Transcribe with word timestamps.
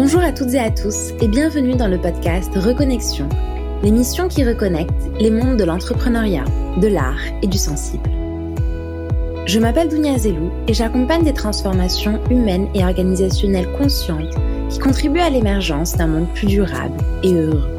Bonjour 0.00 0.20
à 0.20 0.30
toutes 0.30 0.54
et 0.54 0.60
à 0.60 0.70
tous 0.70 1.10
et 1.20 1.26
bienvenue 1.26 1.74
dans 1.74 1.88
le 1.88 1.98
podcast 1.98 2.52
Reconnexion, 2.54 3.28
l'émission 3.82 4.28
qui 4.28 4.44
reconnecte 4.44 4.94
les 5.18 5.28
mondes 5.28 5.56
de 5.56 5.64
l'entrepreneuriat, 5.64 6.44
de 6.80 6.86
l'art 6.86 7.18
et 7.42 7.48
du 7.48 7.58
sensible. 7.58 8.08
Je 9.46 9.58
m'appelle 9.58 9.88
Dounia 9.88 10.16
Zelou 10.16 10.52
et 10.68 10.72
j'accompagne 10.72 11.24
des 11.24 11.32
transformations 11.32 12.20
humaines 12.30 12.68
et 12.76 12.84
organisationnelles 12.84 13.72
conscientes 13.76 14.36
qui 14.70 14.78
contribuent 14.78 15.18
à 15.18 15.30
l'émergence 15.30 15.96
d'un 15.96 16.06
monde 16.06 16.32
plus 16.32 16.46
durable 16.46 16.96
et 17.24 17.34
heureux. 17.34 17.76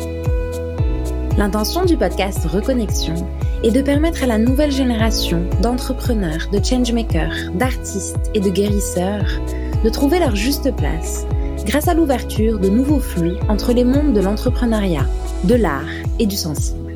L'intention 1.37 1.85
du 1.85 1.95
podcast 1.95 2.45
Reconnexion 2.47 3.15
est 3.63 3.71
de 3.71 3.81
permettre 3.81 4.25
à 4.25 4.27
la 4.27 4.39
nouvelle 4.39 4.73
génération 4.73 5.45
d'entrepreneurs, 5.61 6.49
de 6.51 6.61
changemakers, 6.61 7.53
d'artistes 7.53 8.29
et 8.33 8.41
de 8.41 8.49
guérisseurs 8.49 9.39
de 9.85 9.89
trouver 9.89 10.19
leur 10.19 10.35
juste 10.35 10.75
place 10.75 11.25
grâce 11.69 11.87
à 11.87 11.93
l'ouverture 11.93 12.57
de 12.57 12.67
nouveaux 12.67 12.99
flux 12.99 13.35
entre 13.47 13.73
les 13.73 13.83
mondes 13.83 14.13
de 14.13 14.21
l'entrepreneuriat, 14.21 15.05
de 15.43 15.53
l'art 15.53 15.85
et 16.17 16.25
du 16.25 16.35
sensible. 16.35 16.95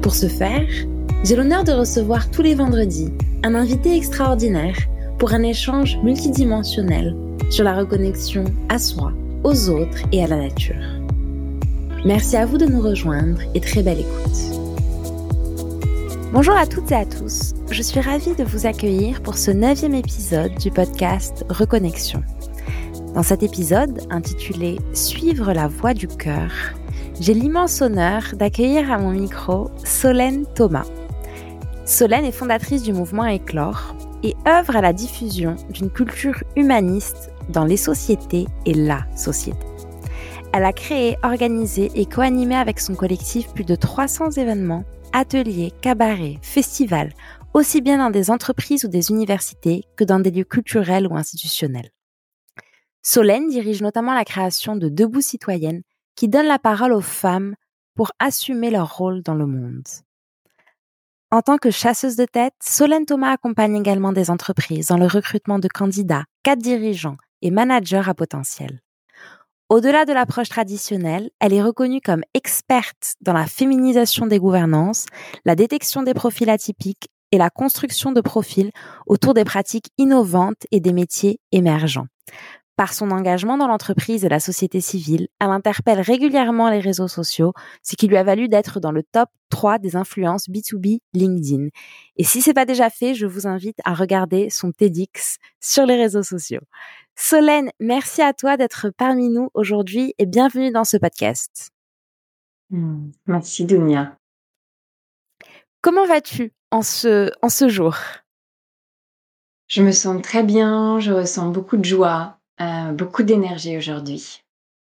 Pour 0.00 0.14
ce 0.14 0.28
faire, 0.28 0.68
j'ai 1.24 1.34
l'honneur 1.34 1.64
de 1.64 1.72
recevoir 1.72 2.30
tous 2.30 2.42
les 2.42 2.54
vendredis 2.54 3.12
un 3.42 3.56
invité 3.56 3.96
extraordinaire 3.96 4.76
pour 5.18 5.32
un 5.32 5.42
échange 5.42 5.98
multidimensionnel 6.04 7.16
sur 7.50 7.64
la 7.64 7.74
reconnexion 7.74 8.44
à 8.68 8.78
soi, 8.78 9.12
aux 9.42 9.68
autres 9.70 10.04
et 10.12 10.22
à 10.22 10.28
la 10.28 10.36
nature. 10.36 10.76
Merci 12.04 12.36
à 12.36 12.46
vous 12.46 12.58
de 12.58 12.66
nous 12.66 12.80
rejoindre 12.80 13.40
et 13.56 13.60
très 13.60 13.82
belle 13.82 13.98
écoute. 13.98 14.38
Bonjour 16.32 16.56
à 16.56 16.66
toutes 16.66 16.92
et 16.92 16.96
à 16.96 17.04
tous, 17.04 17.54
je 17.72 17.82
suis 17.82 17.98
ravie 17.98 18.36
de 18.36 18.44
vous 18.44 18.66
accueillir 18.66 19.20
pour 19.20 19.36
ce 19.36 19.50
neuvième 19.50 19.94
épisode 19.94 20.54
du 20.60 20.70
podcast 20.70 21.44
Reconnexion. 21.48 22.22
Dans 23.18 23.24
cet 23.24 23.42
épisode, 23.42 24.00
intitulé 24.10 24.78
Suivre 24.92 25.52
la 25.52 25.66
voie 25.66 25.92
du 25.92 26.06
cœur, 26.06 26.52
j'ai 27.18 27.34
l'immense 27.34 27.82
honneur 27.82 28.22
d'accueillir 28.34 28.92
à 28.92 28.98
mon 28.98 29.10
micro 29.10 29.72
Solène 29.82 30.46
Thomas. 30.54 30.86
Solène 31.84 32.24
est 32.24 32.30
fondatrice 32.30 32.84
du 32.84 32.92
mouvement 32.92 33.26
Éclore 33.26 33.96
et 34.22 34.36
œuvre 34.46 34.76
à 34.76 34.82
la 34.82 34.92
diffusion 34.92 35.56
d'une 35.70 35.90
culture 35.90 36.44
humaniste 36.54 37.32
dans 37.48 37.64
les 37.64 37.76
sociétés 37.76 38.46
et 38.66 38.74
la 38.74 39.00
société. 39.16 39.66
Elle 40.52 40.64
a 40.64 40.72
créé, 40.72 41.16
organisé 41.24 41.90
et 41.96 42.06
co-animé 42.06 42.54
avec 42.54 42.78
son 42.78 42.94
collectif 42.94 43.52
plus 43.52 43.64
de 43.64 43.74
300 43.74 44.30
événements, 44.36 44.84
ateliers, 45.12 45.72
cabarets, 45.80 46.38
festivals, 46.42 47.12
aussi 47.52 47.80
bien 47.80 47.98
dans 47.98 48.10
des 48.10 48.30
entreprises 48.30 48.84
ou 48.84 48.88
des 48.88 49.10
universités 49.10 49.82
que 49.96 50.04
dans 50.04 50.20
des 50.20 50.30
lieux 50.30 50.44
culturels 50.44 51.08
ou 51.08 51.16
institutionnels. 51.16 51.90
Solène 53.02 53.48
dirige 53.48 53.82
notamment 53.82 54.14
la 54.14 54.24
création 54.24 54.76
de 54.76 54.88
Debout 54.88 55.20
citoyennes 55.20 55.82
qui 56.14 56.28
donnent 56.28 56.46
la 56.46 56.58
parole 56.58 56.92
aux 56.92 57.00
femmes 57.00 57.54
pour 57.94 58.10
assumer 58.18 58.70
leur 58.70 58.96
rôle 58.96 59.22
dans 59.22 59.34
le 59.34 59.46
monde. 59.46 59.86
En 61.30 61.42
tant 61.42 61.58
que 61.58 61.70
chasseuse 61.70 62.16
de 62.16 62.24
tête, 62.24 62.54
Solène 62.62 63.04
Thomas 63.04 63.32
accompagne 63.32 63.76
également 63.76 64.12
des 64.12 64.30
entreprises 64.30 64.86
dans 64.86 64.96
le 64.96 65.06
recrutement 65.06 65.58
de 65.58 65.68
candidats, 65.68 66.24
cadres 66.42 66.62
dirigeants 66.62 67.18
et 67.42 67.50
managers 67.50 68.02
à 68.06 68.14
potentiel. 68.14 68.80
Au-delà 69.68 70.06
de 70.06 70.14
l'approche 70.14 70.48
traditionnelle, 70.48 71.28
elle 71.40 71.52
est 71.52 71.62
reconnue 71.62 72.00
comme 72.00 72.22
experte 72.32 73.16
dans 73.20 73.34
la 73.34 73.44
féminisation 73.44 74.26
des 74.26 74.38
gouvernances, 74.38 75.04
la 75.44 75.54
détection 75.54 76.02
des 76.02 76.14
profils 76.14 76.48
atypiques 76.48 77.08
et 77.32 77.36
la 77.36 77.50
construction 77.50 78.12
de 78.12 78.22
profils 78.22 78.70
autour 79.06 79.34
des 79.34 79.44
pratiques 79.44 79.90
innovantes 79.98 80.66
et 80.70 80.80
des 80.80 80.94
métiers 80.94 81.40
émergents. 81.52 82.06
Par 82.78 82.94
son 82.94 83.10
engagement 83.10 83.58
dans 83.58 83.66
l'entreprise 83.66 84.24
et 84.24 84.28
la 84.28 84.38
société 84.38 84.80
civile, 84.80 85.26
elle 85.40 85.50
interpelle 85.50 86.00
régulièrement 86.00 86.70
les 86.70 86.78
réseaux 86.78 87.08
sociaux, 87.08 87.52
ce 87.82 87.96
qui 87.96 88.06
lui 88.06 88.16
a 88.16 88.22
valu 88.22 88.46
d'être 88.46 88.78
dans 88.78 88.92
le 88.92 89.02
top 89.02 89.28
3 89.50 89.80
des 89.80 89.96
influences 89.96 90.48
B2B 90.48 91.00
LinkedIn. 91.12 91.70
Et 92.18 92.22
si 92.22 92.40
c'est 92.40 92.54
pas 92.54 92.66
déjà 92.66 92.88
fait, 92.88 93.14
je 93.14 93.26
vous 93.26 93.48
invite 93.48 93.78
à 93.84 93.94
regarder 93.94 94.48
son 94.48 94.70
TEDx 94.70 95.38
sur 95.58 95.86
les 95.86 95.96
réseaux 95.96 96.22
sociaux. 96.22 96.60
Solène, 97.16 97.72
merci 97.80 98.22
à 98.22 98.32
toi 98.32 98.56
d'être 98.56 98.90
parmi 98.96 99.28
nous 99.28 99.50
aujourd'hui 99.54 100.14
et 100.18 100.26
bienvenue 100.26 100.70
dans 100.70 100.84
ce 100.84 100.98
podcast. 100.98 101.70
Hmm, 102.70 103.10
merci 103.26 103.64
Dunia. 103.64 104.16
Comment 105.80 106.06
vas-tu 106.06 106.52
en 106.70 106.82
ce, 106.82 107.32
en 107.42 107.48
ce 107.48 107.68
jour? 107.68 107.96
Je 109.66 109.82
me 109.82 109.90
sens 109.90 110.22
très 110.22 110.44
bien, 110.44 111.00
je 111.00 111.12
ressens 111.12 111.50
beaucoup 111.50 111.76
de 111.76 111.84
joie, 111.84 112.37
euh, 112.60 112.92
beaucoup 112.92 113.22
d'énergie 113.22 113.76
aujourd'hui. 113.76 114.42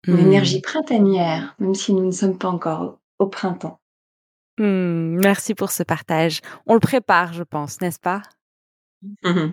Une 0.07 0.15
mmh. 0.15 0.19
énergie 0.19 0.61
printanière, 0.61 1.55
même 1.59 1.75
si 1.75 1.93
nous 1.93 2.05
ne 2.05 2.11
sommes 2.11 2.37
pas 2.37 2.47
encore 2.47 2.99
au 3.19 3.27
printemps. 3.27 3.79
Mmh, 4.57 5.19
merci 5.21 5.55
pour 5.55 5.71
ce 5.71 5.83
partage. 5.83 6.41
On 6.65 6.73
le 6.73 6.79
prépare, 6.79 7.33
je 7.33 7.43
pense, 7.43 7.81
n'est-ce 7.81 7.99
pas? 7.99 8.21
Mmh 9.23 9.51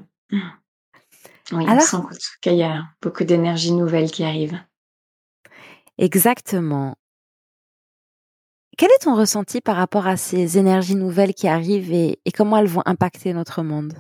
Oui, 1.53 1.69
Alors... 1.69 1.83
sent 1.83 1.97
qu'il 2.41 2.57
y 2.57 2.63
a 2.63 2.85
beaucoup 3.03 3.25
d'énergie 3.25 3.73
nouvelle 3.73 4.11
qui 4.11 4.25
arrive. 4.25 4.59
Exactement. 5.99 6.97
Quel 8.77 8.91
est 8.91 9.05
ton 9.05 9.17
ressenti 9.17 9.61
par 9.61 9.77
rapport 9.77 10.07
à 10.07 10.17
ces 10.17 10.59
énergies 10.59 10.97
nouvelles 10.97 11.35
qui 11.35 11.49
arrivent 11.49 11.93
et, 11.93 12.21
et 12.25 12.31
comment 12.33 12.59
elles 12.59 12.67
vont 12.67 12.83
impacter 12.85 13.33
notre 13.33 13.63
monde? 13.63 13.95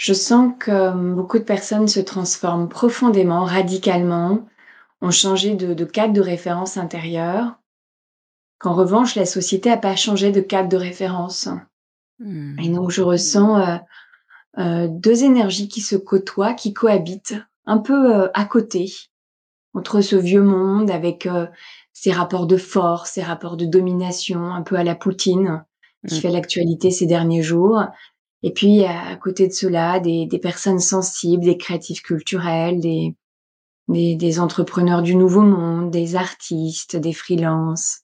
Je 0.00 0.14
sens 0.14 0.54
que 0.58 0.70
euh, 0.70 1.14
beaucoup 1.14 1.38
de 1.38 1.44
personnes 1.44 1.86
se 1.86 2.00
transforment 2.00 2.70
profondément, 2.70 3.44
radicalement, 3.44 4.46
ont 5.02 5.10
changé 5.10 5.54
de, 5.54 5.84
cadre 5.84 6.14
de 6.14 6.22
référence 6.22 6.78
intérieur, 6.78 7.58
qu'en 8.58 8.72
revanche, 8.72 9.14
la 9.14 9.26
société 9.26 9.68
n'a 9.68 9.76
pas 9.76 9.96
changé 9.96 10.32
de 10.32 10.40
cadre 10.40 10.70
de 10.70 10.78
référence. 10.78 11.48
Hmm. 12.18 12.58
Et 12.60 12.70
donc, 12.70 12.90
je 12.90 13.02
ressens 13.02 13.60
euh, 13.60 13.76
euh, 14.56 14.88
deux 14.88 15.22
énergies 15.22 15.68
qui 15.68 15.82
se 15.82 15.96
côtoient, 15.96 16.54
qui 16.54 16.72
cohabitent, 16.72 17.36
un 17.66 17.76
peu 17.76 18.30
à 18.32 18.44
côté, 18.46 18.90
entre 19.74 20.00
ce 20.00 20.16
vieux 20.16 20.42
monde 20.42 20.90
avec 20.90 21.28
ses 21.92 22.10
rapports 22.10 22.46
de 22.46 22.56
force, 22.56 23.12
ses 23.12 23.22
rapports 23.22 23.58
de 23.58 23.66
domination, 23.66 24.46
un 24.46 24.62
peu 24.62 24.76
à 24.76 24.82
la 24.82 24.94
Poutine, 24.94 25.62
qui 26.08 26.16
hmm. 26.16 26.20
fait 26.20 26.30
l'actualité 26.30 26.90
ces 26.90 27.06
derniers 27.06 27.42
jours, 27.42 27.84
et 28.42 28.52
puis 28.52 28.84
à 28.84 29.16
côté 29.16 29.48
de 29.48 29.52
cela, 29.52 30.00
des, 30.00 30.26
des 30.26 30.38
personnes 30.38 30.78
sensibles, 30.78 31.44
des 31.44 31.58
créatifs 31.58 32.02
culturels, 32.02 32.80
des, 32.80 33.14
des, 33.88 34.16
des, 34.16 34.40
entrepreneurs 34.40 35.02
du 35.02 35.14
nouveau 35.14 35.42
monde, 35.42 35.90
des 35.90 36.16
artistes, 36.16 36.96
des 36.96 37.12
freelances 37.12 38.02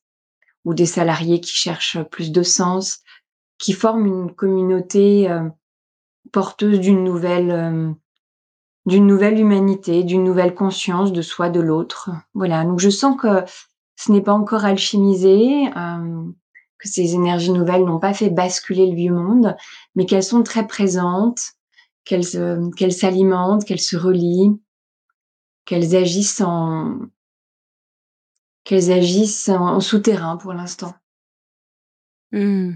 ou 0.64 0.74
des 0.74 0.86
salariés 0.86 1.40
qui 1.40 1.54
cherchent 1.54 2.02
plus 2.10 2.32
de 2.32 2.42
sens, 2.42 3.00
qui 3.58 3.72
forment 3.72 4.06
une 4.06 4.34
communauté 4.34 5.30
euh, 5.30 5.48
porteuse 6.32 6.80
d'une 6.80 7.04
nouvelle 7.04 7.50
euh, 7.50 7.92
d'une 8.84 9.06
nouvelle 9.06 9.40
humanité, 9.40 10.04
d'une 10.04 10.22
nouvelle 10.22 10.54
conscience 10.54 11.12
de 11.12 11.20
soi, 11.20 11.50
de 11.50 11.60
l'autre. 11.60 12.10
Voilà. 12.34 12.64
Donc 12.64 12.78
je 12.78 12.88
sens 12.88 13.20
que 13.20 13.44
ce 13.96 14.12
n'est 14.12 14.20
pas 14.20 14.32
encore 14.32 14.64
alchimisé. 14.64 15.66
Euh, 15.76 16.22
que 16.78 16.88
ces 16.88 17.14
énergies 17.14 17.52
nouvelles 17.52 17.84
n'ont 17.84 17.98
pas 17.98 18.14
fait 18.14 18.30
basculer 18.30 18.86
le 18.86 18.94
vieux 18.94 19.12
monde, 19.12 19.56
mais 19.94 20.06
qu'elles 20.06 20.22
sont 20.22 20.42
très 20.42 20.66
présentes, 20.66 21.40
qu'elles 22.04 22.36
euh, 22.36 22.90
s'alimentent, 22.90 23.64
qu'elles 23.64 23.80
se 23.80 23.96
relient, 23.96 24.60
qu'elles 25.64 25.96
agissent 25.96 26.40
en 26.40 26.98
qu'elles 28.64 28.90
agissent 28.90 29.48
en, 29.48 29.78
souterrain 29.78 30.36
pour 30.36 30.52
l'instant. 30.52 30.92
Mmh. 32.32 32.72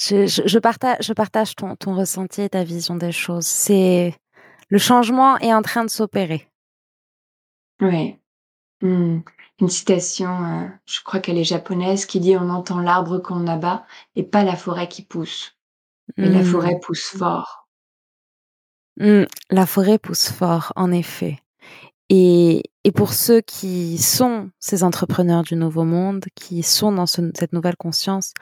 Je, 0.00 0.26
je, 0.26 0.58
partage, 0.58 0.96
je 1.00 1.12
partage 1.12 1.54
ton, 1.54 1.76
ton 1.76 1.94
ressenti 1.94 2.42
et 2.42 2.48
ta 2.48 2.64
vision 2.64 2.96
des 2.96 3.12
choses. 3.12 3.46
C'est 3.46 4.14
le 4.68 4.78
changement 4.78 5.38
est 5.38 5.54
en 5.54 5.62
train 5.62 5.84
de 5.84 5.90
s'opérer. 5.90 6.48
Oui. 7.80 8.16
Mmh 8.82 9.20
une 9.60 9.68
citation, 9.68 10.44
euh, 10.44 10.68
je 10.86 11.00
crois 11.04 11.20
qu'elle 11.20 11.38
est 11.38 11.44
japonaise, 11.44 12.06
qui 12.06 12.20
dit 12.20 12.36
on 12.36 12.50
entend 12.50 12.80
l'arbre 12.80 13.18
qu'on 13.18 13.46
abat 13.46 13.84
et 14.16 14.22
pas 14.22 14.44
la 14.44 14.56
forêt 14.56 14.88
qui 14.88 15.02
pousse. 15.02 15.56
Mais 16.16 16.28
la 16.28 16.40
mmh. 16.40 16.44
forêt 16.44 16.78
pousse 16.80 17.06
fort. 17.16 17.68
Mmh, 18.98 19.24
la 19.50 19.66
forêt 19.66 19.98
pousse 19.98 20.30
fort, 20.30 20.72
en 20.76 20.92
effet. 20.92 21.38
Et, 22.10 22.62
et, 22.84 22.92
pour 22.92 23.14
ceux 23.14 23.40
qui 23.40 23.96
sont 23.96 24.50
ces 24.60 24.84
entrepreneurs 24.84 25.42
du 25.42 25.56
nouveau 25.56 25.84
monde, 25.84 26.26
qui 26.34 26.62
sont 26.62 26.92
dans 26.92 27.06
cette 27.06 27.54
nouvelle 27.54 27.76
conscience, 27.76 28.34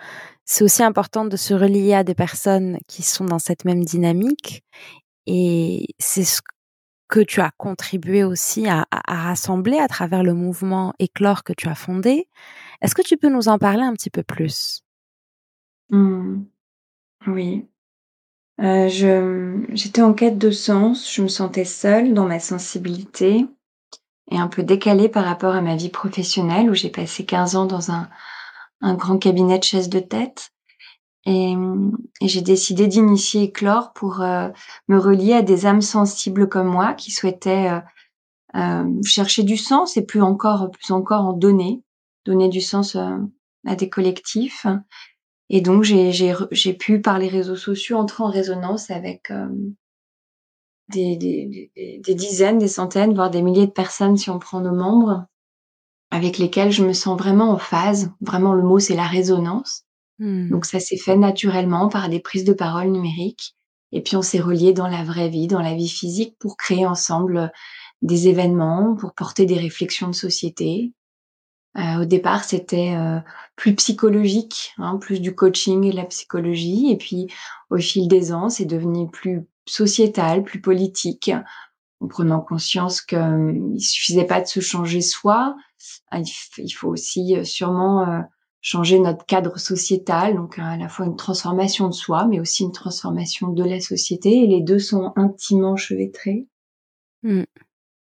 c'est 0.44 0.64
aussi 0.64 0.82
important 0.82 1.24
de 1.24 1.36
se 1.36 1.54
relier 1.54 1.94
à 1.94 2.02
des 2.02 2.16
personnes 2.16 2.78
qui 2.88 3.02
sont 3.02 3.24
dans 3.24 3.38
cette 3.38 3.64
même 3.64 3.84
dynamique. 3.84 4.64
Et 5.26 5.86
c'est 6.00 6.24
ce 6.24 6.40
que 7.12 7.20
tu 7.20 7.42
as 7.42 7.50
contribué 7.58 8.24
aussi 8.24 8.66
à, 8.68 8.86
rassembler 9.06 9.78
à 9.78 9.86
travers 9.86 10.22
le 10.22 10.32
mouvement 10.32 10.94
Éclore 10.98 11.44
que 11.44 11.52
tu 11.52 11.68
as 11.68 11.74
fondé. 11.74 12.26
Est-ce 12.80 12.94
que 12.94 13.02
tu 13.02 13.18
peux 13.18 13.28
nous 13.28 13.48
en 13.48 13.58
parler 13.58 13.82
un 13.82 13.92
petit 13.92 14.08
peu 14.08 14.22
plus? 14.22 14.80
Mmh. 15.90 16.44
Oui. 17.26 17.68
Euh, 18.62 18.88
j'étais 19.74 20.00
en 20.00 20.14
quête 20.14 20.38
de 20.38 20.50
sens, 20.50 21.12
je 21.12 21.20
me 21.20 21.28
sentais 21.28 21.66
seule 21.66 22.14
dans 22.14 22.24
ma 22.24 22.40
sensibilité 22.40 23.46
et 24.30 24.38
un 24.38 24.48
peu 24.48 24.62
décalée 24.62 25.10
par 25.10 25.26
rapport 25.26 25.54
à 25.54 25.60
ma 25.60 25.76
vie 25.76 25.90
professionnelle 25.90 26.70
où 26.70 26.74
j'ai 26.74 26.90
passé 26.90 27.26
15 27.26 27.56
ans 27.56 27.66
dans 27.66 27.90
un, 27.90 28.08
un 28.80 28.94
grand 28.94 29.18
cabinet 29.18 29.58
de 29.58 29.64
chaise 29.64 29.90
de 29.90 30.00
tête. 30.00 30.50
Et, 31.24 31.54
et 32.20 32.28
j'ai 32.28 32.40
décidé 32.40 32.88
d'initier 32.88 33.44
Éclore 33.44 33.92
pour 33.92 34.22
euh, 34.22 34.48
me 34.88 34.98
relier 34.98 35.34
à 35.34 35.42
des 35.42 35.66
âmes 35.66 35.82
sensibles 35.82 36.48
comme 36.48 36.66
moi 36.66 36.94
qui 36.94 37.12
souhaitaient 37.12 37.70
euh, 37.70 37.80
euh, 38.56 39.02
chercher 39.04 39.44
du 39.44 39.56
sens 39.56 39.96
et 39.96 40.04
plus 40.04 40.20
encore, 40.20 40.70
plus 40.70 40.92
encore 40.92 41.24
en 41.24 41.32
donner, 41.32 41.82
donner 42.24 42.48
du 42.48 42.60
sens 42.60 42.96
à 42.96 43.76
des 43.76 43.88
collectifs. 43.88 44.66
Et 45.48 45.60
donc 45.60 45.84
j'ai, 45.84 46.74
pu 46.78 47.00
par 47.00 47.18
les 47.18 47.28
réseaux 47.28 47.56
sociaux 47.56 47.98
entrer 47.98 48.24
en 48.24 48.30
résonance 48.30 48.90
avec 48.90 49.30
des, 50.88 51.16
des, 51.16 51.70
des, 51.76 52.14
dizaines, 52.14 52.58
des 52.58 52.68
centaines, 52.68 53.14
voire 53.14 53.30
des 53.30 53.42
milliers 53.42 53.66
de 53.66 53.72
personnes 53.72 54.16
si 54.16 54.30
on 54.30 54.38
prend 54.38 54.60
nos 54.60 54.74
membres, 54.74 55.26
avec 56.10 56.38
lesquels 56.38 56.72
je 56.72 56.84
me 56.84 56.92
sens 56.92 57.18
vraiment 57.18 57.50
en 57.50 57.58
phase. 57.58 58.10
Vraiment, 58.20 58.54
le 58.54 58.62
mot, 58.62 58.78
c'est 58.78 58.96
la 58.96 59.06
résonance. 59.06 59.84
Hmm. 60.22 60.48
Donc 60.50 60.66
ça 60.66 60.78
s'est 60.78 60.96
fait 60.96 61.16
naturellement 61.16 61.88
par 61.88 62.08
des 62.08 62.20
prises 62.20 62.44
de 62.44 62.52
parole 62.52 62.92
numériques. 62.92 63.56
Et 63.90 64.00
puis 64.02 64.14
on 64.14 64.22
s'est 64.22 64.38
relié 64.38 64.72
dans 64.72 64.86
la 64.86 65.02
vraie 65.02 65.28
vie, 65.28 65.48
dans 65.48 65.60
la 65.60 65.74
vie 65.74 65.88
physique, 65.88 66.36
pour 66.38 66.56
créer 66.56 66.86
ensemble 66.86 67.50
des 68.02 68.28
événements, 68.28 68.94
pour 68.94 69.14
porter 69.14 69.46
des 69.46 69.58
réflexions 69.58 70.06
de 70.06 70.14
société. 70.14 70.92
Euh, 71.76 72.02
au 72.02 72.04
départ, 72.04 72.44
c'était 72.44 72.94
euh, 72.94 73.18
plus 73.56 73.74
psychologique, 73.74 74.74
hein, 74.78 74.96
plus 74.96 75.18
du 75.18 75.34
coaching 75.34 75.82
et 75.84 75.90
de 75.90 75.96
la 75.96 76.04
psychologie. 76.04 76.92
Et 76.92 76.96
puis, 76.96 77.26
au 77.70 77.78
fil 77.78 78.06
des 78.06 78.32
ans, 78.32 78.48
c'est 78.48 78.64
devenu 78.64 79.10
plus 79.10 79.48
sociétal, 79.66 80.44
plus 80.44 80.60
politique, 80.60 81.32
en 81.98 82.06
prenant 82.06 82.40
conscience 82.40 83.00
qu'il 83.00 83.18
ne 83.18 83.78
suffisait 83.78 84.26
pas 84.26 84.40
de 84.40 84.46
se 84.46 84.60
changer 84.60 85.00
soi. 85.00 85.56
Il 86.12 86.70
faut 86.70 86.90
aussi 86.90 87.36
euh, 87.36 87.42
sûrement 87.42 88.22
changer 88.62 89.00
notre 89.00 89.26
cadre 89.26 89.58
sociétal, 89.58 90.36
donc 90.36 90.58
à 90.58 90.76
la 90.76 90.88
fois 90.88 91.04
une 91.04 91.16
transformation 91.16 91.88
de 91.88 91.94
soi, 91.94 92.26
mais 92.26 92.40
aussi 92.40 92.62
une 92.62 92.72
transformation 92.72 93.48
de 93.48 93.64
la 93.64 93.80
société, 93.80 94.44
et 94.44 94.46
les 94.46 94.62
deux 94.62 94.78
sont 94.78 95.12
intimement 95.16 95.76
chevêtrés. 95.76 96.46
Mmh. 97.24 97.42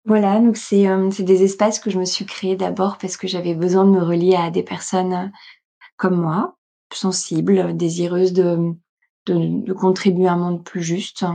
Voilà, 0.06 0.41
donc 0.41 0.56
c'est 0.56 0.89
euh, 0.89 1.11
c'est 1.11 1.23
des 1.23 1.43
espaces 1.43 1.79
que 1.79 1.91
je 1.91 1.99
me 1.99 2.06
suis 2.06 2.25
créés 2.25 2.56
d'abord 2.56 2.97
parce 2.97 3.19
que 3.19 3.29
j'avais 3.29 3.55
besoin 3.55 3.85
de 3.85 3.91
me 3.91 4.03
relier 4.03 4.37
à 4.37 4.50
des 4.50 4.62
personnes 4.62 5.12
euh, 5.12 5.29
comme 5.99 6.19
moi, 6.19 6.56
sensibles, 6.95 7.77
désireuses 7.77 8.33
de, 8.33 8.73
de, 9.27 9.65
de 9.65 9.73
contribuer 9.75 10.29
à 10.29 10.33
un 10.33 10.39
monde 10.39 10.65
plus 10.65 10.83
juste. 10.83 11.27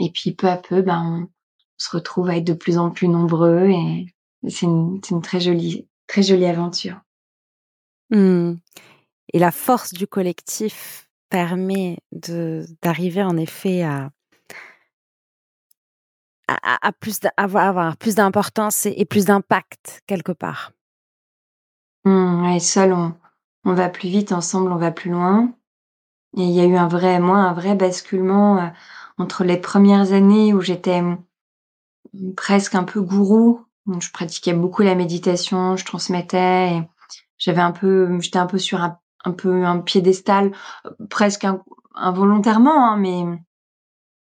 Et 0.00 0.10
puis 0.10 0.32
peu 0.32 0.48
à 0.48 0.56
peu, 0.56 0.80
ben 0.80 1.28
on 1.28 1.28
se 1.76 1.94
retrouve 1.94 2.30
à 2.30 2.36
être 2.36 2.46
de 2.46 2.54
plus 2.54 2.78
en 2.78 2.90
plus 2.90 3.08
nombreux 3.08 3.68
et 3.68 4.06
c'est 4.48 4.64
une, 4.64 5.00
une 5.10 5.20
très 5.20 5.40
jolie 5.40 5.86
très 6.06 6.22
jolie 6.22 6.46
aventure. 6.46 7.00
Mmh. 8.10 8.54
Et 9.32 9.38
la 9.38 9.50
force 9.50 9.92
du 9.92 10.06
collectif 10.06 11.08
permet 11.28 11.98
d'arriver 12.12 13.22
en 13.22 13.36
effet 13.36 13.82
à 13.82 14.10
à, 16.48 16.92
plus 16.92 17.20
avoir, 17.36 17.96
plus 17.96 18.14
d'importance 18.14 18.86
et, 18.86 19.04
plus 19.04 19.24
d'impact 19.26 20.02
quelque 20.06 20.32
part. 20.32 20.72
Mmh, 22.04 22.58
seul 22.60 22.92
on, 22.92 23.14
on 23.64 23.74
va 23.74 23.88
plus 23.88 24.08
vite, 24.08 24.32
ensemble 24.32 24.70
on 24.70 24.76
va 24.76 24.92
plus 24.92 25.10
loin. 25.10 25.52
Et 26.36 26.42
il 26.42 26.50
y 26.50 26.60
a 26.60 26.64
eu 26.64 26.76
un 26.76 26.88
vrai, 26.88 27.18
moi, 27.18 27.38
un 27.38 27.52
vrai 27.52 27.74
basculement 27.74 28.58
euh, 28.58 28.68
entre 29.18 29.44
les 29.44 29.56
premières 29.56 30.12
années 30.12 30.54
où 30.54 30.60
j'étais 30.60 31.02
mmh, 31.02 31.18
presque 32.36 32.74
un 32.74 32.84
peu 32.84 33.00
gourou. 33.00 33.64
je 33.98 34.10
pratiquais 34.12 34.52
beaucoup 34.52 34.82
la 34.82 34.94
méditation, 34.94 35.76
je 35.76 35.84
transmettais 35.84 36.76
et 36.76 36.82
j'avais 37.38 37.60
un 37.60 37.72
peu, 37.72 38.18
j'étais 38.20 38.38
un 38.38 38.46
peu 38.46 38.58
sur 38.58 38.80
un, 38.80 38.98
un 39.24 39.32
peu 39.32 39.64
un 39.64 39.80
piédestal, 39.80 40.52
euh, 40.86 40.90
presque 41.10 41.46
involontairement, 41.94 42.92
hein, 42.92 42.96
mais 42.96 43.24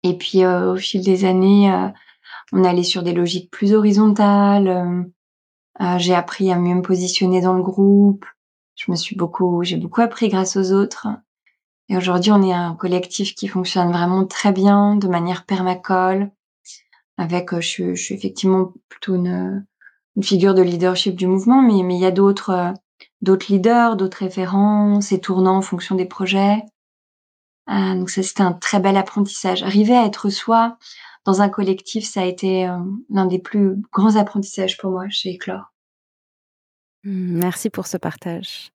et 0.02 0.16
puis 0.16 0.44
euh, 0.44 0.72
au 0.72 0.76
fil 0.76 1.02
des 1.04 1.24
années, 1.24 1.72
euh, 1.72 1.88
on 2.52 2.64
allait 2.64 2.84
sur 2.84 3.02
des 3.02 3.12
logiques 3.12 3.50
plus 3.50 3.74
horizontales. 3.74 5.06
j'ai 5.98 6.14
appris 6.14 6.52
à 6.52 6.56
mieux 6.56 6.74
me 6.74 6.82
positionner 6.82 7.40
dans 7.40 7.54
le 7.54 7.62
groupe. 7.62 8.26
Je 8.76 8.90
me 8.90 8.96
suis 8.96 9.16
beaucoup, 9.16 9.62
j'ai 9.62 9.76
beaucoup 9.76 10.00
appris 10.00 10.28
grâce 10.28 10.56
aux 10.56 10.72
autres. 10.72 11.08
Et 11.88 11.96
aujourd'hui, 11.96 12.32
on 12.32 12.42
est 12.42 12.52
un 12.52 12.74
collectif 12.74 13.34
qui 13.34 13.48
fonctionne 13.48 13.92
vraiment 13.92 14.24
très 14.26 14.52
bien, 14.52 14.96
de 14.96 15.08
manière 15.08 15.44
permacole. 15.44 16.30
Avec, 17.18 17.54
je, 17.60 17.94
je 17.94 18.02
suis 18.02 18.14
effectivement 18.14 18.72
plutôt 18.88 19.14
une, 19.16 19.66
une 20.16 20.22
figure 20.22 20.54
de 20.54 20.62
leadership 20.62 21.14
du 21.16 21.26
mouvement, 21.26 21.62
mais 21.62 21.82
mais 21.82 21.96
il 21.96 22.00
y 22.00 22.06
a 22.06 22.10
d'autres 22.10 22.74
d'autres 23.22 23.52
leaders, 23.52 23.96
d'autres 23.96 24.18
référents, 24.18 25.00
c'est 25.00 25.18
tournant 25.18 25.56
en 25.56 25.62
fonction 25.62 25.94
des 25.94 26.06
projets. 26.06 26.62
Euh, 27.68 27.94
donc 27.94 28.10
ça, 28.10 28.22
c'était 28.22 28.42
un 28.42 28.52
très 28.52 28.80
bel 28.80 28.96
apprentissage. 28.96 29.62
Arriver 29.62 29.96
à 29.96 30.06
être 30.06 30.28
soi 30.30 30.78
dans 31.24 31.42
un 31.42 31.48
collectif, 31.48 32.04
ça 32.04 32.22
a 32.22 32.24
été 32.24 32.68
euh, 32.68 32.78
l'un 33.10 33.26
des 33.26 33.38
plus 33.38 33.76
grands 33.92 34.16
apprentissages 34.16 34.78
pour 34.78 34.90
moi 34.90 35.08
chez 35.10 35.30
Éclore. 35.30 35.72
Mmh, 37.04 37.38
merci 37.38 37.70
pour 37.70 37.86
ce 37.86 37.96
partage. 37.96 38.72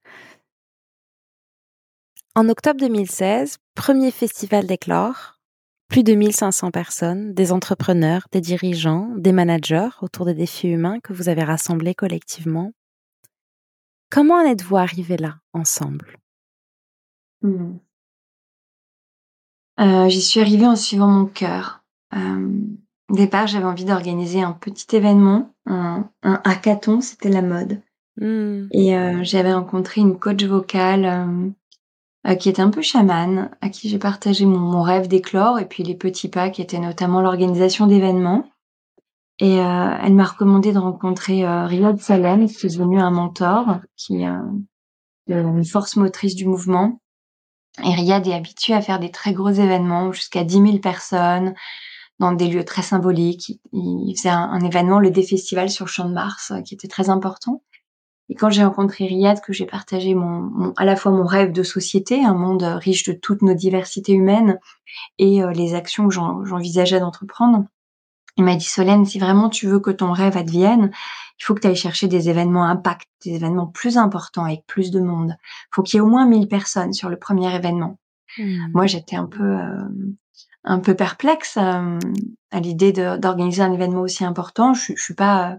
En 2.36 2.50
octobre 2.50 2.80
2016, 2.80 3.57
premier 3.75 4.12
festival 4.12 4.68
d'Éclore, 4.68 5.39
plus 5.88 6.04
de 6.04 6.13
1500 6.13 6.72
personnes, 6.72 7.33
des 7.33 7.51
entrepreneurs, 7.51 8.27
des 8.31 8.42
dirigeants, 8.42 9.10
des 9.16 9.31
managers 9.31 9.89
autour 10.01 10.25
des 10.25 10.33
défis 10.33 10.68
humains 10.68 11.00
que 11.00 11.13
vous 11.13 11.30
avez 11.30 11.44
rassemblés 11.44 11.95
collectivement 11.95 12.72
Comment 14.15 14.35
en 14.35 14.45
êtes-vous 14.45 14.77
arrivé 14.77 15.17
là, 15.17 15.35
ensemble? 15.51 16.17
Mmh. 17.41 17.73
euh, 19.81 20.07
J'y 20.07 20.21
suis 20.21 20.39
arrivée 20.39 20.65
en 20.65 20.77
suivant 20.77 21.09
mon 21.09 21.25
cœur. 21.25 21.83
Euh, 22.15 22.50
au 23.09 23.13
départ, 23.13 23.47
j'avais 23.47 23.65
envie 23.65 23.83
d'organiser 23.83 24.41
un 24.41 24.53
petit 24.53 24.95
événement, 24.95 25.53
un, 25.65 26.09
hackathon, 26.23 27.01
c'était 27.01 27.27
la 27.27 27.41
mode. 27.41 27.81
Mmh. 28.15 28.67
Et 28.71 28.97
euh, 28.97 29.21
j'avais 29.23 29.53
rencontré 29.53 30.00
une 30.00 30.17
coach 30.17 30.45
vocale 30.45 31.53
qui 32.39 32.48
était 32.48 32.62
un 32.62 32.69
peu 32.69 32.81
chamane, 32.81 33.51
à 33.60 33.67
qui 33.67 33.89
j'ai 33.89 34.00
partagé 34.00 34.45
mon, 34.45 34.60
mon 34.60 34.81
rêve 34.81 35.10
d'éclore 35.10 35.60
et 35.60 35.67
puis 35.67 35.84
les 35.84 35.93
petits 35.93 36.29
pas 36.29 36.50
qui 36.50 36.62
étaient 36.62 36.79
notamment 36.79 37.19
l'organisation 37.19 37.86
d'événements. 37.86 38.50
Et 39.39 39.60
euh, 39.60 39.98
elle 40.01 40.13
m'a 40.13 40.24
recommandé 40.24 40.72
de 40.72 40.80
rencontrer 40.80 41.46
euh, 41.46 41.65
Riyad 41.65 42.00
Salem, 42.00 42.48
qui 42.48 42.65
est 42.65 42.70
devenu 42.70 43.00
un 43.00 43.12
mentor, 43.12 43.80
qui 43.98 44.24
est 44.24 44.30
une 45.27 45.65
force 45.65 45.98
motrice 45.98 46.36
du 46.36 46.46
mouvement. 46.46 47.01
Et 47.84 47.94
Riyad 47.94 48.25
est 48.27 48.34
habitué 48.34 48.74
à 48.74 48.82
faire 48.82 49.00
des 49.00 49.12
très 49.12 49.34
gros 49.34 49.50
événements, 49.50 50.13
jusqu'à 50.13 50.46
10 50.46 50.54
000 50.54 50.77
personnes, 50.77 51.54
dans 52.20 52.32
des 52.32 52.48
lieux 52.48 52.63
très 52.63 52.82
symboliques. 52.82 53.60
Il 53.74 54.13
faisait 54.15 54.30
un, 54.30 54.62
événement, 54.62 55.00
le 55.00 55.12
Défestival 55.12 55.70
sur 55.70 55.89
Champ 55.89 56.08
de 56.08 56.13
Mars, 56.13 56.54
qui 56.65 56.74
était 56.74 56.88
très 56.88 57.10
important. 57.10 57.62
Et 58.30 58.36
quand 58.36 58.50
j'ai 58.50 58.63
rencontré 58.63 59.06
Riyad, 59.06 59.42
que 59.42 59.54
j'ai 59.54 59.65
partagé 59.65 60.15
mon, 60.15 60.74
à 60.77 60.86
la 60.86 60.96
fois 60.96 61.12
mon 61.12 61.25
rêve 61.25 61.51
de 61.51 61.62
société, 61.62 62.24
un 62.24 62.34
monde 62.34 62.63
riche 62.63 63.04
de 63.04 63.13
toutes 63.13 63.42
nos 63.42 63.54
diversités 63.54 64.13
humaines, 64.13 64.60
et 65.20 65.44
euh, 65.44 65.51
les 65.51 65.75
actions 65.75 66.08
que 66.08 66.13
j'envisageais 66.13 67.00
d'entreprendre, 67.00 67.65
il 68.38 68.44
m'a 68.44 68.56
dit 68.56 68.65
Solène, 68.65 69.06
si 69.06 69.20
vraiment 69.20 69.50
tu 69.50 69.68
veux 69.68 69.80
que 69.80 69.92
ton 69.92 70.12
rêve 70.12 70.36
advienne, 70.36 70.92
il 71.39 71.44
faut 71.44 71.54
que 71.54 71.62
tu 71.62 71.68
ailles 71.68 71.75
chercher 71.75 72.08
des 72.08 72.30
événements 72.30 72.65
impact, 72.65 73.08
des 73.24 73.36
événements 73.36 73.68
plus 73.68 73.98
importants 73.98 74.44
avec 74.44 74.65
plus 74.68 74.92
de 74.92 75.00
monde. 75.00 75.36
Il 75.39 75.75
faut 75.75 75.84
qu'il 75.84 75.98
y 75.98 76.00
ait 76.00 76.01
au 76.01 76.08
moins 76.08 76.25
1000 76.25 76.48
personnes 76.48 76.94
sur 76.94 77.10
le 77.10 77.18
premier 77.18 77.54
événement. 77.56 77.98
Hmm. 78.38 78.72
Moi, 78.74 78.88
j'étais 78.88 79.15
un 79.15 79.25
peu 79.25 79.44
euh, 79.44 79.88
un 80.63 80.80
peu 80.80 80.96
perplexe 80.96 81.58
euh, 81.58 82.00
à 82.51 82.60
l'idée 82.60 82.92
d'organiser 82.92 83.62
un 83.62 83.72
événement 83.72 84.01
aussi 84.01 84.25
important. 84.25 84.74
Je, 84.74 84.94
je 84.96 85.01
suis 85.01 85.13
pas 85.13 85.58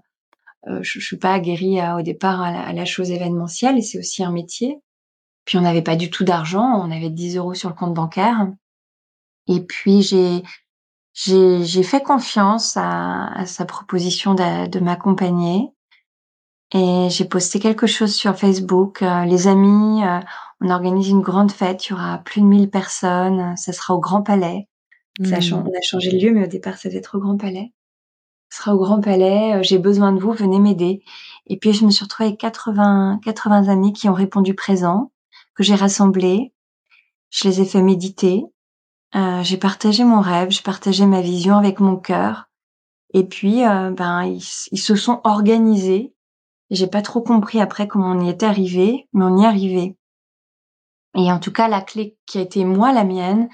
euh, 0.68 0.80
je, 0.82 0.98
suis 0.98 1.16
pas 1.16 1.32
aguerrie 1.32 1.78
au 1.96 2.02
départ 2.02 2.42
à 2.42 2.50
la, 2.50 2.60
à 2.60 2.72
la, 2.72 2.84
chose 2.84 3.10
événementielle 3.10 3.78
et 3.78 3.82
c'est 3.82 3.98
aussi 3.98 4.24
un 4.24 4.32
métier. 4.32 4.80
Puis 5.44 5.56
on 5.56 5.60
n'avait 5.60 5.82
pas 5.82 5.96
du 5.96 6.10
tout 6.10 6.24
d'argent, 6.24 6.64
on 6.64 6.90
avait 6.90 7.10
10 7.10 7.36
euros 7.36 7.54
sur 7.54 7.68
le 7.68 7.74
compte 7.74 7.94
bancaire. 7.94 8.48
Et 9.46 9.60
puis 9.60 10.02
j'ai 10.02 10.42
j'ai 11.16 11.82
fait 11.82 12.02
confiance 12.02 12.76
à, 12.76 13.46
sa 13.46 13.64
proposition 13.64 14.34
de, 14.34 14.78
m'accompagner 14.80 15.70
et 16.74 17.08
j'ai 17.10 17.24
posté 17.24 17.58
quelque 17.58 17.86
chose 17.86 18.14
sur 18.14 18.36
Facebook. 18.36 19.00
Euh, 19.00 19.24
les 19.24 19.46
amis, 19.46 20.04
euh, 20.04 20.20
on 20.60 20.68
organise 20.68 21.08
une 21.08 21.22
grande 21.22 21.52
fête, 21.52 21.86
il 21.86 21.90
y 21.90 21.92
aura 21.94 22.18
plus 22.18 22.40
de 22.40 22.46
1000 22.46 22.70
personnes, 22.70 23.56
ça 23.56 23.72
sera 23.72 23.94
au 23.94 24.00
Grand 24.00 24.22
Palais. 24.22 24.68
Ça 25.24 25.36
a, 25.36 25.40
mmh. 25.40 25.64
on 25.66 25.70
a 25.70 25.80
changé 25.80 26.10
le 26.10 26.18
lieu, 26.18 26.32
mais 26.32 26.44
au 26.44 26.48
départ, 26.48 26.76
ça 26.76 26.88
devait 26.88 26.98
être 26.98 27.16
au 27.16 27.20
Grand 27.20 27.38
Palais. 27.38 27.72
Ce 28.50 28.58
sera 28.58 28.74
au 28.74 28.78
Grand 28.78 29.00
Palais, 29.00 29.54
euh, 29.54 29.62
j'ai 29.62 29.78
besoin 29.78 30.12
de 30.12 30.20
vous, 30.20 30.32
venez 30.32 30.58
m'aider. 30.58 31.02
Et 31.46 31.56
puis, 31.56 31.72
je 31.72 31.86
me 31.86 31.90
suis 31.90 32.04
retrouvée 32.04 32.28
avec 32.28 32.40
80, 32.40 33.20
80 33.24 33.68
amis 33.68 33.92
qui 33.92 34.08
ont 34.08 34.14
répondu 34.14 34.54
présent, 34.54 35.12
que 35.54 35.62
j'ai 35.62 35.74
rassemblés. 35.76 36.52
Je 37.30 37.48
les 37.48 37.60
ai 37.60 37.64
fait 37.64 37.80
méditer. 37.80 38.44
Euh, 39.14 39.42
j'ai 39.42 39.56
partagé 39.56 40.04
mon 40.04 40.20
rêve, 40.20 40.50
j'ai 40.50 40.62
partagé 40.62 41.06
ma 41.06 41.20
vision 41.20 41.56
avec 41.56 41.80
mon 41.80 41.96
cœur. 41.96 42.48
Et 43.14 43.24
puis, 43.24 43.64
euh, 43.64 43.90
ben, 43.90 44.24
ils, 44.24 44.42
se 44.42 44.96
sont 44.96 45.20
organisés. 45.24 46.14
J'ai 46.70 46.88
pas 46.88 47.02
trop 47.02 47.22
compris 47.22 47.60
après 47.60 47.86
comment 47.86 48.10
on 48.10 48.20
y 48.20 48.28
est 48.28 48.42
arrivé, 48.42 49.08
mais 49.12 49.24
on 49.24 49.38
y 49.38 49.44
est 49.44 49.46
arrivé. 49.46 49.96
Et 51.14 51.32
en 51.32 51.38
tout 51.38 51.52
cas, 51.52 51.68
la 51.68 51.80
clé 51.80 52.18
qui 52.26 52.38
a 52.38 52.42
été 52.42 52.64
moi 52.64 52.92
la 52.92 53.04
mienne, 53.04 53.48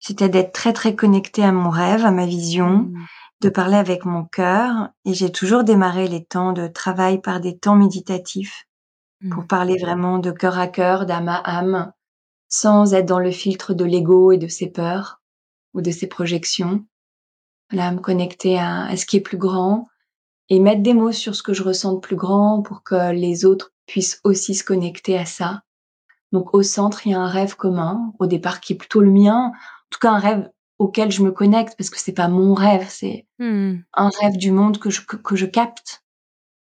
c'était 0.00 0.28
d'être 0.28 0.52
très 0.52 0.72
très 0.72 0.94
connectée 0.94 1.44
à 1.44 1.52
mon 1.52 1.70
rêve, 1.70 2.04
à 2.04 2.10
ma 2.10 2.26
vision, 2.26 2.70
mmh. 2.70 3.06
de 3.42 3.48
parler 3.48 3.76
avec 3.76 4.04
mon 4.04 4.24
cœur. 4.24 4.90
Et 5.04 5.14
j'ai 5.14 5.32
toujours 5.32 5.64
démarré 5.64 6.08
les 6.08 6.24
temps 6.24 6.52
de 6.52 6.66
travail 6.66 7.20
par 7.20 7.40
des 7.40 7.56
temps 7.56 7.76
méditatifs 7.76 8.66
pour 9.30 9.44
mmh. 9.44 9.46
parler 9.46 9.78
vraiment 9.80 10.18
de 10.18 10.32
cœur 10.32 10.58
à 10.58 10.66
cœur, 10.66 11.06
d'âme 11.06 11.28
à 11.28 11.40
âme, 11.58 11.92
sans 12.48 12.94
être 12.94 13.06
dans 13.06 13.18
le 13.18 13.30
filtre 13.30 13.74
de 13.74 13.84
l'ego 13.84 14.32
et 14.32 14.38
de 14.38 14.48
ses 14.48 14.68
peurs 14.68 15.20
ou 15.74 15.82
de 15.82 15.90
ses 15.90 16.06
projections. 16.06 16.84
Là, 17.70 17.92
me 17.92 18.00
connecter 18.00 18.58
à, 18.58 18.96
ce 18.96 19.04
qui 19.04 19.18
est 19.18 19.20
plus 19.20 19.36
grand 19.36 19.86
et 20.48 20.58
mettre 20.58 20.82
des 20.82 20.94
mots 20.94 21.12
sur 21.12 21.34
ce 21.34 21.42
que 21.42 21.52
je 21.52 21.62
ressens 21.62 21.94
de 21.94 22.00
plus 22.00 22.16
grand 22.16 22.62
pour 22.62 22.82
que 22.82 23.12
les 23.12 23.44
autres 23.44 23.72
puissent 23.86 24.20
aussi 24.24 24.54
se 24.54 24.64
connecter 24.64 25.18
à 25.18 25.26
ça. 25.26 25.62
Donc 26.32 26.54
au 26.54 26.62
centre, 26.62 27.06
il 27.06 27.12
y 27.12 27.14
a 27.14 27.20
un 27.20 27.28
rêve 27.28 27.56
commun, 27.56 28.12
au 28.18 28.26
départ 28.26 28.60
qui 28.60 28.72
est 28.72 28.76
plutôt 28.76 29.00
le 29.00 29.10
mien, 29.10 29.48
en 29.48 29.90
tout 29.90 29.98
cas 30.00 30.12
un 30.12 30.18
rêve 30.18 30.50
auquel 30.78 31.10
je 31.10 31.22
me 31.22 31.32
connecte 31.32 31.74
parce 31.76 31.90
que 31.90 31.98
c'est 31.98 32.12
pas 32.12 32.28
mon 32.28 32.54
rêve, 32.54 32.86
c'est 32.88 33.26
mmh. 33.38 33.76
un 33.94 34.10
rêve 34.20 34.36
du 34.36 34.52
monde 34.52 34.78
que 34.78 34.90
je, 34.90 35.02
que, 35.04 35.36
je 35.36 35.46
capte 35.46 36.04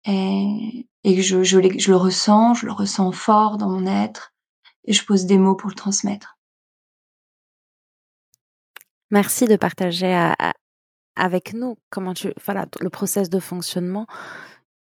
et, 0.06 0.88
et 1.04 1.22
je, 1.22 1.44
je, 1.44 1.60
je 1.78 1.92
le 1.92 1.98
ressens, 1.98 2.56
je 2.56 2.66
le 2.66 2.72
ressens 2.72 3.12
fort 3.12 3.58
dans 3.58 3.70
mon 3.70 3.86
être 3.86 4.29
et 4.90 4.94
je 4.94 5.06
pose 5.06 5.26
des 5.26 5.38
mots 5.38 5.56
pour 5.56 5.70
le 5.70 5.76
transmettre. 5.76 6.38
Merci 9.12 9.46
de 9.46 9.56
partager 9.56 10.34
avec 11.16 11.54
nous 11.54 11.78
comment 11.90 12.14
tu, 12.14 12.34
voilà, 12.44 12.66
le 12.82 12.90
process 12.90 13.30
de 13.30 13.40
fonctionnement 13.40 14.08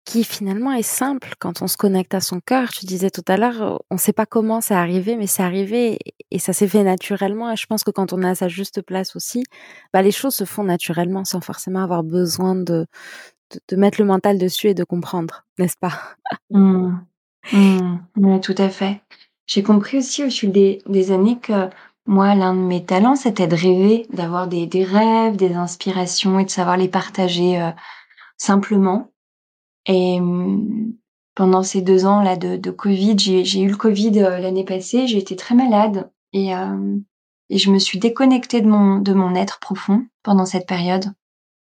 qui 0.03 0.24
finalement 0.24 0.74
est 0.74 0.81
simple 0.81 1.34
quand 1.39 1.62
on 1.62 1.67
se 1.67 1.77
connecte 1.77 2.13
à 2.15 2.22
son 2.22 2.39
cœur. 2.39 2.70
Tu 2.70 2.86
disais 2.86 3.12
tout 3.12 3.24
à 3.27 3.38
l'heure, 3.38 3.81
on 3.91 3.96
ne 3.96 4.00
sait 4.00 4.13
pas 4.13 4.25
comment 4.25 4.60
c'est 4.60 4.74
arrivé, 4.74 5.15
mais 5.15 5.27
c'est 5.27 5.43
arrivé 5.43 6.00
et 6.31 6.39
ça 6.39 6.53
s'est 6.53 6.67
fait 6.67 6.84
naturellement. 6.84 7.51
Et 7.51 7.55
je 7.55 7.67
pense 7.67 7.84
que 7.84 7.91
quand 7.91 8.12
on 8.12 8.24
est 8.24 8.29
à 8.29 8.36
sa 8.36 8.48
juste 8.48 8.81
place 8.81 9.15
aussi, 9.15 9.43
bah, 9.93 10.01
les 10.01 10.12
choses 10.12 10.36
se 10.36 10.46
font 10.46 10.63
naturellement 10.63 11.24
sans 11.24 11.41
forcément 11.41 11.84
avoir 11.84 12.03
besoin 12.03 12.55
de, 12.55 12.88
de, 13.70 13.75
mettre 13.75 14.01
le 14.01 14.08
mental 14.08 14.39
dessus 14.39 14.67
et 14.67 14.74
de 14.74 14.84
comprendre, 14.84 15.46
n'est-ce 15.60 15.77
pas? 15.77 15.93
Mmh. 16.50 16.98
Mmh. 17.53 17.98
Oui, 18.17 18.41
tout 18.41 18.55
à 18.58 18.70
fait. 18.70 19.01
J'ai 19.51 19.63
compris 19.63 19.98
aussi 19.98 20.24
au 20.24 20.29
fil 20.29 20.50
des, 20.53 21.12
années 21.12 21.38
que 21.38 21.70
moi, 22.05 22.36
l'un 22.36 22.53
de 22.53 22.62
mes 22.62 22.86
talents, 22.86 23.17
c'était 23.17 23.48
de 23.48 23.55
rêver, 23.58 24.08
d'avoir 24.13 24.48
des, 24.48 24.70
rêves, 24.86 25.36
des 25.36 25.55
inspirations 25.55 26.39
et 26.39 26.46
de 26.46 26.50
savoir 26.50 26.77
les 26.77 26.88
partager 26.88 27.62
euh, 27.62 27.72
simplement. 28.38 29.12
Et 29.88 30.22
mmh, 30.22 30.93
pendant 31.36 31.63
ces 31.63 31.81
deux 31.81 32.05
ans 32.05 32.22
là 32.22 32.38
de, 32.38 32.72
Covid, 32.72 33.17
j'ai 33.20 33.60
eu 33.60 33.67
le 33.67 33.75
Covid 33.75 34.20
euh, 34.20 34.39
l'année 34.39 34.63
passée, 34.63 35.05
j'ai 35.05 35.17
été 35.17 35.36
très 35.36 35.53
malade 35.53 36.10
et, 36.31 36.55
euh, 36.55 36.96
et 37.50 37.58
je 37.58 37.72
me 37.72 37.77
suis 37.77 38.00
déconnectée 38.00 38.62
de 38.62 38.67
mon, 38.67 39.36
être 39.36 39.60
profond 39.60 40.05
pendant 40.24 40.46
cette 40.46 40.65
période. 40.65 41.12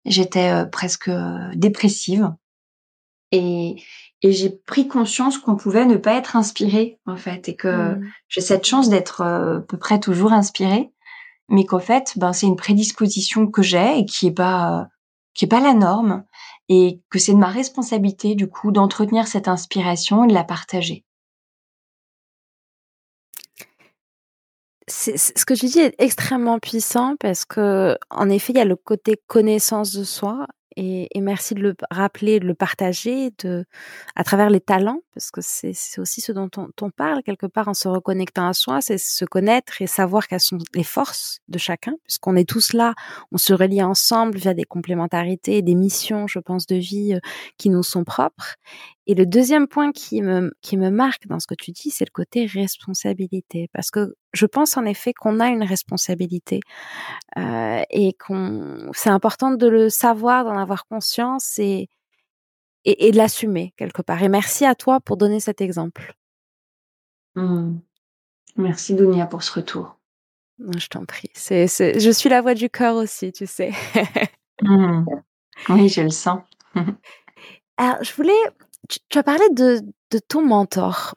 J'étais 0.04 0.66
presque 0.70 1.10
dépressive 1.56 2.30
et 4.22 4.32
j'ai 4.32 4.50
pris 4.50 4.88
conscience 4.88 5.38
qu'on 5.38 5.56
pouvait 5.56 5.84
ne 5.84 5.96
pas 5.96 6.14
être 6.14 6.36
inspiré 6.36 6.98
en 7.06 7.16
fait 7.16 7.48
et 7.48 7.56
que 7.56 7.94
mmh. 7.94 8.12
j'ai 8.28 8.40
cette 8.40 8.66
chance 8.66 8.88
d'être 8.88 9.20
euh, 9.20 9.58
à 9.58 9.60
peu 9.60 9.76
près 9.76 10.00
toujours 10.00 10.32
inspirée 10.32 10.92
mais 11.48 11.64
qu'en 11.64 11.80
fait 11.80 12.14
ben 12.16 12.32
c'est 12.32 12.46
une 12.46 12.56
prédisposition 12.56 13.46
que 13.46 13.62
j'ai 13.62 13.98
et 13.98 14.06
qui 14.06 14.28
est 14.28 14.32
pas 14.32 14.88
qui 15.34 15.44
est 15.44 15.48
pas 15.48 15.60
la 15.60 15.74
norme 15.74 16.24
et 16.68 17.00
que 17.10 17.18
c'est 17.18 17.32
de 17.32 17.38
ma 17.38 17.48
responsabilité 17.48 18.34
du 18.34 18.48
coup 18.48 18.70
d'entretenir 18.70 19.26
cette 19.26 19.48
inspiration 19.48 20.24
et 20.24 20.28
de 20.28 20.34
la 20.34 20.44
partager. 20.44 21.04
ce 24.88 25.44
que 25.44 25.54
tu 25.54 25.66
dis 25.66 25.78
est 25.78 25.94
extrêmement 25.98 26.58
puissant 26.58 27.16
parce 27.18 27.44
que 27.44 27.96
en 28.10 28.28
effet 28.28 28.52
il 28.52 28.58
y 28.58 28.60
a 28.60 28.64
le 28.64 28.76
côté 28.76 29.16
connaissance 29.26 29.92
de 29.92 30.04
soi 30.04 30.46
et, 30.76 31.08
et, 31.16 31.20
merci 31.20 31.54
de 31.54 31.60
le 31.60 31.74
rappeler, 31.90 32.40
de 32.40 32.46
le 32.46 32.54
partager, 32.54 33.30
de, 33.42 33.64
à 34.16 34.24
travers 34.24 34.50
les 34.50 34.60
talents, 34.60 35.00
parce 35.14 35.30
que 35.30 35.40
c'est 35.42 35.74
aussi 35.98 36.20
ce 36.20 36.32
dont 36.32 36.50
on, 36.56 36.68
on, 36.80 36.90
parle 36.90 37.22
quelque 37.22 37.46
part 37.46 37.68
en 37.68 37.74
se 37.74 37.88
reconnectant 37.88 38.48
à 38.48 38.52
soi, 38.52 38.80
c'est 38.80 38.98
se 38.98 39.24
connaître 39.24 39.80
et 39.82 39.86
savoir 39.86 40.28
quelles 40.28 40.40
sont 40.40 40.58
les 40.74 40.84
forces 40.84 41.40
de 41.48 41.58
chacun, 41.58 41.94
puisqu'on 42.04 42.36
est 42.36 42.48
tous 42.48 42.72
là, 42.72 42.94
on 43.30 43.38
se 43.38 43.52
relie 43.52 43.82
ensemble 43.82 44.38
via 44.38 44.54
des 44.54 44.64
complémentarités, 44.64 45.62
des 45.62 45.74
missions, 45.74 46.26
je 46.26 46.38
pense, 46.38 46.66
de 46.66 46.76
vie 46.76 47.14
euh, 47.14 47.20
qui 47.58 47.70
nous 47.70 47.82
sont 47.82 48.04
propres. 48.04 48.56
Et 49.06 49.14
le 49.14 49.26
deuxième 49.26 49.66
point 49.66 49.90
qui 49.90 50.22
me, 50.22 50.52
qui 50.60 50.76
me 50.76 50.90
marque 50.90 51.26
dans 51.26 51.40
ce 51.40 51.46
que 51.46 51.56
tu 51.56 51.72
dis, 51.72 51.90
c'est 51.90 52.04
le 52.04 52.12
côté 52.12 52.46
responsabilité. 52.46 53.68
Parce 53.72 53.90
que 53.90 54.14
je 54.32 54.46
pense 54.46 54.76
en 54.76 54.84
effet 54.84 55.12
qu'on 55.12 55.40
a 55.40 55.48
une 55.48 55.64
responsabilité 55.64 56.60
euh, 57.36 57.82
et 57.90 58.12
qu'on 58.14 58.90
c'est 58.92 59.10
important 59.10 59.50
de 59.50 59.66
le 59.66 59.88
savoir, 59.88 60.44
d'en 60.44 60.56
avoir 60.56 60.86
conscience 60.86 61.58
et, 61.58 61.88
et, 62.84 63.10
de 63.10 63.16
l'assumer 63.16 63.74
quelque 63.76 64.02
part. 64.02 64.22
Et 64.22 64.28
merci 64.28 64.64
à 64.64 64.76
toi 64.76 65.00
pour 65.00 65.16
donner 65.16 65.40
cet 65.40 65.60
exemple. 65.60 66.14
Mmh. 67.34 67.78
Merci 68.56 68.94
Dunia 68.94 69.26
pour 69.26 69.42
ce 69.42 69.52
retour. 69.52 69.98
je 70.76 70.86
t'en 70.86 71.04
prie. 71.06 71.30
C'est, 71.34 71.66
je 71.66 72.10
suis 72.10 72.28
la 72.28 72.40
voix 72.40 72.54
du 72.54 72.70
cœur 72.70 72.94
aussi, 72.96 73.32
tu 73.32 73.46
sais. 73.46 73.72
Mmh. 74.60 75.06
Oui, 75.70 75.88
je 75.88 76.02
le 76.02 76.10
sens. 76.10 76.40
Alors, 77.76 78.04
je 78.04 78.12
voulais 78.14 78.32
tu, 79.08 79.18
as 79.18 79.22
parlé 79.22 79.44
de, 79.50 79.80
de 80.10 80.18
ton 80.18 80.42
mentor. 80.42 81.14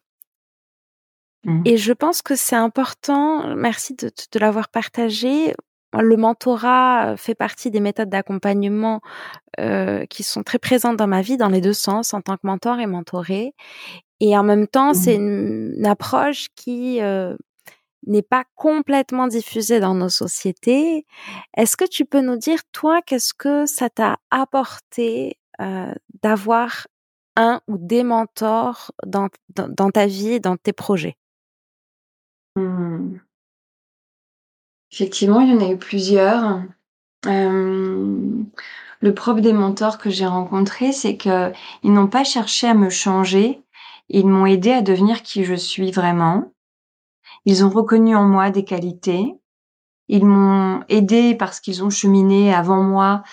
Mmh. 1.43 1.61
Et 1.65 1.77
je 1.77 1.93
pense 1.93 2.21
que 2.21 2.35
c'est 2.35 2.55
important, 2.55 3.55
merci 3.55 3.93
de, 3.95 4.09
de 4.31 4.39
l'avoir 4.39 4.69
partagé. 4.69 5.53
Le 5.93 6.17
mentorat 6.17 7.15
fait 7.17 7.35
partie 7.35 7.71
des 7.71 7.79
méthodes 7.79 8.09
d'accompagnement 8.09 9.01
euh, 9.59 10.05
qui 10.07 10.23
sont 10.23 10.43
très 10.43 10.59
présentes 10.59 10.97
dans 10.97 11.07
ma 11.07 11.21
vie, 11.21 11.37
dans 11.37 11.47
les 11.47 11.61
deux 11.61 11.73
sens, 11.73 12.13
en 12.13 12.21
tant 12.21 12.35
que 12.35 12.45
mentor 12.45 12.79
et 12.79 12.87
mentoré. 12.87 13.53
Et 14.19 14.37
en 14.37 14.43
même 14.43 14.67
temps, 14.67 14.93
c'est 14.93 15.17
mmh. 15.17 15.75
une, 15.77 15.85
approche 15.85 16.47
qui 16.55 17.01
euh, 17.01 17.35
n'est 18.07 18.21
pas 18.21 18.43
complètement 18.55 19.27
diffusée 19.27 19.79
dans 19.79 19.93
nos 19.93 20.09
sociétés. 20.09 21.05
Est-ce 21.55 21.77
que 21.77 21.85
tu 21.85 22.05
peux 22.05 22.21
nous 22.21 22.37
dire, 22.37 22.59
toi, 22.71 23.01
qu'est-ce 23.01 23.33
que 23.33 23.65
ça 23.65 23.89
t'a 23.89 24.17
apporté 24.31 25.37
euh, 25.61 25.93
d'avoir 26.21 26.87
un 27.35 27.61
ou 27.67 27.77
des 27.77 28.03
mentors 28.03 28.91
dans, 29.05 29.29
dans, 29.49 29.89
ta 29.89 30.05
vie 30.05 30.33
et 30.33 30.39
dans 30.39 30.57
tes 30.57 30.73
projets? 30.73 31.17
Mmh. 32.55 33.17
Effectivement, 34.91 35.41
il 35.41 35.53
y 35.53 35.57
en 35.57 35.67
a 35.67 35.71
eu 35.71 35.77
plusieurs. 35.77 36.61
le 37.25 39.13
propre 39.13 39.41
des 39.41 39.53
mentors 39.53 39.97
que 39.97 40.09
j'ai 40.09 40.25
rencontrés, 40.25 40.91
c'est 40.91 41.17
qu'ils 41.17 41.53
n'ont 41.83 42.07
pas 42.07 42.23
cherché 42.23 42.67
à 42.67 42.73
me 42.73 42.89
changer, 42.89 43.61
ils 44.09 44.27
m'ont 44.27 44.45
aidé 44.45 44.71
à 44.71 44.81
devenir 44.81 45.23
qui 45.23 45.43
je 45.43 45.55
suis 45.55 45.91
vraiment. 45.91 46.53
Ils 47.45 47.65
ont 47.65 47.69
reconnu 47.69 48.15
en 48.15 48.23
moi 48.23 48.51
des 48.51 48.63
qualités. 48.63 49.35
Ils 50.07 50.25
m'ont 50.25 50.83
aidé 50.87 51.35
parce 51.35 51.59
qu'ils 51.59 51.83
ont 51.83 51.89
cheminé 51.89 52.53
avant 52.53 52.83
moi 52.83 53.23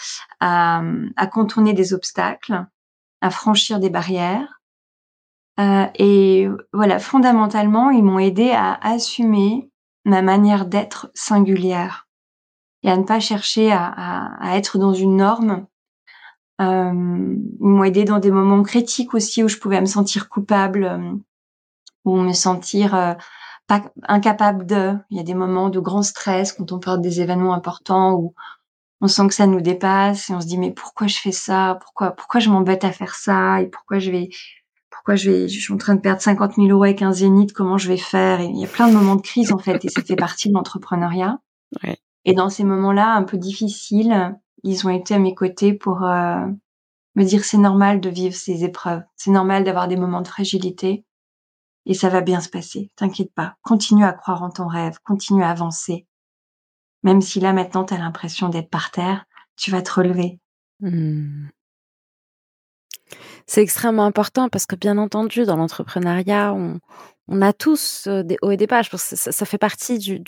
à, 0.41 0.83
à 1.17 1.27
contourner 1.27 1.75
des 1.75 1.93
obstacles 1.93 2.67
à 3.23 3.31
franchir 3.31 3.81
des 3.81 3.89
barrières. 3.89 4.61
Euh, 5.59 5.87
et 5.95 6.49
voilà, 6.73 6.99
fondamentalement, 6.99 7.91
ils 7.91 8.03
m'ont 8.03 8.19
aidé 8.19 8.51
à 8.51 8.75
assumer 8.83 9.71
ma 10.05 10.21
manière 10.21 10.67
d'être 10.67 11.11
singulière 11.15 12.09
et 12.83 12.91
à 12.91 12.97
ne 12.97 13.05
pas 13.05 13.21
chercher 13.21 13.73
à, 13.73 13.87
à, 14.41 14.57
être 14.57 14.79
dans 14.79 14.93
une 14.93 15.17
norme. 15.17 15.67
Euh, 16.61 17.37
ils 17.61 17.67
m'ont 17.67 17.85
aidé 17.85 18.05
dans 18.05 18.19
des 18.19 18.31
moments 18.31 18.63
critiques 18.63 19.15
aussi 19.15 19.43
où 19.43 19.49
je 19.49 19.59
pouvais 19.59 19.81
me 19.81 19.87
sentir 19.87 20.29
coupable 20.29 20.85
euh, 20.85 21.13
ou 22.05 22.17
me 22.17 22.33
sentir 22.33 22.95
euh, 22.95 23.15
pas 23.67 23.83
incapable 24.09 24.67
de. 24.67 24.95
Il 25.11 25.17
y 25.17 25.21
a 25.21 25.25
des 25.25 25.35
moments 25.35 25.71
de 25.71 25.81
grand 25.81 26.03
stress 26.03 26.53
quand 26.53 26.73
on 26.73 26.79
parle 26.79 27.01
des 27.01 27.21
événements 27.21 27.55
importants 27.55 28.15
où 28.15 28.35
on 29.03 29.09
sent 29.09 29.27
que 29.27 29.35
ça 29.35 29.49
nous 29.49 29.61
dépasse 29.61 30.31
et 30.31 30.35
on 30.35 30.41
se 30.41 30.47
dit 30.47 30.57
mais 30.57 30.71
pourquoi 30.71 31.09
je 31.09 31.17
fais 31.17 31.33
ça? 31.33 31.77
Pourquoi 31.83 32.13
pourquoi 32.13 32.41
je 32.41 32.49
m'embête 32.49 32.85
à 32.85 32.93
faire 32.93 33.17
ça? 33.17 33.61
Et 33.61 33.67
pourquoi 33.67 33.99
je 33.99 34.13
vais 34.13 34.31
pourquoi 34.91 35.17
je 35.17 35.31
vais 35.31 35.49
je 35.49 35.61
suis 35.61 35.75
en 35.75 35.77
train 35.77 35.97
de 35.97 36.01
perdre 36.01 36.23
50 36.23 36.55
000 36.55 36.69
euros 36.69 36.85
avec 36.85 37.03
un 37.03 37.13
zénith? 37.13 37.53
Comment 37.53 37.79
je 37.79 37.89
vais 37.89 37.97
faire? 37.97 38.41
Et 38.41 38.47
Il 38.47 38.59
y 38.59 38.65
a 38.65 38.69
plein 38.69 38.89
de 38.89 38.95
moments 38.95 39.17
de 39.17 39.21
crise 39.21 39.53
en 39.53 39.59
fait 39.59 39.85
et 39.85 39.89
ça 39.89 40.03
fait 40.03 40.17
partie 40.17 40.49
de 40.49 40.55
l'entrepreneuriat. 40.55 41.41
Et 42.25 42.35
dans 42.35 42.49
ces 42.49 42.63
moments-là 42.63 43.13
un 43.13 43.25
peu 43.25 43.37
difficiles, 43.37 44.39
ils 44.63 44.87
ont 44.87 44.91
été 44.91 45.15
à 45.15 45.19
mes 45.19 45.35
côtés 45.35 45.75
pour 45.75 46.05
euh, 46.05 46.47
me 47.17 47.25
dire 47.25 47.45
c'est 47.45 47.59
normal 47.59 48.01
de 48.01 48.09
vivre 48.09 48.37
ces 48.37 48.63
épreuves, 48.63 49.03
c'est 49.17 49.33
normal 49.33 49.65
d'avoir 49.65 49.89
des 49.89 49.97
moments 49.97 50.23
de 50.23 50.29
fragilité. 50.29 51.05
Et 51.85 51.95
ça 51.95 52.09
va 52.09 52.21
bien 52.21 52.41
se 52.41 52.49
passer. 52.49 52.93
T'inquiète 52.95 53.35
pas, 53.35 53.57
continue 53.63 54.05
à 54.05 54.13
croire 54.13 54.45
en 54.45 54.51
ton 54.51 54.69
rêve, 54.69 54.99
continue 55.05 55.43
à 55.43 55.51
avancer 55.51 56.07
Même 57.03 57.21
si 57.21 57.41
là, 57.41 57.53
maintenant, 57.53 57.85
tu 57.85 57.95
as 57.95 57.99
l'impression 57.99 58.49
d'être 58.49 58.71
par 58.71 58.91
terre, 58.91 59.25
tu 59.57 59.71
vas 59.71 59.83
te 59.83 59.93
relever. 59.93 60.39
Mmh. 60.81 61.49
C'est 63.47 63.63
extrêmement 63.63 64.05
important 64.05 64.49
parce 64.49 64.67
que 64.67 64.77
bien 64.77 64.99
entendu, 64.99 65.45
dans 65.45 65.57
l'entrepreneuriat, 65.57 66.55
on, 66.55 67.43
a 67.43 67.53
tous 67.53 68.07
euh, 68.07 68.23
des 68.23 68.37
hauts 68.43 68.51
et 68.51 68.57
des 68.57 68.67
bas. 68.67 68.83
Je 68.83 68.91
pense 68.91 69.09
que 69.09 69.17
ça, 69.17 69.47
fait 69.47 69.59
partie 69.59 69.99
du, 69.99 70.23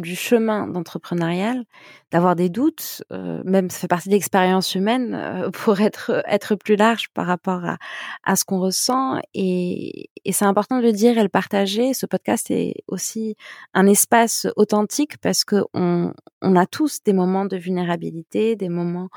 du 0.00 0.14
chemin 0.16 0.66
d'entrepreneurial, 0.66 1.64
d'avoir 2.12 2.36
des 2.36 2.48
doutes, 2.48 3.02
euh, 3.12 3.42
même 3.44 3.70
ça 3.70 3.80
fait 3.80 3.88
partie 3.88 4.08
de 4.08 4.14
l'expérience 4.14 4.74
humaine 4.74 5.14
euh, 5.14 5.50
pour 5.52 5.80
être 5.80 6.22
être 6.26 6.54
plus 6.54 6.76
large 6.76 7.08
par 7.14 7.26
rapport 7.26 7.64
à, 7.64 7.78
à 8.24 8.36
ce 8.36 8.44
qu'on 8.44 8.60
ressent 8.60 9.18
et, 9.34 10.10
c'est 10.30 10.44
important 10.44 10.76
de 10.78 10.82
le 10.82 10.92
dire 10.92 11.16
et 11.16 11.22
le 11.22 11.28
partager. 11.30 11.94
Ce 11.94 12.04
podcast 12.04 12.50
est 12.50 12.74
aussi 12.86 13.34
un 13.72 13.86
espace 13.86 14.46
authentique 14.56 15.16
parce 15.18 15.42
que 15.42 15.64
on, 15.72 16.12
on 16.42 16.54
a 16.54 16.66
tous 16.66 17.02
des 17.02 17.14
moments 17.14 17.46
de 17.46 17.56
vulnérabilité, 17.56 18.54
des 18.54 18.68
moments 18.68 19.08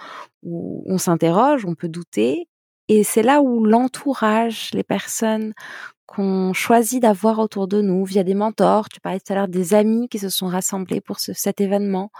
où 0.41 0.83
on 0.87 0.97
s'interroge, 0.97 1.65
on 1.65 1.75
peut 1.75 1.89
douter 1.89 2.47
et 2.87 3.05
c'est 3.05 3.23
là 3.23 3.41
où 3.41 3.63
l'entourage, 3.63 4.71
les 4.73 4.83
personnes 4.83 5.53
qu'on 6.11 6.51
choisit 6.51 7.01
d'avoir 7.01 7.39
autour 7.39 7.69
de 7.69 7.81
nous 7.81 8.03
via 8.03 8.23
des 8.23 8.33
mentors, 8.33 8.89
tu 8.89 8.99
parlais 8.99 9.21
tout 9.21 9.31
à 9.31 9.35
l'heure 9.35 9.47
des 9.47 9.73
amis 9.73 10.09
qui 10.09 10.19
se 10.19 10.27
sont 10.27 10.47
rassemblés 10.47 10.99
pour 10.99 11.21
ce, 11.21 11.31
cet 11.31 11.61
événement, 11.61 12.11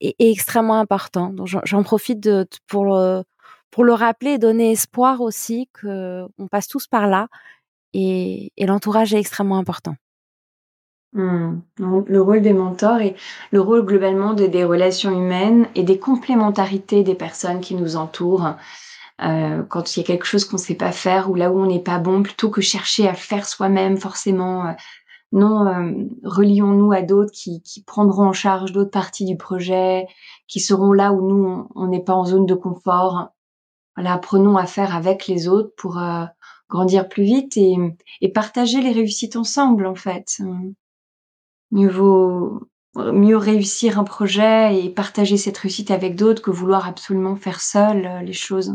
est, 0.00 0.16
extrêmement 0.18 0.80
important. 0.80 1.32
Donc 1.32 1.46
j'en 1.46 1.82
profite 1.84 2.28
pour, 2.66 2.86
le, 2.86 3.22
pour 3.70 3.84
le 3.84 3.92
rappeler 3.92 4.32
et 4.32 4.38
donner 4.38 4.72
espoir 4.72 5.20
aussi 5.20 5.68
que 5.72 6.26
on 6.38 6.48
passe 6.48 6.66
tous 6.66 6.88
par 6.88 7.06
là 7.06 7.28
et, 7.94 8.52
l'entourage 8.58 9.14
est 9.14 9.20
extrêmement 9.20 9.58
important. 9.58 9.94
Mmh. 11.12 11.60
Le 11.78 12.20
rôle 12.20 12.42
des 12.42 12.52
mentors 12.52 13.00
et 13.00 13.14
le 13.52 13.60
rôle 13.60 13.86
globalement 13.86 14.34
de, 14.34 14.46
des 14.46 14.64
relations 14.64 15.12
humaines 15.12 15.68
et 15.76 15.84
des 15.84 16.00
complémentarités 16.00 17.04
des 17.04 17.14
personnes 17.14 17.60
qui 17.60 17.76
nous 17.76 17.94
entourent 17.94 18.56
euh, 19.22 19.62
quand 19.62 19.96
il 19.96 20.00
y 20.00 20.02
a 20.02 20.06
quelque 20.06 20.26
chose 20.26 20.44
qu'on 20.44 20.56
ne 20.56 20.60
sait 20.62 20.74
pas 20.74 20.92
faire 20.92 21.30
ou 21.30 21.34
là 21.34 21.50
où 21.50 21.58
on 21.58 21.66
n'est 21.66 21.82
pas 21.82 21.98
bon, 21.98 22.22
plutôt 22.22 22.50
que 22.50 22.60
chercher 22.60 23.08
à 23.08 23.14
faire 23.14 23.46
soi-même 23.46 23.96
forcément. 23.96 24.66
Euh, 24.66 24.72
non, 25.32 25.66
euh, 25.66 25.92
relions-nous 26.24 26.92
à 26.92 27.02
d'autres 27.02 27.32
qui, 27.32 27.62
qui, 27.62 27.82
prendront 27.82 28.28
en 28.28 28.32
charge 28.32 28.72
d'autres 28.72 28.90
parties 28.90 29.24
du 29.24 29.36
projet, 29.36 30.06
qui 30.48 30.60
seront 30.60 30.92
là 30.92 31.12
où 31.12 31.26
nous, 31.26 31.68
on 31.74 31.88
n'est 31.88 32.04
pas 32.04 32.14
en 32.14 32.24
zone 32.24 32.46
de 32.46 32.54
confort. 32.54 33.30
Voilà, 33.96 34.12
apprenons 34.14 34.56
à 34.56 34.66
faire 34.66 34.94
avec 34.94 35.26
les 35.26 35.48
autres 35.48 35.72
pour 35.76 35.98
euh, 35.98 36.24
grandir 36.70 37.08
plus 37.08 37.24
vite 37.24 37.56
et, 37.56 37.76
et, 38.20 38.30
partager 38.30 38.80
les 38.82 38.92
réussites 38.92 39.36
ensemble, 39.36 39.86
en 39.86 39.94
fait. 39.94 40.40
Mieux 41.70 41.90
vaut 41.90 42.68
mieux 42.94 43.36
réussir 43.36 43.98
un 43.98 44.04
projet 44.04 44.82
et 44.82 44.90
partager 44.90 45.36
cette 45.36 45.58
réussite 45.58 45.90
avec 45.90 46.16
d'autres 46.16 46.42
que 46.42 46.50
vouloir 46.50 46.86
absolument 46.86 47.36
faire 47.36 47.60
seul 47.60 48.24
les 48.24 48.32
choses. 48.32 48.74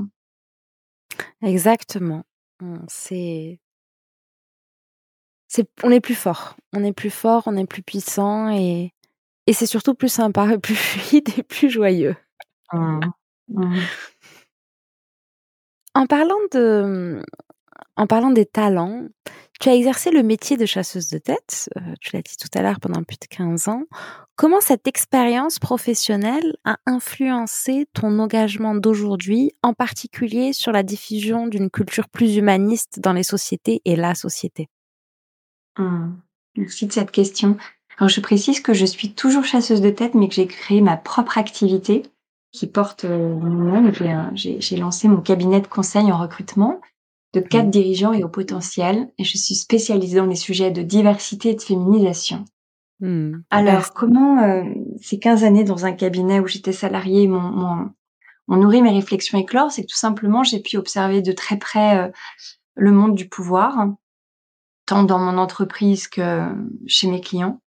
Exactement. 1.42 2.24
C'est 2.88 3.60
c'est 5.48 5.68
on 5.84 5.92
est 5.92 6.02
plus 6.02 6.16
fort. 6.16 6.56
On 6.74 6.84
est 6.84 6.94
plus 6.94 7.10
fort, 7.10 7.44
on 7.46 7.58
est 7.58 7.66
plus 7.66 7.84
puissant 7.84 8.50
et 8.50 8.94
et 9.48 9.54
c'est 9.54 9.66
surtout 9.66 9.96
plus 9.96 10.10
sympa, 10.10 10.58
plus 10.64 10.76
fluide 10.76 11.30
et 11.38 11.44
plus 11.44 11.70
joyeux. 11.70 12.16
Mmh. 12.74 13.00
Mmh. 13.50 13.80
En 15.94 16.06
parlant 16.06 16.40
de 16.54 17.22
en 17.98 18.08
parlant 18.08 18.32
des 18.32 18.46
talents, 18.46 19.08
tu 19.60 19.70
as 19.70 19.76
exercé 19.76 20.12
le 20.12 20.24
métier 20.24 20.58
de 20.58 20.66
chasseuse 20.66 21.10
de 21.10 21.18
tête, 21.18 21.70
euh, 21.78 21.94
tu 22.00 22.16
l'as 22.16 22.22
dit 22.22 22.36
tout 22.38 22.48
à 22.58 22.62
l'heure, 22.62 22.80
pendant 22.80 23.04
plus 23.04 23.18
de 23.20 23.28
15 23.30 23.68
ans. 23.68 23.84
Comment 24.36 24.62
cette 24.62 24.88
expérience 24.88 25.60
professionnelle 25.60 26.56
a 26.66 26.78
influencé 26.88 27.88
ton 27.94 28.18
engagement 28.20 28.74
d'aujourd'hui, 28.74 29.52
en 29.62 29.74
particulier 29.74 30.54
sur 30.54 30.72
la 30.72 30.84
diffusion 30.84 31.48
d'une 31.48 31.70
culture 31.70 32.10
plus 32.10 32.38
humaniste 32.38 33.00
dans 33.00 33.14
les 33.14 33.24
sociétés 33.24 33.82
et 33.86 33.96
la 33.96 34.16
société? 34.16 34.68
Mmh. 35.78 36.14
Merci 36.58 36.88
de 36.88 36.92
cette 36.92 37.12
question. 37.12 37.58
Alors 37.98 38.10
je 38.10 38.20
précise 38.20 38.62
que 38.62 38.74
je 38.74 38.86
suis 38.86 39.14
toujours 39.14 39.46
chasseuse 39.46 39.82
de 39.82 39.90
tête, 39.90 40.16
mais 40.16 40.28
que 40.28 40.34
j'ai 40.34 40.48
créé 40.48 40.82
ma 40.82 40.98
propre 40.98 41.38
activité 41.38 42.04
qui 42.52 42.68
porte 42.68 43.06
euh, 43.06 43.36
mon 43.36 43.82
nom. 43.82 43.92
J'ai 44.34 44.76
lancé 44.76 45.08
mon 45.08 45.22
cabinet 45.22 45.62
de 45.62 45.68
conseil 45.68 46.12
en 46.12 46.18
recrutement 46.18 46.82
de 47.34 47.40
quatre 47.40 47.68
mmh. 47.68 47.72
dirigeants 47.72 48.14
et 48.14 48.24
au 48.24 48.30
potentiel, 48.30 49.10
et 49.18 49.24
je 49.24 49.38
suis 49.38 49.56
spécialisée 49.56 50.18
dans 50.18 50.26
les 50.26 50.36
sujets 50.36 50.72
de 50.72 50.82
diversité 50.82 51.52
et 51.52 51.56
de 51.56 51.62
féminisation. 51.62 52.46
Mmh. 53.00 53.40
Alors, 53.50 53.94
comment 53.94 54.44
euh, 54.44 54.64
ces 55.02 55.18
15 55.18 55.44
années 55.44 55.64
dans 55.64 55.86
un 55.86 55.94
cabinet 55.94 56.40
où 56.40 56.48
j'étais 56.48 56.74
salariée 56.74 57.28
m'ont 57.28 57.92
nourri 58.48 58.82
mes 58.82 58.92
réflexions 58.92 59.40
éclore, 59.40 59.72
c'est 59.72 59.84
que 59.84 59.92
tout 59.92 59.98
simplement, 59.98 60.44
j'ai 60.44 60.60
pu 60.60 60.78
observer 60.78 61.22
de 61.22 61.32
très 61.32 61.58
près 61.58 61.98
euh, 61.98 62.12
le 62.76 62.92
monde 62.92 63.16
du 63.16 63.28
pouvoir, 63.30 63.88
tant 64.86 65.04
dans 65.04 65.20
mon 65.20 65.38
entreprise 65.38 66.08
que 66.08 66.48
chez 66.86 67.10
mes 67.10 67.22
clients. 67.22 67.62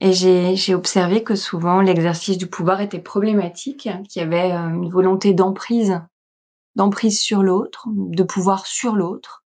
Et 0.00 0.12
j'ai 0.12 0.74
observé 0.74 1.22
que 1.22 1.34
souvent 1.34 1.80
l'exercice 1.80 2.36
du 2.36 2.46
pouvoir 2.46 2.82
était 2.82 2.98
problématique, 2.98 3.88
qu'il 4.08 4.22
y 4.22 4.24
avait 4.24 4.52
euh, 4.52 4.68
une 4.68 4.90
volonté 4.90 5.32
d'emprise 5.32 6.00
d'emprise 6.76 7.20
sur 7.20 7.42
l'autre, 7.42 7.88
de 7.88 8.22
pouvoir 8.22 8.66
sur 8.66 8.94
l'autre. 8.94 9.44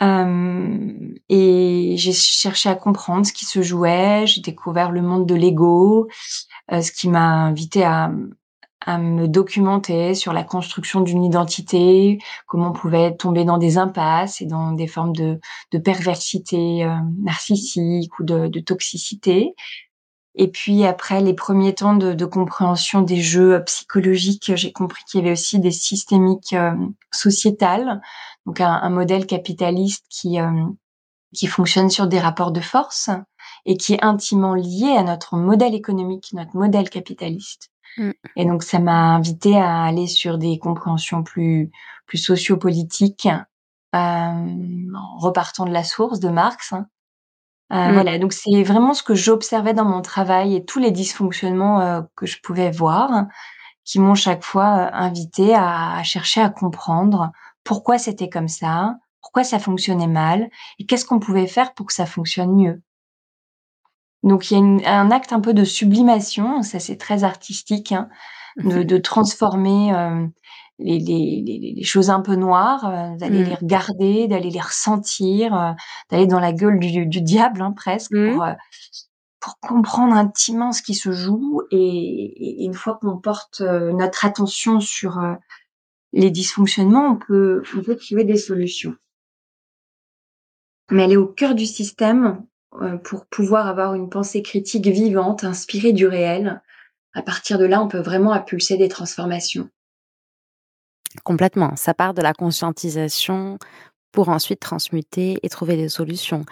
Euh, 0.00 1.14
et 1.28 1.94
j'ai 1.96 2.12
cherché 2.12 2.68
à 2.68 2.74
comprendre 2.74 3.26
ce 3.26 3.32
qui 3.32 3.44
se 3.44 3.62
jouait. 3.62 4.24
J'ai 4.26 4.40
découvert 4.40 4.90
le 4.90 5.02
monde 5.02 5.26
de 5.26 5.34
l'ego, 5.34 6.08
euh, 6.72 6.80
ce 6.80 6.90
qui 6.90 7.08
m'a 7.08 7.44
invité 7.44 7.84
à, 7.84 8.10
à 8.84 8.98
me 8.98 9.28
documenter 9.28 10.14
sur 10.14 10.32
la 10.32 10.42
construction 10.42 11.00
d'une 11.00 11.24
identité, 11.24 12.18
comment 12.46 12.70
on 12.70 12.72
pouvait 12.72 13.14
tomber 13.14 13.44
dans 13.44 13.58
des 13.58 13.78
impasses 13.78 14.40
et 14.40 14.46
dans 14.46 14.72
des 14.72 14.86
formes 14.86 15.14
de, 15.14 15.38
de 15.70 15.78
perversité 15.78 16.84
euh, 16.84 16.96
narcissique 17.20 18.18
ou 18.18 18.24
de, 18.24 18.48
de 18.48 18.60
toxicité. 18.60 19.54
Et 20.34 20.48
puis 20.48 20.84
après 20.84 21.20
les 21.20 21.34
premiers 21.34 21.74
temps 21.74 21.94
de, 21.94 22.14
de 22.14 22.24
compréhension 22.24 23.02
des 23.02 23.20
jeux 23.20 23.54
euh, 23.54 23.60
psychologiques, 23.60 24.52
j'ai 24.54 24.72
compris 24.72 25.02
qu'il 25.06 25.20
y 25.20 25.22
avait 25.22 25.32
aussi 25.32 25.58
des 25.58 25.70
systémiques 25.70 26.54
euh, 26.54 26.74
sociétales, 27.12 28.00
donc 28.46 28.60
un, 28.60 28.72
un, 28.72 28.90
modèle 28.90 29.26
capitaliste 29.26 30.06
qui 30.08 30.40
euh, 30.40 30.64
qui 31.34 31.46
fonctionne 31.46 31.90
sur 31.90 32.06
des 32.06 32.18
rapports 32.18 32.52
de 32.52 32.60
force 32.60 33.10
et 33.64 33.76
qui 33.76 33.94
est 33.94 34.04
intimement 34.04 34.54
lié 34.54 34.94
à 34.96 35.02
notre 35.02 35.36
modèle 35.36 35.74
économique, 35.74 36.30
notre 36.32 36.56
modèle 36.56 36.90
capitaliste. 36.90 37.70
Mm. 37.98 38.10
Et 38.36 38.44
donc 38.46 38.62
ça 38.62 38.78
m'a 38.78 39.14
invité 39.14 39.56
à 39.56 39.82
aller 39.82 40.06
sur 40.06 40.38
des 40.38 40.58
compréhensions 40.58 41.22
plus 41.22 41.70
plus 42.06 42.18
sociopolitiques, 42.18 43.28
euh, 43.94 43.98
en 43.98 45.18
repartant 45.18 45.66
de 45.66 45.72
la 45.72 45.84
source 45.84 46.20
de 46.20 46.28
Marx, 46.28 46.72
hein, 46.72 46.86
euh, 47.72 47.88
mmh. 47.88 47.92
Voilà, 47.92 48.18
donc 48.18 48.32
c'est 48.32 48.62
vraiment 48.62 48.92
ce 48.92 49.02
que 49.02 49.14
j'observais 49.14 49.72
dans 49.72 49.84
mon 49.84 50.02
travail 50.02 50.56
et 50.56 50.64
tous 50.64 50.78
les 50.78 50.90
dysfonctionnements 50.90 51.80
euh, 51.80 52.02
que 52.16 52.26
je 52.26 52.38
pouvais 52.42 52.70
voir, 52.70 53.26
qui 53.84 53.98
m'ont 53.98 54.14
chaque 54.14 54.44
fois 54.44 54.78
euh, 54.78 54.90
invité 54.92 55.54
à, 55.54 55.96
à, 55.96 56.02
chercher 56.02 56.40
à 56.42 56.50
comprendre 56.50 57.32
pourquoi 57.64 57.98
c'était 57.98 58.28
comme 58.28 58.48
ça, 58.48 58.96
pourquoi 59.22 59.44
ça 59.44 59.58
fonctionnait 59.58 60.06
mal, 60.06 60.50
et 60.78 60.86
qu'est-ce 60.86 61.06
qu'on 61.06 61.20
pouvait 61.20 61.46
faire 61.46 61.72
pour 61.72 61.86
que 61.86 61.94
ça 61.94 62.06
fonctionne 62.06 62.54
mieux. 62.54 62.82
Donc 64.22 64.50
il 64.50 64.54
y 64.54 64.56
a 64.56 64.60
une, 64.60 64.86
un 64.86 65.10
acte 65.10 65.32
un 65.32 65.40
peu 65.40 65.54
de 65.54 65.64
sublimation, 65.64 66.62
ça 66.62 66.78
c'est 66.78 66.96
très 66.96 67.24
artistique, 67.24 67.92
hein, 67.92 68.08
de, 68.56 68.80
mmh. 68.80 68.84
de, 68.84 68.98
transformer 68.98 69.94
euh, 69.94 70.26
les, 70.82 70.98
les, 70.98 71.74
les, 71.76 71.84
choses 71.84 72.10
un 72.10 72.20
peu 72.20 72.34
noires, 72.34 72.84
euh, 72.84 73.16
d'aller 73.16 73.40
mmh. 73.40 73.48
les 73.48 73.54
regarder, 73.54 74.28
d'aller 74.28 74.50
les 74.50 74.60
ressentir, 74.60 75.54
euh, 75.54 75.72
d'aller 76.10 76.26
dans 76.26 76.40
la 76.40 76.52
gueule 76.52 76.78
du, 76.78 77.06
du 77.06 77.20
diable 77.20 77.62
hein, 77.62 77.72
presque 77.72 78.12
mmh. 78.12 78.32
pour, 78.32 78.44
euh, 78.44 78.52
pour 79.40 79.58
comprendre 79.60 80.14
intimement 80.14 80.72
ce 80.72 80.82
qui 80.82 80.94
se 80.94 81.12
joue. 81.12 81.62
Et, 81.70 82.60
et 82.62 82.64
une 82.64 82.74
fois 82.74 82.98
qu'on 83.00 83.18
porte 83.18 83.60
notre 83.60 84.24
attention 84.24 84.80
sur 84.80 85.20
les 86.12 86.30
dysfonctionnements, 86.30 87.12
on 87.12 87.16
peut, 87.16 87.62
on 87.76 87.82
peut 87.82 87.96
trouver 87.96 88.24
des 88.24 88.36
solutions. 88.36 88.94
Mais 90.90 91.04
elle 91.04 91.12
est 91.12 91.16
au 91.16 91.26
cœur 91.26 91.54
du 91.54 91.66
système 91.66 92.44
pour 93.04 93.26
pouvoir 93.26 93.66
avoir 93.66 93.94
une 93.94 94.08
pensée 94.08 94.42
critique 94.42 94.86
vivante, 94.86 95.44
inspirée 95.44 95.92
du 95.92 96.06
réel. 96.06 96.62
À 97.14 97.22
partir 97.22 97.58
de 97.58 97.64
là, 97.64 97.82
on 97.82 97.88
peut 97.88 98.00
vraiment 98.00 98.32
impulser 98.32 98.76
des 98.76 98.88
transformations. 98.88 99.68
Complètement. 101.24 101.76
Ça 101.76 101.94
part 101.94 102.14
de 102.14 102.22
la 102.22 102.34
conscientisation 102.34 103.58
pour 104.12 104.28
ensuite 104.28 104.60
transmuter 104.60 105.38
et 105.42 105.48
trouver 105.48 105.76
des 105.76 105.88
solutions. 105.88 106.44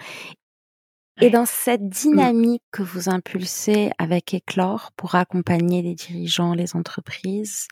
Et 1.19 1.29
dans 1.29 1.45
cette 1.45 1.81
mmh. 1.81 1.89
dynamique 1.89 2.63
que 2.71 2.81
vous 2.81 3.09
impulsez 3.09 3.91
avec 3.97 4.33
Éclore 4.33 4.91
pour 4.95 5.15
accompagner 5.15 5.81
les 5.81 5.93
dirigeants, 5.93 6.53
les 6.53 6.75
entreprises, 6.75 7.67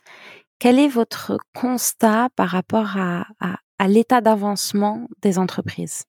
quel 0.60 0.78
est 0.78 0.90
votre 0.90 1.38
constat 1.56 2.30
par 2.36 2.50
rapport 2.50 2.98
à, 2.98 3.26
à, 3.40 3.58
à 3.80 3.88
l'état 3.88 4.22
d'avancement 4.22 5.08
des 5.22 5.40
entreprises? 5.40 6.04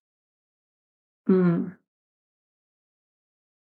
Mmh. 1.29 1.69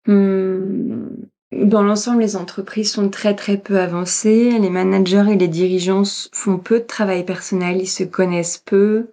Mmh. 0.07 1.30
Dans 1.53 1.83
l'ensemble, 1.83 2.21
les 2.21 2.37
entreprises 2.37 2.93
sont 2.93 3.09
très 3.09 3.35
très 3.35 3.57
peu 3.57 3.81
avancées. 3.81 4.57
Les 4.59 4.71
managers 4.71 5.25
et 5.31 5.37
les 5.37 5.49
dirigeants 5.49 6.05
font 6.33 6.59
peu 6.59 6.81
de 6.81 6.85
travail 6.85 7.25
personnel, 7.25 7.79
ils 7.81 7.89
se 7.89 8.05
connaissent 8.05 8.59
peu. 8.59 9.13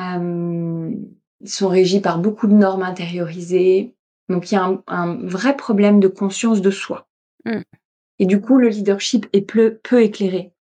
Euh, 0.00 0.90
ils 1.40 1.50
sont 1.50 1.68
régis 1.68 2.02
par 2.02 2.18
beaucoup 2.18 2.48
de 2.48 2.54
normes 2.54 2.82
intériorisées. 2.82 3.94
Donc 4.28 4.50
il 4.50 4.56
y 4.56 4.58
a 4.58 4.78
un, 4.86 5.14
vrai 5.26 5.56
problème 5.56 6.00
de 6.00 6.08
conscience 6.08 6.60
de 6.60 6.70
soi. 6.70 7.06
Mmh. 7.44 7.60
Et 8.18 8.26
du 8.26 8.40
coup, 8.40 8.58
le 8.58 8.68
leadership 8.68 9.26
est 9.32 9.42
peu, 9.42 9.78
peu 9.82 10.02
éclairé. 10.02 10.52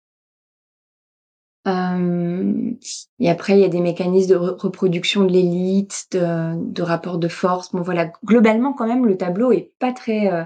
Euh, 1.67 2.71
et 3.19 3.29
après, 3.29 3.57
il 3.57 3.59
y 3.59 3.65
a 3.65 3.69
des 3.69 3.81
mécanismes 3.81 4.29
de 4.29 4.35
reproduction 4.35 5.25
de 5.25 5.33
l'élite, 5.33 6.07
de, 6.11 6.55
de 6.55 6.81
rapports 6.81 7.17
de 7.17 7.27
force. 7.27 7.71
Bon, 7.73 7.81
voilà. 7.81 8.11
Globalement, 8.23 8.73
quand 8.73 8.87
même, 8.87 9.05
le 9.05 9.17
tableau 9.17 9.51
est 9.51 9.73
pas 9.79 9.91
très, 9.91 10.31
euh, 10.31 10.43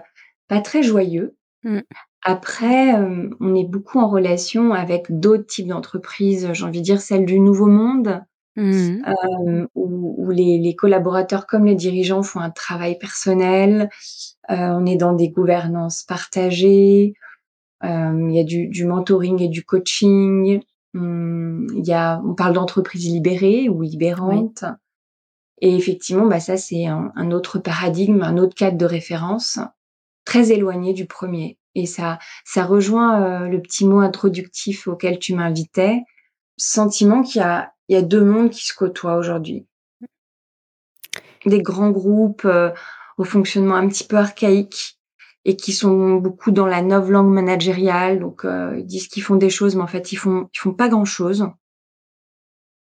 pas 0.51 0.59
très 0.59 0.83
joyeux. 0.83 1.37
Mmh. 1.63 1.79
Après, 2.23 2.93
euh, 2.93 3.29
on 3.39 3.55
est 3.55 3.63
beaucoup 3.63 3.99
en 3.99 4.09
relation 4.09 4.73
avec 4.73 5.05
d'autres 5.09 5.45
types 5.45 5.67
d'entreprises. 5.67 6.49
J'ai 6.51 6.65
envie 6.65 6.81
de 6.81 6.83
dire 6.83 6.99
celles 6.99 7.25
du 7.25 7.39
Nouveau 7.39 7.67
Monde, 7.67 8.21
mmh. 8.57 9.67
où, 9.75 10.29
les, 10.29 10.59
les, 10.59 10.75
collaborateurs 10.75 11.47
comme 11.47 11.63
les 11.63 11.75
dirigeants 11.75 12.21
font 12.21 12.41
un 12.41 12.49
travail 12.49 12.97
personnel. 12.99 13.89
on 14.49 14.85
est 14.85 14.97
dans 14.97 15.13
des 15.13 15.29
gouvernances 15.29 16.03
partagées. 16.03 17.13
Il 17.81 18.31
y 18.31 18.39
a 18.39 18.43
du, 18.43 18.67
du 18.67 18.85
mentoring 18.85 19.41
et 19.41 19.47
du 19.47 19.63
coaching. 19.63 20.59
Hum, 20.93 21.65
il 21.77 21.87
y 21.87 21.93
a, 21.93 22.21
on 22.25 22.35
parle 22.35 22.55
d'entreprise 22.55 23.09
libérée 23.09 23.69
ou 23.69 23.83
libérante. 23.83 24.65
Et 25.61 25.73
effectivement, 25.77 26.25
bah 26.25 26.41
ça 26.41 26.57
c'est 26.57 26.87
un, 26.87 27.31
autre 27.31 27.57
paradigme, 27.57 28.21
un 28.21 28.37
autre 28.37 28.55
cadre 28.55 28.77
de 28.77 28.85
référence 28.85 29.59
très 30.25 30.51
éloigné 30.51 30.93
du 30.93 31.05
premier. 31.05 31.57
Et 31.75 31.85
ça, 31.85 32.19
ça 32.45 32.65
rejoint 32.65 33.21
euh, 33.21 33.47
le 33.47 33.61
petit 33.61 33.85
mot 33.85 33.99
introductif 33.99 34.87
auquel 34.87 35.19
tu 35.19 35.33
m'invitais. 35.33 36.01
Sentiment 36.57 37.23
qu'il 37.23 37.41
y 37.41 37.43
a, 37.43 37.73
il 37.87 37.95
y 37.95 37.97
a 37.97 38.01
deux 38.01 38.23
mondes 38.23 38.49
qui 38.49 38.65
se 38.65 38.73
côtoient 38.73 39.15
aujourd'hui. 39.15 39.65
Des 41.45 41.61
grands 41.61 41.91
groupes 41.91 42.45
euh, 42.45 42.71
au 43.17 43.23
fonctionnement 43.23 43.75
un 43.75 43.87
petit 43.87 44.03
peu 44.03 44.17
archaïque 44.17 44.99
et 45.43 45.55
qui 45.55 45.73
sont 45.73 46.15
beaucoup 46.15 46.51
dans 46.51 46.67
la 46.67 46.81
nouvelle 46.81 47.11
langue 47.11 47.33
managériale. 47.33 48.19
Donc, 48.19 48.45
euh, 48.45 48.75
ils 48.77 48.85
disent 48.85 49.07
qu'ils 49.07 49.23
font 49.23 49.35
des 49.35 49.49
choses, 49.49 49.75
mais 49.75 49.81
en 49.81 49.87
fait, 49.87 50.11
ils 50.11 50.17
font, 50.17 50.49
ils 50.53 50.59
font 50.59 50.73
pas 50.73 50.89
grand 50.89 51.05
chose. 51.05 51.47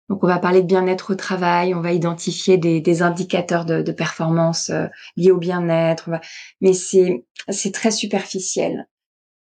Donc, 0.10 0.24
on 0.24 0.28
va 0.28 0.40
parler 0.40 0.62
de 0.62 0.68
bien-être 0.68 1.14
au 1.14 1.16
travail, 1.16 1.74
on 1.74 1.82
va 1.82 1.92
identifier 1.92 2.58
des, 2.58 2.80
des 2.80 3.02
indicateurs 3.02 3.66
de, 3.66 3.82
de 3.82 3.92
performance 3.92 4.70
euh, 4.70 4.86
liés 5.18 5.32
au 5.32 5.38
bien-être. 5.38 6.10
Mais 6.62 6.74
c'est, 6.74 7.26
c'est 7.50 7.74
très 7.74 7.92
superficiel. 7.92 8.88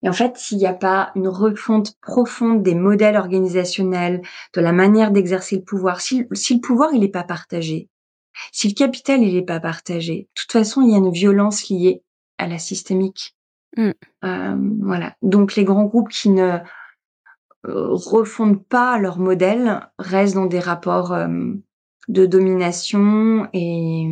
Et 0.02 0.08
en 0.08 0.12
fait, 0.12 0.36
s'il 0.36 0.58
n'y 0.58 0.66
a 0.66 0.74
pas 0.74 1.12
une 1.16 1.28
refonte 1.28 1.94
profonde 2.02 2.62
des 2.62 2.74
modèles 2.74 3.16
organisationnels, 3.16 4.20
de 4.54 4.60
la 4.60 4.72
manière 4.72 5.10
d'exercer 5.10 5.56
le 5.56 5.62
pouvoir, 5.62 6.00
si, 6.00 6.26
si 6.32 6.54
le 6.54 6.60
pouvoir 6.60 6.90
il 6.92 7.00
n'est 7.00 7.08
pas 7.08 7.24
partagé, 7.24 7.88
si 8.52 8.68
le 8.68 8.74
capital 8.74 9.22
il 9.22 9.34
n'est 9.34 9.44
pas 9.44 9.60
partagé, 9.60 10.14
de 10.14 10.28
toute 10.34 10.52
façon, 10.52 10.82
il 10.82 10.90
y 10.90 10.94
a 10.94 10.98
une 10.98 11.10
violence 11.10 11.68
liée 11.70 12.02
à 12.36 12.46
la 12.46 12.58
systémique. 12.58 13.34
Mmh. 13.76 13.90
Euh, 14.24 14.56
voilà. 14.82 15.14
Donc 15.22 15.56
les 15.56 15.64
grands 15.64 15.84
groupes 15.84 16.10
qui 16.10 16.28
ne 16.28 16.58
refondent 17.64 18.62
pas 18.62 18.98
leur 18.98 19.18
modèle 19.18 19.88
restent 19.98 20.34
dans 20.34 20.46
des 20.46 20.60
rapports 20.60 21.12
euh, 21.12 21.28
de 22.08 22.26
domination 22.26 23.48
et, 23.52 24.08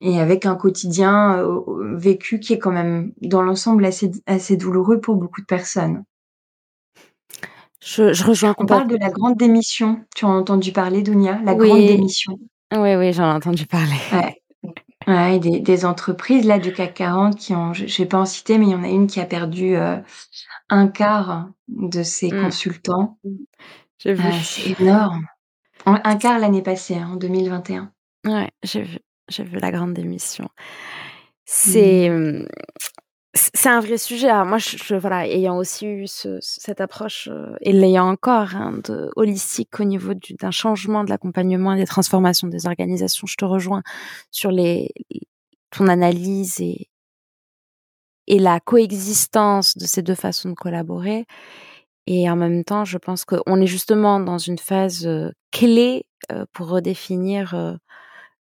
et 0.00 0.20
avec 0.20 0.46
un 0.46 0.56
quotidien 0.56 1.38
euh, 1.38 1.96
vécu 1.96 2.40
qui 2.40 2.52
est 2.52 2.58
quand 2.58 2.72
même 2.72 3.12
dans 3.22 3.42
l'ensemble 3.42 3.84
assez, 3.84 4.10
assez 4.26 4.56
douloureux 4.56 5.00
pour 5.00 5.16
beaucoup 5.16 5.40
de 5.40 5.46
personnes. 5.46 6.04
Je, 7.80 8.12
je 8.12 8.24
rejoins 8.24 8.54
On 8.58 8.66
parle 8.66 8.88
de 8.88 8.96
la 8.96 9.10
grande 9.10 9.36
démission. 9.36 10.04
Tu 10.16 10.24
as 10.24 10.28
entendu 10.28 10.72
parler, 10.72 11.02
Dunia 11.02 11.38
La 11.44 11.54
grande 11.54 11.86
démission. 11.86 12.38
Oui, 12.72 12.96
oui, 12.96 13.12
j'en 13.12 13.30
ai 13.30 13.34
entendu 13.34 13.66
parler. 13.66 13.92
Ouais. 14.12 14.42
Ouais, 15.06 15.38
des, 15.38 15.60
des, 15.60 15.84
entreprises 15.84 16.46
là 16.46 16.58
du 16.58 16.72
CAC 16.72 16.94
40 16.94 17.36
qui 17.36 17.54
ont, 17.54 17.74
je, 17.74 17.84
vais 17.84 18.08
pas 18.08 18.18
en 18.18 18.24
citer, 18.24 18.56
mais 18.58 18.66
il 18.66 18.72
y 18.72 18.74
en 18.74 18.84
a 18.84 18.88
une 18.88 19.06
qui 19.06 19.20
a 19.20 19.26
perdu 19.26 19.76
euh, 19.76 19.98
un 20.70 20.88
quart 20.88 21.48
de 21.68 22.02
ses 22.02 22.30
mmh. 22.30 22.42
consultants. 22.42 23.18
J'ai 23.98 24.14
vu. 24.14 24.24
Euh, 24.24 24.32
c'est 24.42 24.80
énorme. 24.80 25.26
Un 25.86 26.16
quart 26.16 26.38
l'année 26.38 26.62
passée, 26.62 26.96
hein, 26.96 27.10
en 27.12 27.16
2021. 27.16 27.92
Ouais, 28.24 28.50
j'ai 28.62 28.82
vu, 28.82 28.98
j'ai 29.28 29.44
vu 29.44 29.58
la 29.58 29.70
grande 29.70 29.92
démission. 29.92 30.48
C'est, 31.44 32.08
mmh 32.08 32.46
c'est 33.34 33.68
un 33.68 33.80
vrai 33.80 33.98
sujet. 33.98 34.28
moi, 34.44 34.58
je, 34.58 34.94
voilà, 34.94 35.26
ayant 35.26 35.56
aussi 35.56 35.86
eu 35.86 36.06
cette 36.06 36.80
approche 36.80 37.28
euh, 37.32 37.56
et 37.60 37.72
l'ayant 37.72 38.08
encore 38.08 38.54
hein, 38.54 38.78
de 38.84 39.10
holistique 39.16 39.80
au 39.80 39.84
niveau 39.84 40.12
d'un 40.40 40.52
changement 40.52 41.02
de 41.02 41.10
l'accompagnement 41.10 41.72
et 41.74 41.78
des 41.78 41.86
transformations 41.86 42.46
des 42.46 42.66
organisations, 42.66 43.26
je 43.26 43.36
te 43.36 43.44
rejoins 43.44 43.82
sur 44.30 44.50
les 44.50 44.92
ton 45.70 45.88
analyse 45.88 46.60
et 46.60 46.88
et 48.26 48.38
la 48.38 48.60
coexistence 48.60 49.76
de 49.76 49.84
ces 49.84 50.02
deux 50.02 50.14
façons 50.14 50.50
de 50.50 50.54
collaborer. 50.54 51.26
Et 52.06 52.30
en 52.30 52.36
même 52.36 52.64
temps, 52.64 52.84
je 52.84 52.98
pense 52.98 53.24
qu'on 53.24 53.60
est 53.60 53.66
justement 53.66 54.20
dans 54.20 54.38
une 54.38 54.58
phase 54.58 55.06
euh, 55.06 55.30
clé 55.50 56.06
euh, 56.32 56.46
pour 56.52 56.68
redéfinir 56.68 57.78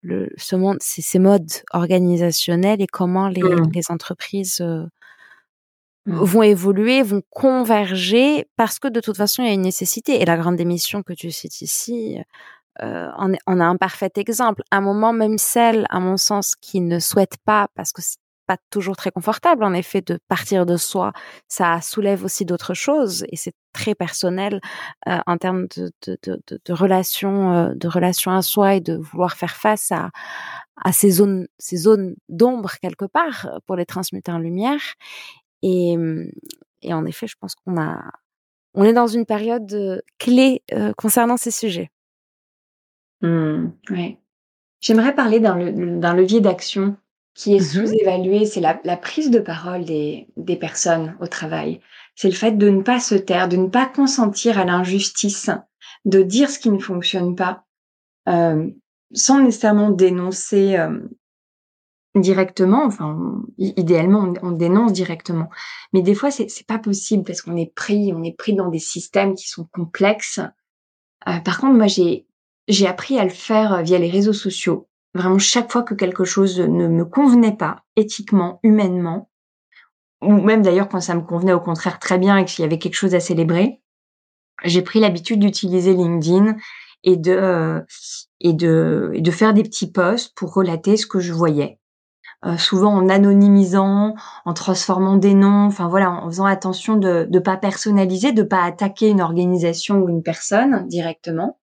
le, 0.02 0.30
ce 0.38 0.56
monde, 0.56 0.78
ces 0.80 1.20
modes 1.20 1.52
organisationnels 1.72 2.82
et 2.82 2.88
comment 2.88 3.28
les, 3.28 3.44
mmh. 3.44 3.72
les 3.74 3.92
entreprises 3.92 4.62
euh, 4.62 4.86
mmh. 6.06 6.16
vont 6.16 6.44
évoluer, 6.44 7.04
vont 7.04 7.22
converger, 7.30 8.48
parce 8.56 8.80
que 8.80 8.88
de 8.88 9.02
toute 9.02 9.18
façon, 9.18 9.44
il 9.44 9.48
y 9.48 9.50
a 9.50 9.54
une 9.54 9.62
nécessité. 9.62 10.22
Et 10.22 10.26
la 10.26 10.38
grande 10.38 10.56
démission 10.56 11.04
que 11.04 11.14
tu 11.14 11.32
cites 11.32 11.62
ici, 11.62 12.18
euh, 12.82 13.10
on, 13.18 13.34
on, 13.48 13.60
a 13.60 13.66
un 13.66 13.76
parfait 13.76 14.12
exemple. 14.16 14.64
Un 14.72 14.82
moment, 14.82 15.14
même 15.14 15.38
celle, 15.38 15.86
à 15.90 16.00
mon 16.00 16.18
sens, 16.18 16.56
qui 16.56 16.82
ne 16.82 17.00
souhaite 17.00 17.38
pas, 17.46 17.68
parce 17.76 17.92
que 17.92 18.02
pas 18.50 18.58
toujours 18.72 18.96
très 18.96 19.12
confortable, 19.12 19.64
en 19.64 19.74
effet, 19.74 20.02
de 20.02 20.18
partir 20.28 20.66
de 20.66 20.76
soi. 20.76 21.14
Ça 21.48 21.82
soulève 21.82 22.24
aussi 22.24 22.46
d'autres 22.46 22.74
choses 22.74 23.24
et 23.30 23.36
c'est 23.36 23.54
très 23.74 23.96
personnel 23.96 24.60
euh, 25.08 25.18
en 25.26 25.38
termes 25.38 25.68
de, 25.76 25.92
de, 26.06 26.18
de, 26.24 26.60
de 26.64 26.74
relations, 26.74 27.54
euh, 27.54 27.74
de 27.76 27.88
relations 27.88 28.32
à 28.32 28.42
soi 28.42 28.76
et 28.76 28.82
de 28.82 28.96
vouloir 28.96 29.36
faire 29.36 29.56
face 29.56 29.92
à, 29.92 30.12
à 30.78 30.92
ces 30.92 31.12
zones, 31.12 31.48
ces 31.58 31.78
zones 31.78 32.16
d'ombre 32.30 32.72
quelque 32.82 33.06
part 33.06 33.50
pour 33.66 33.76
les 33.76 33.86
transmuter 33.86 34.32
en 34.32 34.40
lumière. 34.40 34.82
Et, 35.62 35.96
et 36.82 36.94
en 36.94 37.06
effet, 37.06 37.28
je 37.28 37.36
pense 37.40 37.56
qu'on 37.56 37.80
a, 37.80 38.02
on 38.74 38.84
est 38.84 38.94
dans 38.94 39.08
une 39.08 39.26
période 39.26 40.04
clé 40.18 40.64
euh, 40.74 40.94
concernant 40.94 41.38
ces 41.38 41.52
sujets. 41.52 41.92
Mmh, 43.22 43.68
oui. 43.90 44.18
J'aimerais 44.80 45.14
parler 45.14 45.40
d'un 45.40 46.14
levier 46.14 46.40
d'action 46.40 46.96
qui 47.34 47.56
est 47.56 47.60
mmh 47.60 47.86
sous-évalué, 47.86 48.46
c'est 48.46 48.62
la, 48.62 48.98
prise 48.98 49.30
de 49.30 49.40
parole 49.40 49.86
des, 49.86 50.28
des 50.38 50.56
personnes 50.56 51.16
au 51.20 51.28
travail. 51.28 51.82
C'est 52.20 52.28
le 52.28 52.36
fait 52.36 52.58
de 52.58 52.70
ne 52.70 52.82
pas 52.82 53.00
se 53.00 53.16
taire, 53.16 53.48
de 53.48 53.56
ne 53.56 53.70
pas 53.70 53.86
consentir 53.86 54.60
à 54.60 54.66
l'injustice, 54.66 55.50
de 56.04 56.22
dire 56.22 56.50
ce 56.50 56.60
qui 56.60 56.70
ne 56.70 56.78
fonctionne 56.78 57.34
pas, 57.34 57.64
euh, 58.28 58.70
sans 59.14 59.40
nécessairement 59.40 59.90
dénoncer 59.90 60.76
euh, 60.76 61.00
directement. 62.16 62.84
Enfin, 62.84 63.42
idéalement, 63.58 64.34
on, 64.44 64.52
dénonce 64.52 64.92
directement, 64.92 65.50
mais 65.94 66.02
des 66.02 66.14
fois, 66.14 66.30
c'est 66.30 66.68
pas 66.68 66.78
possible 66.78 67.24
parce 67.24 67.42
qu'on 67.42 67.56
est 67.56 67.74
pris, 67.74 68.12
on 68.14 68.22
est 68.22 68.38
pris 68.38 68.54
dans 68.54 68.68
des 68.68 68.80
systèmes 68.80 69.34
qui 69.34 69.48
sont 69.48 69.70
complexes. 69.72 70.42
Euh, 71.26 71.40
par 71.40 71.62
contre, 71.62 71.76
moi, 71.76 71.88
j'ai 71.88 72.28
j'ai 72.68 72.86
appris 72.86 73.18
à 73.18 73.24
le 73.24 73.30
faire 73.30 73.82
via 73.82 73.98
les 73.98 74.12
réseaux 74.12 74.34
sociaux. 74.34 74.90
Vraiment, 75.14 75.40
chaque 75.40 75.72
fois 75.72 75.84
que 75.84 75.94
quelque 75.94 76.26
chose 76.26 76.60
ne 76.60 76.90
me 76.90 77.06
convenait 77.06 77.56
pas, 77.56 77.86
éthiquement, 77.96 78.60
humainement, 78.62 79.30
ou 80.22 80.34
même 80.34 80.62
d'ailleurs 80.62 80.90
quand 80.90 81.02
ça 81.02 81.16
me 81.16 81.22
convenait 81.22 81.54
au 81.54 81.60
contraire 81.60 82.00
très 82.00 82.18
bien 82.18 82.38
et 82.38 82.46
qu'il 82.46 82.64
y 82.64 82.66
avait 82.66 82.80
quelque 82.80 82.96
chose 82.96 83.16
à 83.16 83.20
célébrer, 83.20 83.82
j'ai 84.64 84.82
pris 84.82 85.00
l'habitude 85.00 85.40
d'utiliser 85.40 85.94
LinkedIn 85.94 86.56
et 87.04 87.18
de 87.18 87.32
euh, 87.32 87.82
et 88.42 88.54
de 88.54 89.12
et 89.14 89.22
de 89.22 89.32
faire 89.32 89.54
des 89.54 89.64
petits 89.64 89.92
posts 89.92 90.36
pour 90.36 90.54
relater 90.54 90.98
ce 90.98 91.08
que 91.08 91.20
je 91.20 91.34
voyais. 91.34 91.80
Euh, 92.46 92.58
souvent 92.58 92.94
en 92.94 93.10
anonymisant, 93.10 94.16
en 94.46 94.54
transformant 94.54 95.18
des 95.18 95.34
noms, 95.34 95.66
enfin 95.66 95.90
voilà, 95.90 96.10
en 96.10 96.28
faisant 96.28 96.46
attention 96.46 96.96
de 96.96 97.28
ne 97.30 97.40
pas 97.40 97.58
personnaliser, 97.58 98.32
de 98.32 98.44
pas 98.44 98.64
attaquer 98.64 99.10
une 99.10 99.22
organisation 99.22 99.98
ou 99.98 100.08
une 100.08 100.24
personne 100.24 100.88
directement. 100.88 101.60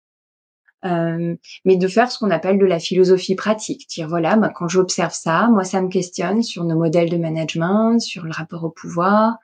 Euh, 0.87 1.35
mais 1.64 1.77
de 1.77 1.88
faire 1.88 2.11
ce 2.11 2.18
qu'on 2.18 2.31
appelle 2.31 2.59
de 2.59 2.66
la 2.66 2.79
philosophie 2.79 3.35
pratique. 3.35 3.88
Dire 3.88 4.09
voilà, 4.09 4.37
bah, 4.37 4.51
quand 4.55 4.68
j'observe 4.68 5.12
ça, 5.12 5.49
moi 5.49 5.64
ça 5.64 5.81
me 5.81 5.88
questionne 5.88 6.42
sur 6.42 6.64
nos 6.64 6.77
modèles 6.77 7.11
de 7.11 7.16
management, 7.16 8.01
sur 8.01 8.25
le 8.25 8.33
rapport 8.33 8.64
au 8.64 8.70
pouvoir. 8.70 9.37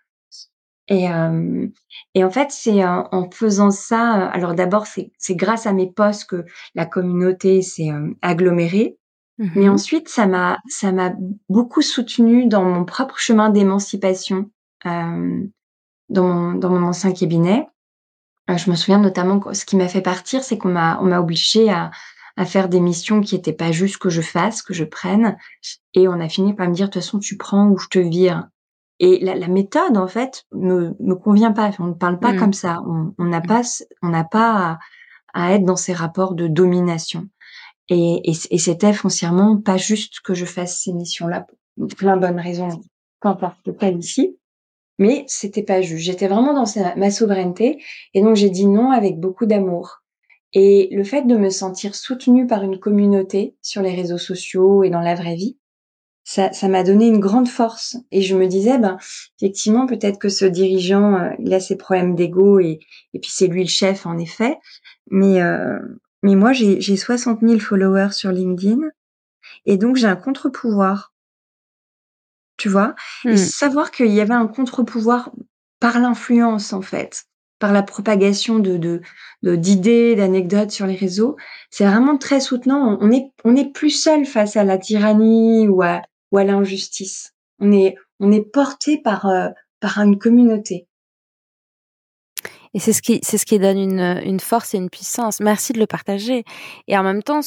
Et, 0.88 1.10
euh, 1.10 1.66
et 2.14 2.24
en 2.24 2.30
fait, 2.30 2.50
c'est 2.50 2.84
euh, 2.84 3.02
en 3.12 3.30
faisant 3.30 3.70
ça. 3.70 4.26
Alors 4.26 4.54
d'abord, 4.54 4.86
c'est 4.86 5.34
grâce 5.34 5.66
à 5.66 5.72
mes 5.72 5.90
posts 5.90 6.28
que 6.28 6.44
la 6.74 6.86
communauté 6.86 7.62
s'est 7.62 7.90
agglomérée. 8.20 8.96
Mais 9.38 9.64
mhm. 9.64 9.72
ensuite, 9.72 10.08
ça 10.08 10.26
m'a, 10.26 10.58
ça 10.68 10.92
m'a 10.92 11.14
beaucoup 11.48 11.82
soutenu 11.82 12.46
dans 12.46 12.62
mon 12.64 12.84
propre 12.84 13.18
chemin 13.18 13.50
d'émancipation 13.50 14.50
euh, 14.86 15.44
dans 16.08 16.24
mon 16.24 16.54
dans 16.54 16.70
mon 16.70 16.86
ancien 16.86 17.12
cabinet. 17.12 17.66
Euh, 18.50 18.56
je 18.56 18.70
me 18.70 18.76
souviens 18.76 18.98
notamment 18.98 19.38
que 19.38 19.54
ce 19.54 19.64
qui 19.64 19.76
m'a 19.76 19.88
fait 19.88 20.02
partir, 20.02 20.42
c'est 20.42 20.58
qu'on 20.58 20.70
m'a 20.70 20.98
on 21.00 21.06
m'a 21.06 21.20
obligé 21.20 21.70
à 21.70 21.90
à 22.36 22.46
faire 22.46 22.68
des 22.70 22.80
missions 22.80 23.20
qui 23.20 23.34
étaient 23.34 23.52
pas 23.52 23.72
juste 23.72 23.98
que 23.98 24.08
je 24.08 24.22
fasse, 24.22 24.62
que 24.62 24.72
je 24.72 24.84
prenne, 24.84 25.36
et 25.92 26.08
on 26.08 26.18
a 26.18 26.30
fini 26.30 26.54
par 26.54 26.66
me 26.66 26.72
dire 26.72 26.86
de 26.86 26.92
toute 26.92 27.02
façon 27.02 27.18
tu 27.18 27.36
prends 27.36 27.68
ou 27.68 27.78
je 27.78 27.88
te 27.88 27.98
vire. 27.98 28.48
Et 29.00 29.22
la, 29.22 29.34
la 29.34 29.48
méthode 29.48 29.96
en 29.96 30.06
fait 30.06 30.44
me 30.52 30.94
me 31.00 31.14
convient 31.14 31.52
pas. 31.52 31.70
On 31.78 31.88
ne 31.88 31.94
parle 31.94 32.18
pas 32.18 32.32
mmh. 32.32 32.38
comme 32.38 32.52
ça. 32.52 32.80
On 32.86 33.24
n'a 33.24 33.40
pas 33.40 33.62
on 34.02 34.08
n'a 34.08 34.24
pas 34.24 34.78
à, 35.34 35.44
à 35.46 35.52
être 35.54 35.64
dans 35.64 35.76
ces 35.76 35.92
rapports 35.92 36.34
de 36.34 36.46
domination. 36.46 37.28
Et, 37.88 38.30
et, 38.30 38.58
c'était 38.58 38.92
foncièrement 38.92 39.60
pas 39.60 39.76
juste 39.76 40.20
que 40.20 40.34
je 40.34 40.46
fasse 40.46 40.82
ces 40.82 40.92
missions-là 40.92 41.46
pour 41.76 41.88
plein 41.88 42.16
de 42.16 42.22
bonnes 42.22 42.40
raisons, 42.40 42.80
peu 43.20 43.28
importe 43.28 43.70
pas 43.72 43.88
ici. 43.90 44.38
Mais 44.98 45.24
c'était 45.26 45.62
pas 45.62 45.80
juste. 45.80 46.04
J'étais 46.04 46.28
vraiment 46.28 46.54
dans 46.54 46.66
ma 46.96 47.10
souveraineté. 47.10 47.82
Et 48.14 48.22
donc 48.22 48.36
j'ai 48.36 48.50
dit 48.50 48.66
non 48.66 48.90
avec 48.90 49.18
beaucoup 49.18 49.46
d'amour. 49.46 50.02
Et 50.54 50.88
le 50.92 51.04
fait 51.04 51.22
de 51.22 51.36
me 51.36 51.50
sentir 51.50 51.94
soutenue 51.94 52.46
par 52.46 52.62
une 52.62 52.78
communauté 52.78 53.56
sur 53.62 53.82
les 53.82 53.94
réseaux 53.94 54.18
sociaux 54.18 54.84
et 54.84 54.90
dans 54.90 55.00
la 55.00 55.14
vraie 55.14 55.34
vie, 55.34 55.56
ça, 56.24 56.52
ça 56.52 56.68
m'a 56.68 56.82
donné 56.82 57.06
une 57.06 57.20
grande 57.20 57.48
force. 57.48 57.96
Et 58.10 58.22
je 58.22 58.36
me 58.36 58.46
disais, 58.46 58.78
ben, 58.78 58.98
effectivement, 59.40 59.86
peut-être 59.86 60.18
que 60.18 60.28
ce 60.28 60.44
dirigeant, 60.44 61.14
euh, 61.14 61.30
il 61.38 61.52
a 61.54 61.60
ses 61.60 61.76
problèmes 61.76 62.14
d'ego 62.14 62.60
et, 62.60 62.80
et 63.14 63.18
puis 63.18 63.30
c'est 63.32 63.46
lui 63.46 63.62
le 63.62 63.68
chef, 63.68 64.06
en 64.06 64.18
effet. 64.18 64.58
Mais, 65.10 65.42
euh, 65.42 65.78
mais 66.22 66.34
moi, 66.34 66.52
j'ai 66.52 66.80
60 66.96 67.40
000 67.40 67.58
followers 67.58 68.12
sur 68.12 68.30
LinkedIn 68.30 68.78
et 69.66 69.76
donc 69.76 69.96
j'ai 69.96 70.06
un 70.06 70.16
contre-pouvoir. 70.16 71.11
Tu 72.62 72.68
vois 72.68 72.94
Et 73.24 73.32
mmh. 73.32 73.36
savoir 73.38 73.90
qu'il 73.90 74.12
y 74.12 74.20
avait 74.20 74.34
un 74.34 74.46
contre-pouvoir 74.46 75.32
par 75.80 75.98
l'influence, 75.98 76.72
en 76.72 76.80
fait, 76.80 77.24
par 77.58 77.72
la 77.72 77.82
propagation 77.82 78.60
de 78.60 78.76
d'idées, 79.42 80.14
de, 80.14 80.20
d'anecdotes 80.20 80.70
sur 80.70 80.86
les 80.86 80.94
réseaux, 80.94 81.34
c'est 81.70 81.84
vraiment 81.84 82.18
très 82.18 82.38
soutenant. 82.38 82.98
On 83.00 83.10
est, 83.10 83.32
on 83.42 83.56
est 83.56 83.72
plus 83.72 83.90
seul 83.90 84.24
face 84.26 84.56
à 84.56 84.62
la 84.62 84.78
tyrannie 84.78 85.66
ou 85.66 85.82
à, 85.82 86.02
ou 86.30 86.38
à 86.38 86.44
l'injustice. 86.44 87.32
On 87.58 87.72
est, 87.72 87.96
on 88.20 88.30
est 88.30 88.48
porté 88.48 88.96
par, 88.96 89.26
euh, 89.26 89.48
par 89.80 89.98
une 89.98 90.16
communauté. 90.16 90.86
Et 92.74 92.78
c'est 92.78 92.94
ce 92.94 93.02
qui, 93.02 93.20
c'est 93.22 93.36
ce 93.36 93.44
qui 93.44 93.58
donne 93.58 93.78
une, 93.78 94.20
une 94.24 94.40
force 94.40 94.74
et 94.74 94.78
une 94.78 94.88
puissance. 94.88 95.40
Merci 95.40 95.74
de 95.74 95.78
le 95.78 95.86
partager. 95.86 96.44
Et 96.88 96.96
en 96.96 97.02
même 97.02 97.22
temps, 97.22 97.40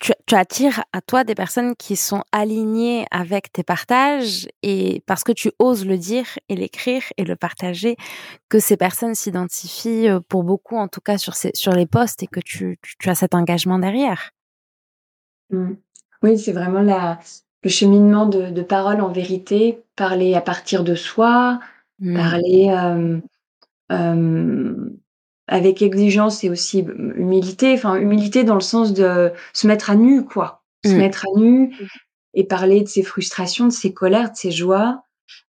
tu, 0.00 0.12
tu 0.26 0.34
attires 0.34 0.84
à 0.92 1.02
toi 1.02 1.22
des 1.22 1.34
personnes 1.34 1.76
qui 1.76 1.96
sont 1.96 2.22
alignées 2.32 3.04
avec 3.10 3.52
tes 3.52 3.62
partages 3.62 4.48
et 4.62 5.02
parce 5.06 5.22
que 5.22 5.32
tu 5.32 5.52
oses 5.58 5.84
le 5.84 5.98
dire 5.98 6.26
et 6.48 6.56
l'écrire 6.56 7.02
et 7.18 7.24
le 7.24 7.36
partager, 7.36 7.96
que 8.48 8.58
ces 8.58 8.78
personnes 8.78 9.14
s'identifient 9.14 10.08
euh, 10.08 10.20
pour 10.20 10.44
beaucoup, 10.44 10.76
en 10.76 10.88
tout 10.88 11.00
cas 11.00 11.18
sur 11.18 11.34
ces, 11.34 11.50
sur 11.54 11.72
les 11.72 11.86
postes 11.86 12.22
et 12.22 12.26
que 12.26 12.40
tu, 12.40 12.78
tu, 12.98 13.10
as 13.10 13.14
cet 13.14 13.34
engagement 13.34 13.78
derrière. 13.78 14.30
Mmh. 15.50 15.72
Oui, 16.22 16.38
c'est 16.38 16.52
vraiment 16.52 16.80
la, 16.80 17.18
le 17.62 17.70
cheminement 17.70 18.26
de, 18.26 18.50
de 18.50 18.62
parole 18.62 19.00
en 19.00 19.12
vérité, 19.12 19.82
parler 19.94 20.34
à 20.34 20.40
partir 20.40 20.84
de 20.84 20.94
soi, 20.94 21.60
mmh. 21.98 22.16
parler, 22.16 22.68
euh, 22.70 23.20
avec 25.46 25.82
exigence 25.82 26.44
et 26.44 26.50
aussi 26.50 26.80
humilité, 26.80 27.72
enfin 27.74 27.96
humilité 27.96 28.44
dans 28.44 28.54
le 28.54 28.60
sens 28.60 28.92
de 28.92 29.32
se 29.52 29.66
mettre 29.66 29.90
à 29.90 29.96
nu, 29.96 30.24
quoi. 30.24 30.62
Se 30.84 30.92
mmh. 30.92 30.96
mettre 30.96 31.26
à 31.26 31.38
nu 31.38 31.76
et 32.34 32.44
parler 32.44 32.82
de 32.82 32.88
ses 32.88 33.02
frustrations, 33.02 33.66
de 33.66 33.72
ses 33.72 33.92
colères, 33.92 34.30
de 34.30 34.36
ses 34.36 34.52
joies. 34.52 35.02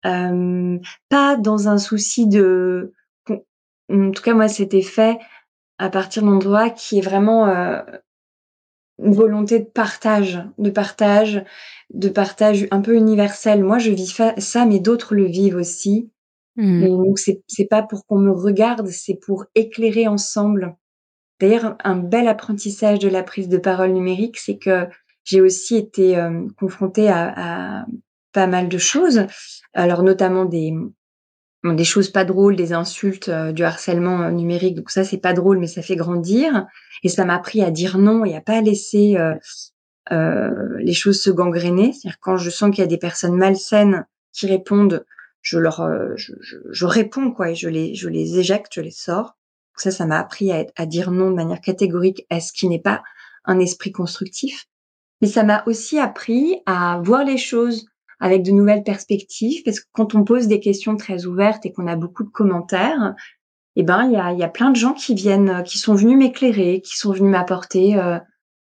pas 0.02 1.36
dans 1.36 1.68
un 1.68 1.78
souci 1.78 2.26
de... 2.26 2.92
En 3.92 4.12
tout 4.12 4.22
cas, 4.22 4.34
moi, 4.34 4.46
c'était 4.46 4.82
fait 4.82 5.18
à 5.78 5.90
partir 5.90 6.22
d'un 6.22 6.32
endroit 6.32 6.70
qui 6.70 6.98
est 6.98 7.02
vraiment 7.02 7.48
euh, 7.48 7.80
une 9.02 9.14
volonté 9.14 9.58
de 9.58 9.64
partage, 9.64 10.38
de 10.58 10.70
partage, 10.70 11.42
de 11.92 12.08
partage 12.08 12.68
un 12.70 12.82
peu 12.82 12.94
universel. 12.94 13.64
Moi, 13.64 13.78
je 13.78 13.90
vis 13.90 14.14
ça, 14.38 14.66
mais 14.66 14.78
d'autres 14.78 15.14
le 15.14 15.24
vivent 15.24 15.56
aussi. 15.56 16.10
Mmh. 16.60 16.88
donc 16.88 17.18
c'est 17.18 17.64
pas 17.70 17.82
pour 17.82 18.04
qu'on 18.04 18.18
me 18.18 18.30
regarde, 18.30 18.88
c'est 18.88 19.14
pour 19.14 19.46
éclairer 19.54 20.06
ensemble. 20.06 20.76
D'ailleurs, 21.40 21.76
un 21.82 21.96
bel 21.96 22.28
apprentissage 22.28 22.98
de 22.98 23.08
la 23.08 23.22
prise 23.22 23.48
de 23.48 23.56
parole 23.56 23.92
numérique, 23.92 24.38
c'est 24.38 24.58
que 24.58 24.86
j'ai 25.24 25.40
aussi 25.40 25.76
été 25.76 26.18
euh, 26.18 26.46
confrontée 26.58 27.08
à, 27.08 27.80
à, 27.80 27.86
pas 28.32 28.46
mal 28.46 28.68
de 28.68 28.76
choses, 28.76 29.26
alors 29.72 30.02
notamment 30.02 30.44
des 30.44 30.74
des 31.62 31.84
choses 31.84 32.08
pas 32.08 32.24
drôles, 32.24 32.56
des 32.56 32.72
insultes, 32.72 33.28
euh, 33.28 33.52
du 33.52 33.64
harcèlement 33.64 34.22
euh, 34.22 34.30
numérique. 34.30 34.76
Donc 34.76 34.90
ça, 34.90 35.04
c'est 35.04 35.18
pas 35.18 35.34
drôle, 35.34 35.58
mais 35.58 35.66
ça 35.66 35.82
fait 35.82 35.96
grandir. 35.96 36.66
Et 37.02 37.08
ça 37.08 37.24
m'a 37.24 37.36
appris 37.36 37.62
à 37.62 37.70
dire 37.70 37.96
non 37.96 38.24
et 38.26 38.34
à 38.36 38.40
pas 38.42 38.60
laisser 38.60 39.16
les 40.10 40.92
choses 40.92 41.22
se 41.22 41.30
gangréner. 41.30 41.92
C'est-à-dire 41.92 42.18
quand 42.20 42.36
je 42.36 42.50
sens 42.50 42.70
qu'il 42.70 42.82
y 42.82 42.86
a 42.86 42.86
des 42.86 42.98
personnes 42.98 43.36
malsaines 43.36 44.06
qui 44.32 44.46
répondent 44.46 45.04
je 45.42 45.58
leur, 45.58 45.80
euh, 45.80 46.12
je, 46.16 46.32
je, 46.40 46.56
je, 46.70 46.86
réponds 46.86 47.32
quoi, 47.32 47.50
et 47.50 47.54
je 47.54 47.68
les, 47.68 47.94
je 47.94 48.08
les 48.08 48.38
éjecte, 48.38 48.72
je 48.74 48.80
les 48.80 48.90
sors. 48.90 49.36
ça, 49.76 49.90
ça 49.90 50.06
m'a 50.06 50.18
appris 50.18 50.52
à, 50.52 50.64
à, 50.76 50.86
dire 50.86 51.10
non 51.10 51.30
de 51.30 51.36
manière 51.36 51.60
catégorique 51.60 52.26
à 52.30 52.40
ce 52.40 52.52
qui 52.52 52.68
n'est 52.68 52.80
pas 52.80 53.02
un 53.44 53.58
esprit 53.58 53.92
constructif. 53.92 54.66
Mais 55.20 55.28
ça 55.28 55.42
m'a 55.42 55.62
aussi 55.66 55.98
appris 55.98 56.62
à 56.66 57.00
voir 57.04 57.24
les 57.24 57.38
choses 57.38 57.86
avec 58.20 58.42
de 58.42 58.50
nouvelles 58.50 58.84
perspectives, 58.84 59.62
parce 59.64 59.80
que 59.80 59.86
quand 59.92 60.14
on 60.14 60.24
pose 60.24 60.46
des 60.46 60.60
questions 60.60 60.96
très 60.96 61.24
ouvertes 61.24 61.64
et 61.64 61.72
qu'on 61.72 61.86
a 61.86 61.96
beaucoup 61.96 62.22
de 62.22 62.28
commentaires, 62.28 63.14
eh 63.76 63.82
ben 63.82 64.04
il 64.04 64.12
y 64.12 64.16
a, 64.16 64.32
y 64.32 64.42
a 64.42 64.48
plein 64.48 64.70
de 64.70 64.76
gens 64.76 64.92
qui 64.92 65.14
viennent, 65.14 65.62
qui 65.64 65.78
sont 65.78 65.94
venus 65.94 66.18
m'éclairer, 66.18 66.82
qui 66.82 66.98
sont 66.98 67.12
venus 67.12 67.30
m'apporter 67.30 67.98
euh, 67.98 68.18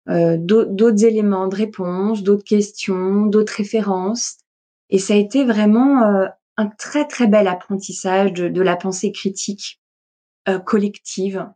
euh, 0.09 0.37
d'autres 0.39 1.05
éléments 1.05 1.49
de 1.49 1.57
réponse, 1.57 2.23
d'autres 2.23 2.45
questions, 2.45 3.27
d'autres 3.27 3.55
références. 3.57 4.37
Et 4.91 4.99
ça 4.99 5.15
a 5.15 5.17
été 5.17 5.45
vraiment 5.45 6.03
euh, 6.03 6.27
un 6.57 6.67
très 6.67 7.07
très 7.07 7.27
bel 7.27 7.49
apprentissage 7.49 8.33
de, 8.33 8.49
de 8.49 8.63
la 8.63 8.77
pensée 8.77 9.13
critique 9.13 9.81
euh, 10.49 10.59
collective. 10.59 11.49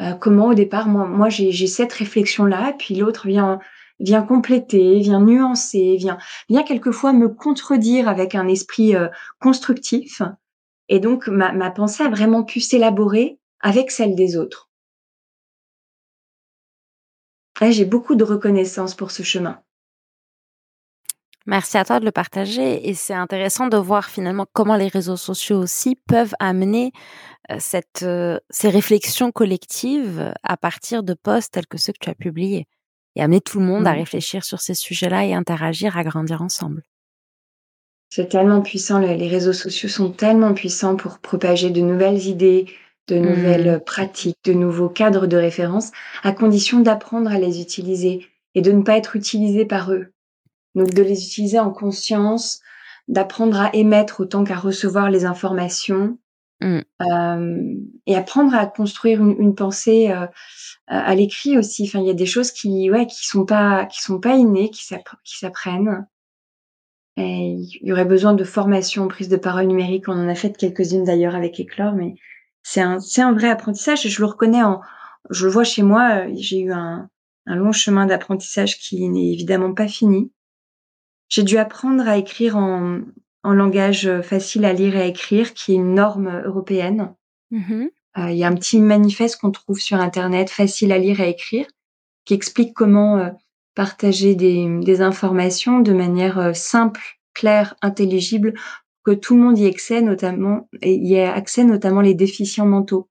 Euh, 0.00 0.12
comment 0.14 0.48
au 0.48 0.54
départ, 0.54 0.88
moi, 0.88 1.06
moi 1.06 1.28
j'ai 1.28 1.66
cette 1.66 1.92
réflexion-là, 1.92 2.74
puis 2.78 2.96
l'autre 2.96 3.26
vient 3.26 3.58
vient 3.98 4.22
compléter, 4.22 5.00
vient 5.00 5.20
nuancer, 5.20 5.96
vient 5.96 6.18
vient 6.50 6.62
quelquefois 6.62 7.12
me 7.12 7.28
contredire 7.28 8.08
avec 8.08 8.34
un 8.34 8.46
esprit 8.48 8.94
euh, 8.94 9.08
constructif. 9.40 10.22
Et 10.88 11.00
donc 11.00 11.28
ma, 11.28 11.52
ma 11.52 11.70
pensée 11.70 12.04
a 12.04 12.10
vraiment 12.10 12.44
pu 12.44 12.60
s'élaborer 12.60 13.38
avec 13.60 13.90
celle 13.90 14.14
des 14.14 14.36
autres. 14.36 14.70
J'ai 17.62 17.86
beaucoup 17.86 18.16
de 18.16 18.24
reconnaissance 18.24 18.94
pour 18.94 19.10
ce 19.10 19.22
chemin. 19.22 19.62
Merci 21.46 21.78
à 21.78 21.84
toi 21.84 22.00
de 22.00 22.04
le 22.04 22.10
partager 22.10 22.88
et 22.88 22.94
c'est 22.94 23.14
intéressant 23.14 23.68
de 23.68 23.76
voir 23.76 24.10
finalement 24.10 24.46
comment 24.52 24.76
les 24.76 24.88
réseaux 24.88 25.16
sociaux 25.16 25.58
aussi 25.58 25.96
peuvent 26.08 26.34
amener 26.40 26.90
euh, 27.52 27.56
cette, 27.60 28.02
euh, 28.02 28.40
ces 28.50 28.68
réflexions 28.68 29.30
collectives 29.30 30.32
à 30.42 30.56
partir 30.56 31.04
de 31.04 31.14
posts 31.14 31.54
tels 31.54 31.68
que 31.68 31.78
ceux 31.78 31.92
que 31.92 32.00
tu 32.00 32.10
as 32.10 32.16
publiés 32.16 32.66
et 33.14 33.22
amener 33.22 33.40
tout 33.40 33.60
le 33.60 33.66
monde 33.66 33.86
à 33.86 33.92
mmh. 33.92 33.98
réfléchir 33.98 34.44
sur 34.44 34.60
ces 34.60 34.74
sujets-là 34.74 35.24
et 35.24 35.34
interagir, 35.34 35.96
à 35.96 36.02
grandir 36.02 36.42
ensemble. 36.42 36.82
C'est 38.10 38.28
tellement 38.28 38.60
puissant, 38.60 38.98
les 38.98 39.28
réseaux 39.28 39.52
sociaux 39.52 39.88
sont 39.88 40.10
tellement 40.10 40.52
puissants 40.52 40.96
pour 40.96 41.18
propager 41.18 41.70
de 41.70 41.80
nouvelles 41.80 42.26
idées, 42.26 42.66
de 43.06 43.18
nouvelles 43.18 43.76
mmh. 43.76 43.84
pratiques, 43.84 44.38
de 44.44 44.52
nouveaux 44.52 44.88
cadres 44.88 45.28
de 45.28 45.36
référence, 45.36 45.92
à 46.24 46.32
condition 46.32 46.80
d'apprendre 46.80 47.30
à 47.30 47.38
les 47.38 47.60
utiliser 47.60 48.26
et 48.54 48.62
de 48.62 48.72
ne 48.72 48.82
pas 48.82 48.96
être 48.96 49.14
utilisé 49.14 49.64
par 49.64 49.92
eux. 49.92 50.12
Donc 50.76 50.94
de 50.94 51.02
les 51.02 51.24
utiliser 51.24 51.58
en 51.58 51.72
conscience, 51.72 52.60
d'apprendre 53.08 53.60
à 53.60 53.74
émettre 53.74 54.20
autant 54.20 54.44
qu'à 54.44 54.56
recevoir 54.56 55.10
les 55.10 55.24
informations, 55.24 56.18
mmh. 56.60 56.80
euh, 57.00 57.74
et 58.06 58.14
apprendre 58.14 58.54
à 58.54 58.66
construire 58.66 59.22
une, 59.22 59.54
pensée 59.54 60.10
euh, 60.10 60.26
à 60.86 61.14
l'écrit 61.14 61.58
aussi. 61.58 61.84
Enfin, 61.84 62.00
il 62.00 62.06
y 62.06 62.10
a 62.10 62.14
des 62.14 62.26
choses 62.26 62.52
qui, 62.52 62.90
ouais, 62.90 63.06
qui 63.06 63.26
sont 63.26 63.46
pas, 63.46 63.86
qui 63.86 64.02
sont 64.02 64.20
pas 64.20 64.36
innées, 64.36 64.70
qui 64.70 64.84
s'apprennent. 65.24 66.06
Et 67.16 67.56
il 67.58 67.80
y 67.82 67.92
aurait 67.92 68.04
besoin 68.04 68.34
de 68.34 68.44
formation, 68.44 69.08
prise 69.08 69.30
de 69.30 69.38
parole 69.38 69.66
numérique. 69.66 70.08
On 70.08 70.12
en 70.12 70.28
a 70.28 70.34
fait 70.34 70.54
quelques-unes 70.54 71.04
d'ailleurs 71.04 71.34
avec 71.34 71.58
Éclore, 71.58 71.94
mais 71.94 72.14
c'est 72.62 72.82
un, 72.82 73.00
c'est 73.00 73.22
un 73.22 73.32
vrai 73.32 73.48
apprentissage. 73.48 74.04
Et 74.04 74.10
je 74.10 74.20
le 74.20 74.26
reconnais 74.26 74.62
en, 74.62 74.82
je 75.30 75.46
le 75.46 75.52
vois 75.52 75.64
chez 75.64 75.82
moi. 75.82 76.26
J'ai 76.34 76.60
eu 76.60 76.72
un, 76.72 77.08
un 77.46 77.56
long 77.56 77.72
chemin 77.72 78.04
d'apprentissage 78.04 78.78
qui 78.78 79.08
n'est 79.08 79.32
évidemment 79.32 79.72
pas 79.72 79.88
fini. 79.88 80.30
J'ai 81.28 81.42
dû 81.42 81.58
apprendre 81.58 82.08
à 82.08 82.16
écrire 82.16 82.56
en, 82.56 83.00
en, 83.42 83.52
langage 83.52 84.10
facile 84.22 84.64
à 84.64 84.72
lire 84.72 84.96
et 84.96 85.02
à 85.02 85.06
écrire, 85.06 85.54
qui 85.54 85.72
est 85.72 85.76
une 85.76 85.94
norme 85.94 86.42
européenne. 86.44 87.14
Mmh 87.50 87.86
euh, 88.18 88.30
il 88.30 88.36
y 88.36 88.44
a 88.44 88.48
un 88.48 88.54
petit 88.54 88.80
manifeste 88.80 89.40
qu'on 89.40 89.50
trouve 89.50 89.78
sur 89.78 90.00
Internet, 90.00 90.50
facile 90.50 90.92
à 90.92 90.98
lire 90.98 91.20
et 91.20 91.24
à 91.24 91.28
écrire, 91.28 91.66
qui 92.24 92.34
explique 92.34 92.74
comment 92.74 93.18
euh, 93.18 93.30
partager 93.74 94.34
des, 94.34 95.00
informations 95.02 95.80
de 95.80 95.92
manière 95.92 96.38
euh, 96.38 96.52
simple, 96.54 97.02
claire, 97.34 97.74
intelligible, 97.82 98.54
que 99.04 99.12
tout 99.12 99.36
le 99.36 99.42
monde 99.42 99.58
y 99.58 99.66
accède, 99.66 100.04
notamment, 100.04 100.68
y 100.82 101.14
ait 101.14 101.26
accès, 101.26 101.64
notamment 101.64 102.00
les 102.00 102.14
déficients 102.14 102.66
mentaux. 102.66 103.08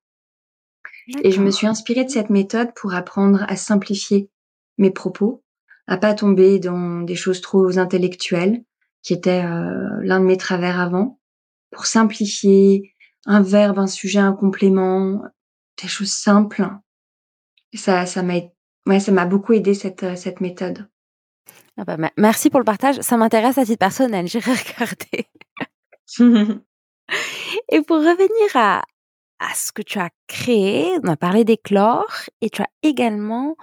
Et 1.23 1.31
je 1.31 1.41
me 1.41 1.51
suis 1.51 1.67
inspirée 1.67 2.03
de 2.03 2.09
cette 2.09 2.31
méthode 2.31 2.73
pour 2.75 2.95
apprendre 2.95 3.45
à 3.47 3.55
simplifier 3.55 4.29
mes 4.77 4.89
propos, 4.89 5.43
à 5.87 5.97
pas 5.97 6.13
tomber 6.13 6.59
dans 6.59 7.01
des 7.01 7.15
choses 7.15 7.41
trop 7.41 7.77
intellectuelles, 7.77 8.63
qui 9.03 9.13
étaient 9.13 9.43
euh, 9.43 9.99
l'un 10.01 10.19
de 10.19 10.25
mes 10.25 10.37
travers 10.37 10.79
avant, 10.79 11.19
pour 11.71 11.85
simplifier 11.85 12.93
un 13.25 13.41
verbe, 13.41 13.79
un 13.79 13.87
sujet, 13.87 14.19
un 14.19 14.33
complément, 14.33 15.21
des 15.81 15.87
choses 15.87 16.11
simples. 16.11 16.67
ça, 17.73 18.05
ça 18.05 18.23
m'a, 18.23 18.35
ouais, 18.87 18.99
ça 18.99 19.11
m'a 19.11 19.25
beaucoup 19.25 19.53
aidé 19.53 19.73
cette, 19.73 20.03
euh, 20.03 20.15
cette 20.15 20.41
méthode. 20.41 20.87
Ah 21.77 21.83
bah, 21.83 21.97
merci 22.17 22.49
pour 22.49 22.59
le 22.59 22.65
partage. 22.65 23.01
Ça 23.01 23.17
m'intéresse 23.17 23.57
à 23.57 23.65
titre 23.65 23.79
personnel. 23.79 24.27
J'irai 24.29 24.53
regarder. 24.53 25.27
Et 27.69 27.81
pour 27.81 27.97
revenir 27.97 28.55
à, 28.55 28.83
à 29.39 29.53
ce 29.53 29.71
que 29.71 29.81
tu 29.81 29.99
as 29.99 30.09
créé, 30.27 30.97
on 31.03 31.07
a 31.09 31.17
parlé 31.17 31.43
d'éclore 31.43 32.11
et 32.41 32.49
tu 32.49 32.61
as 32.61 32.69
également 32.83 33.55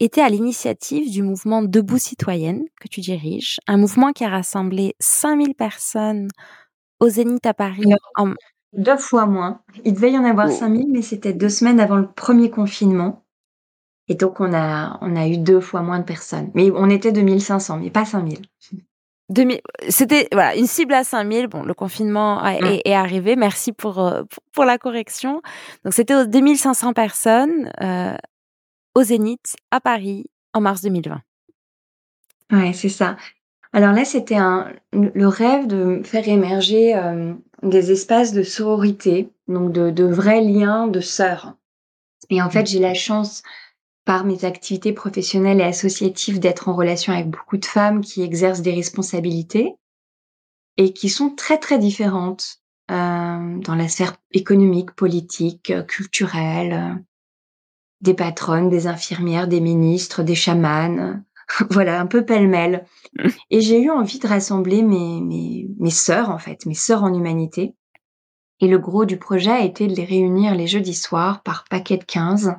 été 0.00 0.20
à 0.20 0.28
l'initiative 0.28 1.10
du 1.10 1.22
mouvement 1.22 1.62
Debout 1.62 1.98
citoyenne 1.98 2.64
que 2.80 2.88
tu 2.88 3.00
diriges, 3.00 3.58
un 3.66 3.76
mouvement 3.76 4.12
qui 4.12 4.24
a 4.24 4.28
rassemblé 4.28 4.94
5000 5.00 5.54
personnes 5.54 6.28
au 7.00 7.08
Zénith 7.08 7.46
à 7.46 7.54
Paris. 7.54 7.92
En... 8.16 8.32
Deux 8.72 8.96
fois 8.96 9.26
moins. 9.26 9.60
Il 9.84 9.94
devait 9.94 10.12
y 10.12 10.18
en 10.18 10.24
avoir 10.24 10.50
5000, 10.50 10.86
mais 10.90 11.02
c'était 11.02 11.32
deux 11.32 11.48
semaines 11.48 11.80
avant 11.80 11.96
le 11.96 12.10
premier 12.10 12.50
confinement. 12.50 13.24
Et 14.08 14.14
donc, 14.14 14.40
on 14.40 14.52
a, 14.52 14.98
on 15.00 15.16
a 15.16 15.26
eu 15.26 15.38
deux 15.38 15.60
fois 15.60 15.82
moins 15.82 15.98
de 15.98 16.04
personnes. 16.04 16.50
Mais 16.54 16.70
on 16.74 16.90
était 16.90 17.12
2500, 17.12 17.78
mais 17.78 17.90
pas 17.90 18.04
5000. 18.04 18.38
C'était 19.88 20.28
voilà 20.30 20.54
une 20.54 20.66
cible 20.66 20.94
à 20.94 21.02
5000. 21.02 21.48
Bon, 21.48 21.64
le 21.64 21.74
confinement 21.74 22.40
mmh. 22.42 22.80
est, 22.84 22.94
arrivé. 22.94 23.34
Merci 23.34 23.72
pour, 23.72 23.98
euh, 23.98 24.22
pour, 24.22 24.42
pour 24.52 24.64
la 24.64 24.78
correction. 24.78 25.42
Donc 25.84 25.94
c'était 25.94 26.26
2500 26.26 26.92
personnes 26.92 27.70
euh, 27.82 28.14
au 28.96 29.02
Zénith 29.02 29.56
à 29.70 29.78
Paris 29.78 30.24
en 30.54 30.62
mars 30.62 30.80
2020. 30.80 31.20
Ouais, 32.50 32.72
c'est 32.72 32.88
ça. 32.88 33.16
Alors 33.74 33.92
là, 33.92 34.06
c'était 34.06 34.38
le 34.92 35.28
rêve 35.28 35.66
de 35.66 36.00
faire 36.02 36.26
émerger 36.26 36.96
euh, 36.96 37.34
des 37.62 37.92
espaces 37.92 38.32
de 38.32 38.42
sororité, 38.42 39.28
donc 39.48 39.72
de, 39.72 39.90
de 39.90 40.04
vrais 40.04 40.40
liens 40.40 40.88
de 40.88 41.00
sœurs. 41.00 41.56
Et 42.30 42.40
en 42.40 42.48
fait, 42.48 42.66
j'ai 42.66 42.78
la 42.78 42.94
chance 42.94 43.42
par 44.06 44.24
mes 44.24 44.46
activités 44.46 44.94
professionnelles 44.94 45.60
et 45.60 45.64
associatives 45.64 46.40
d'être 46.40 46.70
en 46.70 46.74
relation 46.74 47.12
avec 47.12 47.28
beaucoup 47.28 47.58
de 47.58 47.66
femmes 47.66 48.00
qui 48.00 48.22
exercent 48.22 48.62
des 48.62 48.72
responsabilités 48.72 49.74
et 50.78 50.94
qui 50.94 51.10
sont 51.10 51.30
très 51.34 51.58
très 51.58 51.78
différentes 51.78 52.62
euh, 52.90 53.58
dans 53.58 53.74
la 53.74 53.88
sphère 53.88 54.16
économique, 54.32 54.92
politique, 54.92 55.72
culturelle, 55.86 56.72
euh, 56.72 57.02
des 58.00 58.14
patronnes, 58.14 58.68
des 58.68 58.86
infirmières, 58.86 59.48
des 59.48 59.60
ministres, 59.60 60.22
des 60.22 60.34
chamanes, 60.34 61.24
voilà, 61.70 62.00
un 62.00 62.06
peu 62.06 62.24
pêle-mêle. 62.24 62.84
Et 63.50 63.60
j'ai 63.60 63.80
eu 63.80 63.90
envie 63.90 64.18
de 64.18 64.26
rassembler 64.26 64.82
mes, 64.82 65.20
mes, 65.20 65.68
mes 65.78 65.90
sœurs, 65.90 66.30
en 66.30 66.38
fait, 66.38 66.66
mes 66.66 66.74
sœurs 66.74 67.04
en 67.04 67.14
humanité. 67.14 67.74
Et 68.60 68.68
le 68.68 68.78
gros 68.78 69.04
du 69.04 69.18
projet 69.18 69.50
a 69.50 69.64
été 69.64 69.86
de 69.86 69.94
les 69.94 70.04
réunir 70.04 70.54
les 70.54 70.66
jeudis 70.66 70.94
soirs 70.94 71.42
par 71.42 71.64
paquet 71.64 71.98
de 71.98 72.04
15 72.04 72.54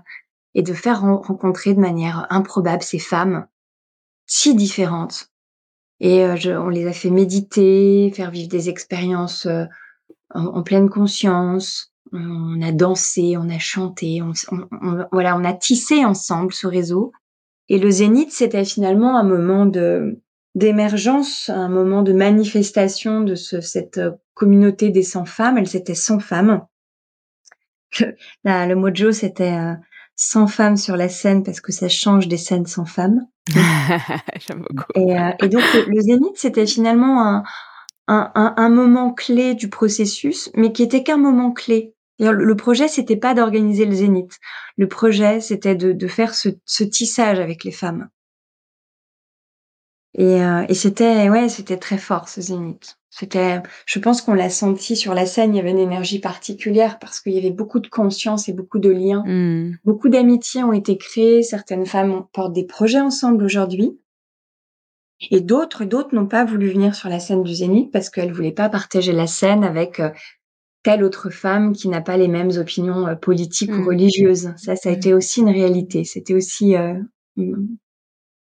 et 0.53 0.61
de 0.61 0.73
faire 0.73 1.01
rencontrer 1.01 1.73
de 1.73 1.79
manière 1.79 2.27
improbable 2.29 2.83
ces 2.83 2.99
femmes 2.99 3.47
si 4.27 4.53
différentes. 4.55 5.31
Et 5.99 6.23
euh, 6.23 6.61
on 6.61 6.69
les 6.69 6.85
a 6.85 6.93
fait 6.93 7.09
méditer, 7.09 8.11
faire 8.15 8.29
vivre 8.29 8.49
des 8.49 8.69
expériences 8.69 9.47
euh, 9.47 9.65
en, 10.29 10.61
pleine 10.61 10.89
conscience. 10.89 11.93
On 12.11 12.61
a 12.61 12.71
dansé, 12.71 13.35
on 13.37 13.49
a 13.49 13.59
chanté, 13.59 14.21
on, 14.21 14.33
voilà, 15.11 15.37
on 15.37 15.43
a 15.43 15.53
tissé 15.53 16.05
ensemble 16.05 16.53
ce 16.53 16.67
réseau. 16.67 17.11
Et 17.69 17.79
le 17.79 17.89
zénith, 17.89 18.31
c'était 18.31 18.65
finalement 18.65 19.17
un 19.17 19.23
moment 19.23 19.65
de 19.65 20.21
d'émergence, 20.55 21.49
un 21.49 21.69
moment 21.69 22.01
de 22.01 22.13
manifestation 22.13 23.21
de 23.21 23.35
ce, 23.35 23.61
cette 23.61 23.99
euh, 23.99 24.11
communauté 24.33 24.89
des 24.89 25.03
100 25.03 25.25
femmes. 25.25 25.59
Elles 25.59 25.75
étaient 25.75 25.93
100 25.93 26.19
femmes. 26.19 26.65
Le, 27.99 28.15
le 28.43 28.75
mojo, 28.75 29.11
c'était 29.11 29.75
sans 30.17 30.47
femmes 30.47 30.77
sur 30.77 30.97
la 30.97 31.07
scène 31.07 31.43
parce 31.43 31.61
que 31.61 31.71
ça 31.71 31.87
change 31.87 32.27
des 32.27 32.37
scènes 32.37 32.65
sans 32.65 32.85
femmes. 32.85 33.27
J'aime 33.47 34.65
beaucoup. 34.67 34.91
Et, 34.95 35.17
euh, 35.17 35.31
et, 35.41 35.47
donc 35.47 35.63
le, 35.87 36.01
zénith, 36.01 36.35
c'était 36.35 36.65
finalement 36.65 37.23
un, 37.23 37.43
un, 38.07 38.53
un, 38.57 38.69
moment 38.69 39.13
clé 39.13 39.53
du 39.53 39.69
processus, 39.69 40.49
mais 40.55 40.73
qui 40.73 40.83
était 40.83 41.03
qu'un 41.03 41.17
moment 41.17 41.51
clé. 41.51 41.93
Le, 42.19 42.55
projet, 42.55 42.87
c'était 42.87 43.15
pas 43.15 43.33
d'organiser 43.33 43.85
le 43.85 43.93
zénith. 43.93 44.37
Le 44.75 44.87
projet, 44.87 45.39
c'était 45.39 45.75
de, 45.75 45.91
de 45.91 46.07
faire 46.07 46.33
ce, 46.33 46.49
ce 46.65 46.83
tissage 46.83 47.39
avec 47.39 47.63
les 47.63 47.71
femmes. 47.71 48.09
Et, 50.15 50.41
euh, 50.41 50.65
et 50.67 50.73
c'était 50.73 51.29
ouais, 51.29 51.47
c'était 51.47 51.77
très 51.77 51.99
fort 51.99 52.27
ce 52.27 52.41
zénith. 52.41 52.97
C'était, 53.09 53.61
je 53.85 53.99
pense 53.99 54.21
qu'on 54.21 54.33
l'a 54.33 54.49
senti 54.49 54.95
sur 54.95 55.13
la 55.13 55.25
scène. 55.25 55.53
Il 55.53 55.57
y 55.57 55.59
avait 55.59 55.71
une 55.71 55.79
énergie 55.79 56.19
particulière 56.19 56.99
parce 56.99 57.19
qu'il 57.19 57.33
y 57.33 57.37
avait 57.37 57.51
beaucoup 57.51 57.79
de 57.79 57.87
conscience 57.87 58.49
et 58.49 58.53
beaucoup 58.53 58.79
de 58.79 58.89
liens. 58.89 59.23
Mmh. 59.25 59.77
Beaucoup 59.85 60.09
d'amitiés 60.09 60.63
ont 60.63 60.73
été 60.73 60.97
créées. 60.97 61.43
Certaines 61.43 61.85
femmes 61.85 62.25
portent 62.33 62.53
des 62.53 62.65
projets 62.65 62.99
ensemble 62.99 63.43
aujourd'hui. 63.43 63.99
Et 65.31 65.41
d'autres, 65.41 65.83
d'autres 65.83 66.13
n'ont 66.13 66.27
pas 66.27 66.45
voulu 66.45 66.69
venir 66.69 66.93
sur 66.93 67.09
la 67.09 67.19
scène 67.19 67.43
du 67.43 67.53
Zénith 67.53 67.91
parce 67.91 68.09
qu'elles 68.09 68.31
voulaient 68.31 68.51
pas 68.51 68.69
partager 68.69 69.13
la 69.13 69.25
scène 69.25 69.63
avec 69.63 69.99
euh, 69.99 70.11
telle 70.87 71.03
autre 71.03 71.29
femme 71.29 71.73
qui 71.73 71.89
n'a 71.89 71.99
pas 71.99 72.15
les 72.15 72.29
mêmes 72.29 72.51
opinions 72.51 73.07
euh, 73.07 73.15
politiques 73.15 73.71
ou 73.71 73.81
mmh. 73.81 73.87
religieuses. 73.87 74.53
Ça, 74.55 74.77
ça 74.77 74.87
a 74.87 74.93
été 74.93 75.13
aussi 75.13 75.41
une 75.41 75.49
réalité. 75.49 76.05
C'était 76.05 76.33
aussi 76.33 76.77
euh, 76.77 76.93
un 77.37 77.67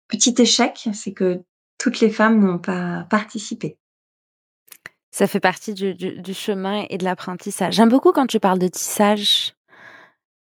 petit 0.07 0.33
échec, 0.39 0.89
c'est 0.93 1.13
que 1.13 1.41
toutes 1.77 1.99
les 1.99 2.09
femmes 2.09 2.39
n'ont 2.39 2.61
pas 2.61 3.05
participé. 3.11 3.79
Ça 5.11 5.27
fait 5.27 5.41
partie 5.41 5.75
du, 5.75 5.95
du, 5.95 6.35
chemin 6.35 6.87
et 6.89 6.99
de 6.99 7.05
l'apprentissage. 7.05 7.75
J'aime 7.75 7.89
beaucoup 7.89 8.13
quand 8.13 8.29
tu 8.29 8.39
parles 8.39 8.61
de 8.61 8.69
tissage. 8.69 9.57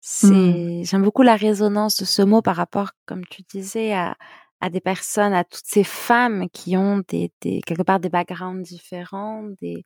C'est, 0.01 0.29
mmh. 0.29 0.85
j'aime 0.85 1.03
beaucoup 1.03 1.23
la 1.23 1.35
résonance 1.35 1.97
de 1.97 2.05
ce 2.05 2.23
mot 2.23 2.41
par 2.41 2.55
rapport, 2.55 2.93
comme 3.05 3.25
tu 3.27 3.43
disais, 3.43 3.95
à, 3.95 4.17
à 4.61 4.71
des 4.71 4.81
personnes, 4.81 5.33
à 5.33 5.43
toutes 5.43 5.67
ces 5.67 5.83
femmes 5.83 6.49
qui 6.51 6.77
ont 6.77 7.03
des, 7.09 7.33
des 7.41 7.61
quelque 7.63 7.83
part 7.83 7.99
des 7.99 8.11
backgrounds 8.11 8.63
différents, 8.63 9.43
des, 9.61 9.85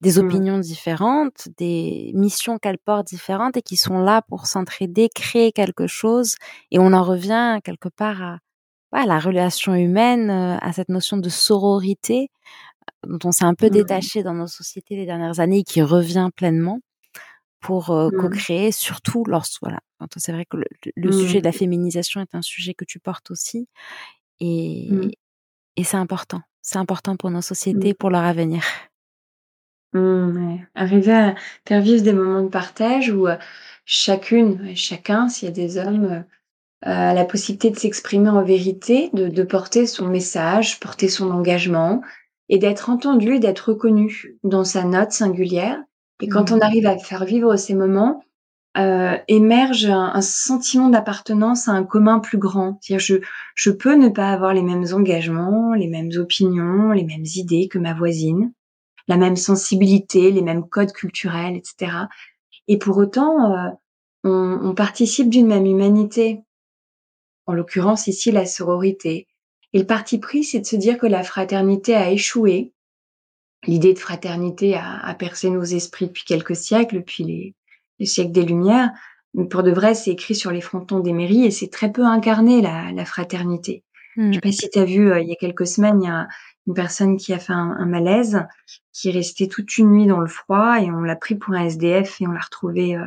des 0.00 0.14
mmh. 0.14 0.24
opinions 0.24 0.58
différentes, 0.58 1.48
des 1.58 2.12
missions 2.14 2.58
qu'elles 2.58 2.78
portent 2.78 3.08
différentes 3.08 3.56
et 3.56 3.62
qui 3.62 3.76
sont 3.76 3.98
là 3.98 4.22
pour 4.22 4.46
s'entraider, 4.46 5.08
créer 5.14 5.52
quelque 5.52 5.86
chose. 5.86 6.36
Et 6.70 6.78
on 6.78 6.92
en 6.92 7.02
revient 7.02 7.58
quelque 7.64 7.88
part 7.88 8.22
à, 8.22 8.38
à 8.92 9.06
la 9.06 9.18
relation 9.18 9.74
humaine, 9.74 10.30
euh, 10.30 10.56
à 10.60 10.72
cette 10.72 10.88
notion 10.88 11.16
de 11.16 11.28
sororité 11.28 12.30
dont 13.06 13.18
on 13.24 13.32
s'est 13.32 13.44
un 13.44 13.54
peu 13.54 13.66
mmh. 13.66 13.70
détaché 13.70 14.22
dans 14.22 14.34
nos 14.34 14.46
sociétés 14.46 14.96
les 14.96 15.06
dernières 15.06 15.40
années 15.40 15.58
et 15.58 15.64
qui 15.64 15.82
revient 15.82 16.28
pleinement 16.34 16.80
pour 17.60 17.90
euh, 17.90 18.08
mmh. 18.08 18.16
co-créer, 18.20 18.72
surtout 18.72 19.24
lorsque, 19.26 19.60
voilà, 19.62 19.80
c'est 20.16 20.32
vrai 20.32 20.46
que 20.46 20.56
le, 20.96 21.12
sujet 21.12 21.40
de 21.40 21.44
la 21.44 21.52
féminisation 21.52 22.20
est 22.20 22.34
un 22.34 22.42
sujet 22.42 22.74
que 22.74 22.84
tu 22.84 22.98
portes 22.98 23.30
aussi 23.30 23.68
et, 24.40 24.88
et 25.76 25.84
c'est 25.84 25.98
important. 25.98 26.40
C'est 26.62 26.78
important 26.78 27.16
pour 27.16 27.30
nos 27.30 27.42
sociétés, 27.42 27.94
pour 27.94 28.10
leur 28.10 28.22
avenir. 28.22 28.62
Arriver 29.92 31.12
à 31.12 31.34
faire 31.66 31.80
vivre 31.80 32.02
des 32.02 32.12
moments 32.12 32.42
de 32.42 32.48
partage 32.48 33.10
où 33.10 33.26
euh, 33.26 33.36
chacune, 33.84 34.74
chacun, 34.76 35.28
s'il 35.28 35.48
y 35.48 35.50
a 35.50 35.54
des 35.54 35.78
hommes, 35.78 36.04
euh, 36.06 36.22
a 36.82 37.12
la 37.12 37.24
possibilité 37.24 37.70
de 37.70 37.78
s'exprimer 37.78 38.28
en 38.28 38.42
vérité, 38.42 39.10
de, 39.12 39.28
de 39.28 39.42
porter 39.42 39.86
son 39.86 40.06
message, 40.06 40.80
porter 40.80 41.08
son 41.08 41.30
engagement, 41.30 42.02
et 42.48 42.58
d'être 42.58 42.90
entendu, 42.90 43.38
d'être 43.38 43.70
reconnu 43.70 44.38
dans 44.44 44.64
sa 44.64 44.84
note 44.84 45.12
singulière. 45.12 45.78
Et 46.20 46.28
quand 46.28 46.50
mmh. 46.50 46.54
on 46.54 46.60
arrive 46.60 46.86
à 46.86 46.98
faire 46.98 47.24
vivre 47.24 47.56
ces 47.56 47.74
moments, 47.74 48.24
euh, 48.76 49.16
émerge 49.26 49.86
un, 49.86 50.20
sentiment 50.20 50.88
d'appartenance 50.88 51.66
à 51.68 51.72
un 51.72 51.84
commun 51.84 52.20
plus 52.20 52.38
grand. 52.38 52.78
C'est-à-dire, 52.80 53.04
je, 53.04 53.16
je 53.56 53.70
peux 53.70 53.94
ne 53.94 54.08
pas 54.08 54.30
avoir 54.30 54.54
les 54.54 54.62
mêmes 54.62 54.86
engagements, 54.92 55.74
les 55.74 55.88
mêmes 55.88 56.10
opinions, 56.16 56.92
les 56.92 57.04
mêmes 57.04 57.26
idées 57.34 57.68
que 57.68 57.78
ma 57.78 57.94
voisine, 57.94 58.52
la 59.10 59.16
même 59.16 59.36
sensibilité, 59.36 60.30
les 60.30 60.40
mêmes 60.40 60.66
codes 60.68 60.92
culturels, 60.92 61.56
etc. 61.56 61.92
Et 62.68 62.78
pour 62.78 62.96
autant, 62.96 63.52
euh, 63.52 63.68
on, 64.24 64.60
on 64.62 64.74
participe 64.74 65.28
d'une 65.28 65.48
même 65.48 65.66
humanité. 65.66 66.40
En 67.46 67.52
l'occurrence 67.52 68.06
ici, 68.06 68.30
la 68.30 68.46
sororité, 68.46 69.26
et 69.72 69.78
le 69.78 69.86
parti 69.86 70.18
pris, 70.18 70.44
c'est 70.44 70.60
de 70.60 70.66
se 70.66 70.76
dire 70.76 70.98
que 70.98 71.06
la 71.06 71.22
fraternité 71.22 71.94
a 71.94 72.10
échoué. 72.10 72.72
L'idée 73.66 73.94
de 73.94 73.98
fraternité 73.98 74.76
a, 74.76 75.14
percé 75.18 75.50
nos 75.50 75.62
esprits 75.62 76.06
depuis 76.06 76.24
quelques 76.24 76.56
siècles, 76.56 76.96
depuis 76.96 77.54
les, 77.98 78.06
siècles 78.06 78.32
des 78.32 78.44
Lumières. 78.44 78.90
Mais 79.34 79.46
pour 79.46 79.62
de 79.62 79.70
vrai, 79.70 79.94
c'est 79.94 80.10
écrit 80.10 80.34
sur 80.34 80.50
les 80.50 80.60
frontons 80.60 81.00
des 81.00 81.12
mairies 81.12 81.44
et 81.44 81.50
c'est 81.50 81.68
très 81.68 81.92
peu 81.92 82.04
incarné, 82.04 82.62
la, 82.62 83.04
fraternité. 83.04 83.84
Je 84.16 84.34
sais 84.34 84.40
pas 84.40 84.52
si 84.52 84.68
tu 84.70 84.78
as 84.78 84.84
vu, 84.84 85.12
il 85.20 85.28
y 85.28 85.32
a 85.32 85.36
quelques 85.36 85.66
semaines, 85.66 86.00
il 86.02 86.06
y 86.06 86.10
a 86.10 86.26
une 86.66 86.74
personne 86.74 87.16
qui 87.16 87.32
a 87.32 87.38
fait 87.38 87.52
un, 87.52 87.86
malaise, 87.86 88.44
qui 88.92 89.08
est 89.08 89.12
restée 89.12 89.48
toute 89.48 89.76
une 89.78 89.90
nuit 89.90 90.06
dans 90.06 90.20
le 90.20 90.28
froid 90.28 90.80
et 90.80 90.90
on 90.90 91.00
l'a 91.00 91.16
pris 91.16 91.34
pour 91.34 91.54
un 91.54 91.64
SDF 91.64 92.20
et 92.20 92.26
on 92.26 92.32
l'a 92.32 92.40
retrouvé 92.40 92.98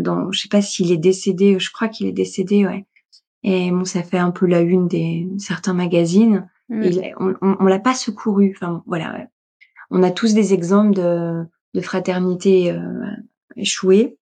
dans, 0.00 0.30
je 0.30 0.40
sais 0.40 0.48
pas 0.48 0.62
s'il 0.62 0.92
est 0.92 0.98
décédé, 0.98 1.58
je 1.58 1.72
crois 1.72 1.88
qu'il 1.88 2.06
est 2.06 2.12
décédé, 2.12 2.66
ouais. 2.66 2.86
Et 3.42 3.70
bon, 3.70 3.84
ça 3.84 4.02
fait 4.02 4.18
un 4.18 4.30
peu 4.30 4.46
la 4.46 4.60
une 4.60 4.88
des 4.88 5.28
certains 5.38 5.72
magazines. 5.72 6.48
on, 6.68 7.34
on, 7.40 7.64
l'a 7.64 7.78
pas 7.78 7.94
secouru. 7.94 8.52
Enfin, 8.54 8.82
voilà. 8.86 9.26
On 9.90 10.02
a 10.02 10.10
tous 10.10 10.34
des 10.34 10.52
exemples 10.52 10.94
de, 10.94 11.44
de 11.74 11.80
fraternité 11.80 12.70
euh, 12.70 13.06
échouée. 13.56 14.18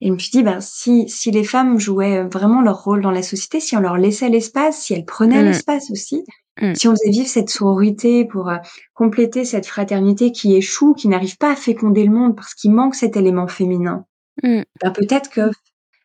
Et 0.00 0.08
je 0.08 0.12
me 0.12 0.18
suis 0.18 0.30
dit, 0.30 0.42
ben, 0.42 0.60
si, 0.60 1.08
si 1.08 1.30
les 1.30 1.44
femmes 1.44 1.78
jouaient 1.78 2.24
vraiment 2.24 2.60
leur 2.60 2.82
rôle 2.82 3.02
dans 3.02 3.10
la 3.10 3.22
société, 3.22 3.60
si 3.60 3.76
on 3.76 3.80
leur 3.80 3.96
laissait 3.96 4.28
l'espace, 4.28 4.82
si 4.82 4.94
elles 4.94 5.04
prenaient 5.04 5.42
mm. 5.42 5.46
l'espace 5.46 5.90
aussi, 5.90 6.24
mm. 6.60 6.74
si 6.74 6.88
on 6.88 6.92
faisait 6.92 7.10
vivre 7.10 7.28
cette 7.28 7.50
sororité 7.50 8.24
pour 8.24 8.48
euh, 8.48 8.56
compléter 8.94 9.44
cette 9.44 9.66
fraternité 9.66 10.32
qui 10.32 10.54
échoue, 10.56 10.94
qui 10.94 11.08
n'arrive 11.08 11.36
pas 11.38 11.52
à 11.52 11.56
féconder 11.56 12.04
le 12.04 12.12
monde 12.12 12.36
parce 12.36 12.54
qu'il 12.54 12.72
manque 12.72 12.94
cet 12.94 13.16
élément 13.16 13.48
féminin, 13.48 14.06
ben, 14.42 14.90
peut-être 14.92 15.30
que 15.30 15.50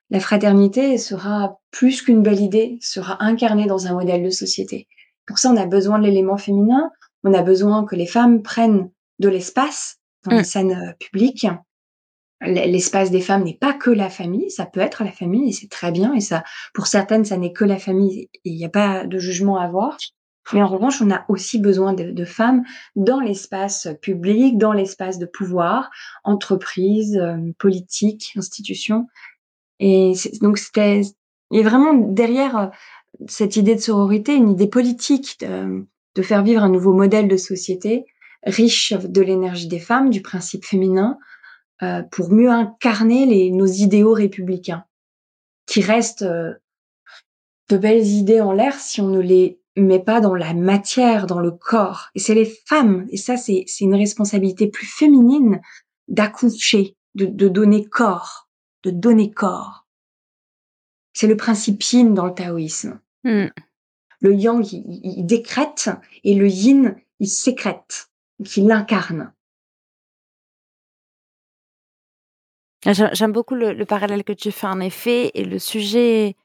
la 0.10 0.20
fraternité 0.20 0.98
sera 0.98 1.60
plus 1.72 2.02
qu'une 2.02 2.24
belle 2.24 2.42
idée, 2.42 2.78
sera 2.82 3.24
incarnée 3.24 3.66
dans 3.66 3.88
un 3.88 3.94
modèle 3.94 4.24
de 4.24 4.30
société. 4.30 4.88
Pour 5.26 5.38
ça, 5.38 5.50
on 5.52 5.58
a 5.58 5.66
besoin 5.66 6.00
de 6.00 6.06
l'élément 6.06 6.38
féminin, 6.38 6.92
on 7.24 7.34
a 7.34 7.42
besoin 7.42 7.86
que 7.86 7.96
les 7.96 8.06
femmes 8.06 8.42
prennent 8.42 8.90
de 9.20 9.30
l'espace 9.30 9.98
dans 10.24 10.36
les 10.36 10.44
scènes 10.44 10.72
euh, 10.72 10.94
publiques 11.00 11.48
l'espace 12.42 13.12
des 13.12 13.22
femmes 13.22 13.44
n'est 13.44 13.58
pas 13.58 13.74
que 13.74 13.90
la 13.90 14.10
famille, 14.10 14.52
ça 14.52 14.66
peut 14.66 14.80
être 14.80 15.04
la 15.04 15.12
famille 15.12 15.50
et 15.50 15.52
c'est 15.52 15.70
très 15.70 15.92
bien 15.92 16.14
et 16.14 16.22
ça, 16.22 16.44
pour 16.74 16.88
certaines, 16.88 17.26
ça 17.26 17.38
n'est 17.38 17.54
que 17.54 17.66
la 17.66 17.80
famille 17.80 18.22
et 18.22 18.30
il 18.46 18.58
n'y 18.58 18.66
a 18.66 18.70
pas 18.70 19.06
de 19.06 19.18
jugement 19.18 19.58
à 19.58 19.64
avoir. 19.64 19.98
Mais 20.54 20.62
en 20.62 20.68
revanche, 20.68 21.02
on 21.02 21.12
a 21.12 21.26
aussi 21.28 21.60
besoin 21.60 21.94
de, 21.94 22.26
femmes 22.26 22.64
dans 22.96 23.20
l'espace 23.20 23.88
public, 24.02 24.58
dans 24.58 24.74
l'espace 24.74 25.20
de 25.20 25.26
pouvoir, 25.26 25.90
entreprise, 26.24 27.18
euh, 27.18 27.38
politique, 27.58 28.34
institution. 28.38 29.08
Et 29.80 30.14
donc 30.42 30.58
c'était, 30.58 31.02
il 31.52 31.60
y 31.60 31.60
a 31.60 31.70
vraiment 31.70 31.94
derrière 31.94 32.58
euh, 32.58 32.68
cette 33.28 33.56
idée 33.56 33.76
de 33.76 33.82
sororité 33.82 34.36
une 34.36 34.52
idée 34.52 34.68
politique 34.68 35.38
de, 35.42 35.86
de 36.16 36.22
faire 36.22 36.44
vivre 36.44 36.64
un 36.64 36.70
nouveau 36.70 36.94
modèle 36.94 37.28
de 37.28 37.38
société 37.38 38.06
riche 38.44 38.94
de 38.94 39.22
l'énergie 39.22 39.68
des 39.68 39.80
femmes, 39.80 40.10
du 40.10 40.22
principe 40.22 40.66
féminin, 40.66 41.18
euh, 41.84 42.02
pour 42.04 42.32
mieux 42.32 42.50
incarner 42.50 43.26
les, 43.26 43.52
nos 43.52 43.68
idéaux 43.68 44.14
républicains, 44.14 44.86
qui 45.66 45.82
restent 45.82 46.24
euh, 46.24 46.54
de 47.70 47.78
belles 47.78 48.06
idées 48.06 48.42
en 48.42 48.54
l'air 48.54 48.74
si 48.74 49.02
on 49.02 49.10
ne 49.10 49.20
les 49.20 49.60
met 49.82 50.04
pas 50.04 50.22
dans 50.22 50.34
la 50.34 50.54
matière, 50.54 51.28
dans 51.28 51.40
le 51.40 51.52
corps. 51.52 52.10
Et 52.16 52.20
c'est 52.20 52.34
les 52.34 52.52
femmes, 52.66 53.08
et 53.12 53.18
ça 53.18 53.38
c'est 53.38 53.66
une 53.80 53.96
responsabilité 53.96 54.68
plus 54.68 54.88
féminine 54.88 55.62
d'accoucher, 56.08 56.96
de, 57.16 57.26
de 57.26 57.48
donner 57.48 57.86
corps, 57.86 58.50
de 58.84 58.92
donner 58.92 59.32
corps. 59.32 59.86
C'est 61.14 61.28
le 61.28 61.38
principe 61.38 61.82
yin 61.84 62.14
dans 62.14 62.26
le 62.26 62.34
taoïsme. 62.34 63.00
Hmm. 63.24 63.48
Le 64.20 64.34
yang, 64.34 64.66
il, 64.72 64.84
il, 65.04 65.26
décrète 65.26 65.90
et 66.24 66.34
le 66.34 66.48
yin, 66.48 66.96
il 67.20 67.28
sécrète, 67.28 68.10
il 68.40 68.68
l'incarne. 68.68 69.34
J'aime 72.86 73.32
beaucoup 73.32 73.56
le, 73.56 73.86
parallèle 73.86 74.24
que 74.24 74.34
tu 74.34 74.52
fais 74.52 74.68
en 74.68 74.80
effet 74.80 75.32
et 75.34 75.44
le 75.44 75.60
sujet, 75.60 76.36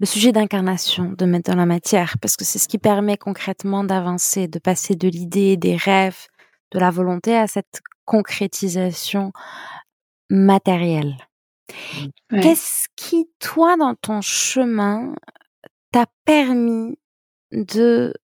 le 0.00 0.06
sujet 0.06 0.32
d'incarnation, 0.32 1.12
de 1.12 1.26
mettre 1.26 1.50
dans 1.50 1.58
la 1.58 1.66
matière, 1.66 2.16
parce 2.20 2.36
que 2.36 2.44
c'est 2.44 2.58
ce 2.58 2.68
qui 2.68 2.78
permet 2.78 3.18
concrètement 3.18 3.84
d'avancer, 3.84 4.48
de 4.48 4.58
passer 4.58 4.94
de 4.94 5.08
l'idée, 5.08 5.58
des 5.58 5.76
rêves, 5.76 6.26
de 6.72 6.78
la 6.78 6.90
volonté 6.90 7.36
à 7.36 7.46
cette 7.46 7.82
concrétisation 8.06 9.32
matérielle. 10.30 11.16
Qu'est-ce 12.30 12.88
qui, 12.96 13.28
toi, 13.38 13.76
dans 13.76 13.94
ton 13.94 14.22
chemin, 14.22 15.14
t'a 15.92 16.06
permis 16.24 16.98
de 17.52 18.14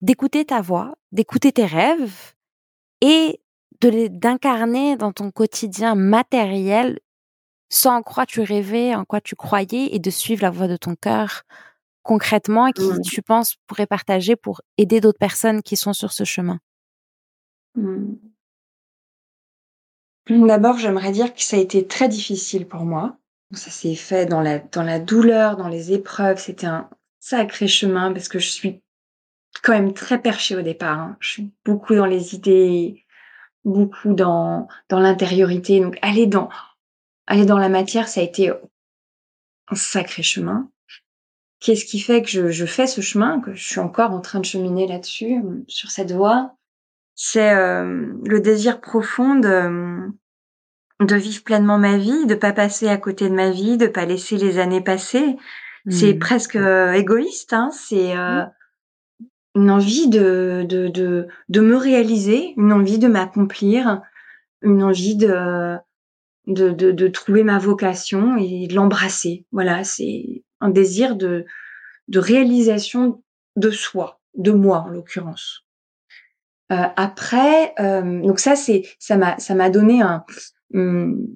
d'écouter 0.00 0.44
ta 0.44 0.60
voix, 0.60 0.94
d'écouter 1.12 1.50
tes 1.50 1.64
rêves 1.64 2.34
et 3.00 3.40
d'incarner 3.80 4.96
dans 4.96 5.12
ton 5.12 5.30
quotidien 5.30 5.94
matériel 5.94 7.00
sans 7.68 7.96
en 7.96 8.02
quoi 8.02 8.26
tu 8.26 8.40
rêvais, 8.40 8.94
en 8.94 9.04
quoi 9.04 9.20
tu 9.20 9.34
croyais 9.36 9.94
et 9.94 9.98
de 9.98 10.10
suivre 10.10 10.42
la 10.42 10.50
voie 10.50 10.68
de 10.68 10.76
ton 10.76 10.94
cœur 10.94 11.42
concrètement 12.02 12.66
et 12.66 12.72
qui, 12.72 13.00
tu 13.02 13.22
penses, 13.22 13.56
pourrait 13.66 13.86
partager 13.86 14.36
pour 14.36 14.60
aider 14.76 15.00
d'autres 15.00 15.18
personnes 15.18 15.62
qui 15.62 15.76
sont 15.76 15.94
sur 15.94 16.12
ce 16.12 16.24
chemin? 16.24 16.60
Mmh. 17.74 18.14
D'abord, 20.28 20.78
j'aimerais 20.78 21.12
dire 21.12 21.34
que 21.34 21.42
ça 21.42 21.56
a 21.56 21.60
été 21.60 21.86
très 21.86 22.08
difficile 22.08 22.68
pour 22.68 22.84
moi. 22.84 23.16
Ça 23.52 23.70
s'est 23.70 23.94
fait 23.94 24.26
dans 24.26 24.40
la, 24.40 24.58
dans 24.58 24.82
la 24.82 24.98
douleur, 25.00 25.56
dans 25.56 25.68
les 25.68 25.92
épreuves. 25.92 26.38
C'était 26.38 26.66
un 26.66 26.88
sacré 27.20 27.68
chemin 27.68 28.12
parce 28.12 28.28
que 28.28 28.38
je 28.38 28.48
suis 28.48 28.82
quand 29.62 29.72
même 29.72 29.92
très 29.94 30.20
perchée 30.20 30.56
au 30.56 30.62
départ. 30.62 30.98
Hein. 30.98 31.16
Je 31.20 31.28
suis 31.30 31.52
beaucoup 31.64 31.94
dans 31.94 32.06
les 32.06 32.34
idées 32.34 33.04
beaucoup 33.64 34.14
dans 34.14 34.68
dans 34.88 35.00
l'intériorité. 35.00 35.80
Donc 35.80 35.98
aller 36.02 36.26
dans 36.26 36.48
aller 37.26 37.46
dans 37.46 37.58
la 37.58 37.68
matière, 37.68 38.08
ça 38.08 38.20
a 38.20 38.24
été 38.24 38.50
un 38.50 39.74
sacré 39.74 40.22
chemin. 40.22 40.70
Qu'est-ce 41.60 41.84
qui 41.84 41.98
fait 41.98 42.22
que 42.22 42.28
je, 42.28 42.50
je, 42.50 42.66
fais 42.66 42.86
ce 42.86 43.00
chemin, 43.00 43.40
que 43.40 43.54
je 43.54 43.64
suis 43.64 43.80
encore 43.80 44.10
en 44.10 44.20
train 44.20 44.40
de 44.40 44.44
cheminer 44.44 44.86
là-dessus, 44.86 45.42
sur 45.66 45.90
cette 45.90 46.12
voie? 46.12 46.56
C'est 47.14 47.54
euh, 47.54 48.12
le 48.24 48.40
désir 48.40 48.80
profond 48.80 49.36
de, 49.36 50.10
de 51.00 51.16
vivre 51.16 51.42
pleinement 51.42 51.78
ma 51.78 51.96
vie, 51.96 52.26
de 52.26 52.34
pas 52.34 52.52
passer 52.52 52.88
à 52.88 52.98
côté 52.98 53.28
de 53.28 53.34
ma 53.34 53.50
vie, 53.50 53.78
de 53.78 53.86
pas 53.86 54.04
laisser 54.04 54.36
les 54.36 54.58
années 54.58 54.82
passer. 54.82 55.36
C'est 55.88 56.14
mmh. 56.14 56.18
presque 56.18 56.56
euh, 56.56 56.92
égoïste, 56.92 57.52
hein. 57.52 57.70
C'est 57.72 58.16
euh, 58.16 58.42
mmh 58.42 58.50
une 59.54 59.70
envie 59.70 60.08
de, 60.08 60.66
de, 60.68 60.88
de, 60.88 61.28
de 61.48 61.60
me 61.60 61.76
réaliser, 61.76 62.54
une 62.56 62.72
envie 62.72 62.98
de 62.98 63.06
m'accomplir, 63.06 64.02
une 64.62 64.82
envie 64.82 65.14
de, 65.16 65.76
de, 66.46 66.70
de, 66.70 66.90
de, 66.90 67.08
trouver 67.08 67.42
ma 67.42 67.58
vocation 67.58 68.36
et 68.36 68.66
de 68.66 68.74
l'embrasser. 68.74 69.44
Voilà, 69.52 69.84
c'est 69.84 70.44
un 70.60 70.70
désir 70.70 71.16
de, 71.16 71.46
de 72.08 72.18
réalisation 72.18 73.22
de 73.56 73.70
soi, 73.70 74.20
de 74.34 74.52
moi 74.52 74.80
en 74.80 74.88
l'occurrence. 74.88 75.64
Euh, 76.72 76.86
après, 76.96 77.74
euh, 77.78 78.22
donc 78.22 78.40
ça 78.40 78.56
c'est 78.56 78.84
ça 78.98 79.16
m'a 79.16 79.38
ça 79.38 79.54
m'a 79.54 79.68
donné 79.68 80.00
un 80.00 80.24
hum, 80.72 81.26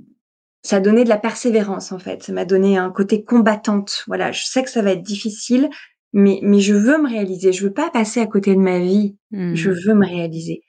ça 0.63 0.77
a 0.77 0.81
donné 0.81 1.05
de 1.05 1.09
la 1.09 1.19
persévérance 1.19 1.93
en 1.93 1.99
fait. 1.99 2.23
Ça 2.23 2.33
m'a 2.33 2.45
donné 2.45 2.79
un 2.79 2.91
côté 2.91 3.25
combattante. 3.25 4.05
Voilà, 4.07 4.33
je 4.33 4.45
sais 4.45 4.63
que 4.63 4.71
ça 4.71 4.83
va 4.83 4.93
être 4.93 5.03
difficile, 5.03 5.69
mais 6.13 6.41
mais 6.43 6.61
je 6.61 6.75
veux 6.75 6.99
me 6.99 7.09
réaliser. 7.09 7.53
Je 7.53 7.65
veux 7.65 7.73
pas 7.73 7.91
passer 7.91 8.21
à 8.21 8.27
côté 8.27 8.55
de 8.55 8.61
ma 8.61 8.79
vie. 8.79 9.17
Je 9.33 9.71
mmh. 9.71 9.75
veux 9.87 9.95
me 9.95 10.07
réaliser. 10.07 10.63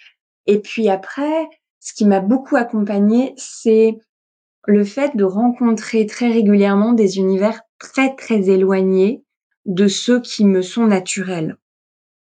Et 0.46 0.60
puis 0.60 0.90
après, 0.90 1.48
ce 1.80 1.94
qui 1.94 2.06
m'a 2.06 2.20
beaucoup 2.20 2.58
accompagnée, 2.58 3.34
c'est 3.38 3.98
le 4.66 4.84
fait 4.84 5.16
de 5.16 5.24
rencontrer 5.24 6.06
très 6.06 6.32
régulièrement 6.32 6.94
des 6.94 7.18
univers 7.18 7.62
très 7.80 8.16
très 8.16 8.50
éloignés 8.50 9.24
de 9.66 9.88
ceux 9.88 10.20
qui 10.22 10.46
me 10.46 10.62
sont 10.62 10.88
naturels. 10.88 11.58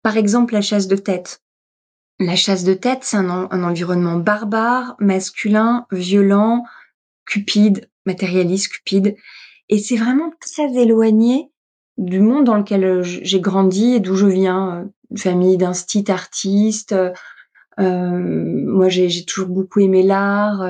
Par 0.03 0.17
exemple, 0.17 0.55
la 0.55 0.63
chasse 0.63 0.89
de 0.89 0.97
tête. 0.97 1.43
La 2.19 2.37
chasse 2.37 2.65
de 2.65 2.75
tête, 2.75 3.01
c'est 3.03 3.17
un, 3.17 3.49
un, 3.51 3.63
environnement 3.65 4.17
barbare, 4.17 4.95
masculin, 4.99 5.87
violent, 5.91 6.65
cupide, 7.27 7.89
matérialiste, 8.07 8.73
cupide. 8.73 9.17
Et 9.69 9.79
c'est 9.79 9.97
vraiment 9.97 10.31
très 10.41 10.75
éloigné 10.75 11.51
du 11.97 12.21
monde 12.21 12.45
dans 12.45 12.57
lequel 12.57 12.85
euh, 12.85 13.03
j'ai 13.03 13.41
grandi 13.41 13.95
et 13.95 14.01
d'où 14.01 14.17
je 14.17 14.27
viens, 14.27 14.77
euh, 14.77 14.85
une 15.11 15.19
famille 15.19 15.57
d'instit 15.57 16.11
artistes. 16.11 16.95
Euh, 17.79 18.65
moi, 18.67 18.89
j'ai 18.89 19.25
toujours 19.25 19.49
beaucoup 19.49 19.81
aimé 19.81 20.03
l'art. 20.03 20.63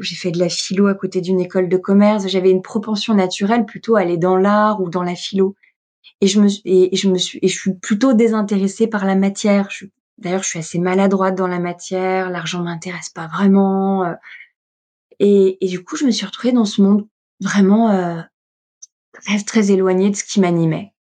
j'ai 0.00 0.16
fait 0.16 0.30
de 0.30 0.38
la 0.38 0.48
philo 0.48 0.86
à 0.86 0.94
côté 0.94 1.20
d'une 1.20 1.40
école 1.40 1.68
de 1.68 1.76
commerce. 1.76 2.26
J'avais 2.28 2.50
une 2.50 2.62
propension 2.62 3.14
naturelle 3.14 3.64
plutôt 3.66 3.96
à 3.96 4.00
aller 4.00 4.16
dans 4.16 4.36
l'art 4.36 4.80
ou 4.80 4.90
dans 4.90 5.02
la 5.02 5.14
philo. 5.14 5.56
Et 6.20 6.28
je 6.28 6.40
me 6.40 6.48
et, 6.64 6.96
je 6.96 7.08
me 7.08 7.18
suis 7.18 7.38
et 7.42 7.48
je 7.48 7.58
suis 7.58 7.74
plutôt 7.74 8.14
désintéressée 8.14 8.86
par 8.86 9.04
la 9.04 9.16
matière. 9.16 9.68
D'ailleurs, 10.18 10.42
je 10.42 10.48
suis 10.48 10.58
assez 10.58 10.78
maladroite 10.78 11.34
dans 11.34 11.48
la 11.48 11.58
matière. 11.58 12.30
L'argent 12.30 12.62
m'intéresse 12.62 13.10
pas 13.10 13.26
vraiment. 13.26 14.14
et, 15.18 15.58
et, 15.60 15.68
du 15.68 15.84
coup, 15.84 15.96
je 15.96 16.04
me 16.06 16.10
suis 16.10 16.26
retrouvée 16.26 16.52
dans 16.52 16.64
ce 16.64 16.80
monde 16.80 17.06
vraiment 17.40 18.24
très 19.12 19.42
très 19.42 19.70
éloigné 19.70 20.10
de 20.10 20.16
ce 20.16 20.24
qui 20.24 20.40
m'animait. 20.40 20.92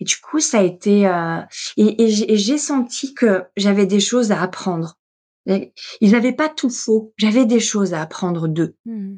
Et 0.00 0.04
du 0.04 0.16
coup, 0.18 0.40
ça 0.40 0.58
a 0.58 0.62
été 0.62 1.06
euh, 1.06 1.40
et, 1.76 2.08
j'ai 2.08 2.58
senti 2.58 3.14
que 3.14 3.44
j'avais 3.56 3.86
des 3.86 4.00
choses 4.00 4.32
à 4.32 4.42
apprendre. 4.42 4.98
Ils 5.46 6.12
n'avaient 6.12 6.32
pas 6.32 6.48
tout 6.48 6.70
faux. 6.70 7.12
J'avais 7.16 7.46
des 7.46 7.60
choses 7.60 7.94
à 7.94 8.02
apprendre 8.02 8.48
d'eux. 8.48 8.74
Mmh. 8.84 9.16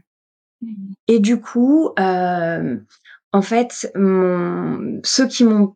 Et 1.06 1.20
du 1.20 1.40
coup, 1.40 1.90
euh, 1.98 2.76
en 3.32 3.42
fait, 3.42 3.90
mon, 3.94 5.00
ceux 5.04 5.26
qui 5.26 5.44
m'ont 5.44 5.74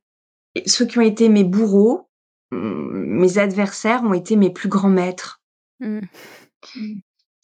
ceux 0.66 0.84
qui 0.84 0.98
ont 0.98 1.02
été 1.02 1.30
mes 1.30 1.44
bourreaux, 1.44 2.08
mes 2.50 3.38
adversaires 3.38 4.02
ont 4.04 4.12
été 4.12 4.36
mes 4.36 4.50
plus 4.50 4.68
grands 4.68 4.90
maîtres. 4.90 5.40
Mmh. 5.80 6.00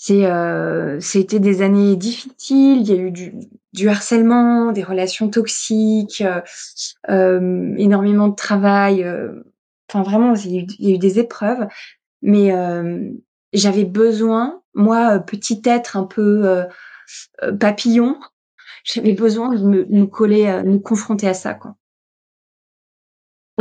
C'est, 0.00 0.26
euh, 0.26 1.00
c'était 1.00 1.40
des 1.40 1.60
années 1.60 1.96
difficiles. 1.96 2.82
Il 2.82 2.88
y 2.88 2.92
a 2.92 2.96
eu 2.96 3.10
du, 3.10 3.34
du 3.72 3.88
harcèlement, 3.88 4.70
des 4.70 4.84
relations 4.84 5.28
toxiques, 5.28 6.22
euh, 6.22 6.40
euh 7.10 7.74
énormément 7.76 8.28
de 8.28 8.36
travail. 8.36 9.02
Euh, 9.02 9.42
enfin, 9.90 10.08
vraiment, 10.08 10.34
il 10.34 10.54
y, 10.54 10.58
a 10.58 10.62
eu, 10.62 10.66
il 10.78 10.88
y, 10.88 10.92
a 10.92 10.94
eu, 10.94 10.98
des 10.98 11.18
épreuves. 11.18 11.66
Mais 12.22 12.52
euh, 12.52 13.10
j'avais 13.52 13.84
besoin, 13.84 14.62
moi, 14.74 15.18
petit 15.18 15.60
être 15.64 15.96
un 15.96 16.04
peu 16.04 16.64
papillon, 17.58 18.18
j'avais 18.84 19.14
besoin 19.14 19.54
de 19.54 19.64
me, 19.64 19.84
me 19.86 20.06
coller, 20.06 20.62
me 20.64 20.78
confronter 20.78 21.28
à 21.28 21.34
ça, 21.34 21.54
quoi. 21.54 21.76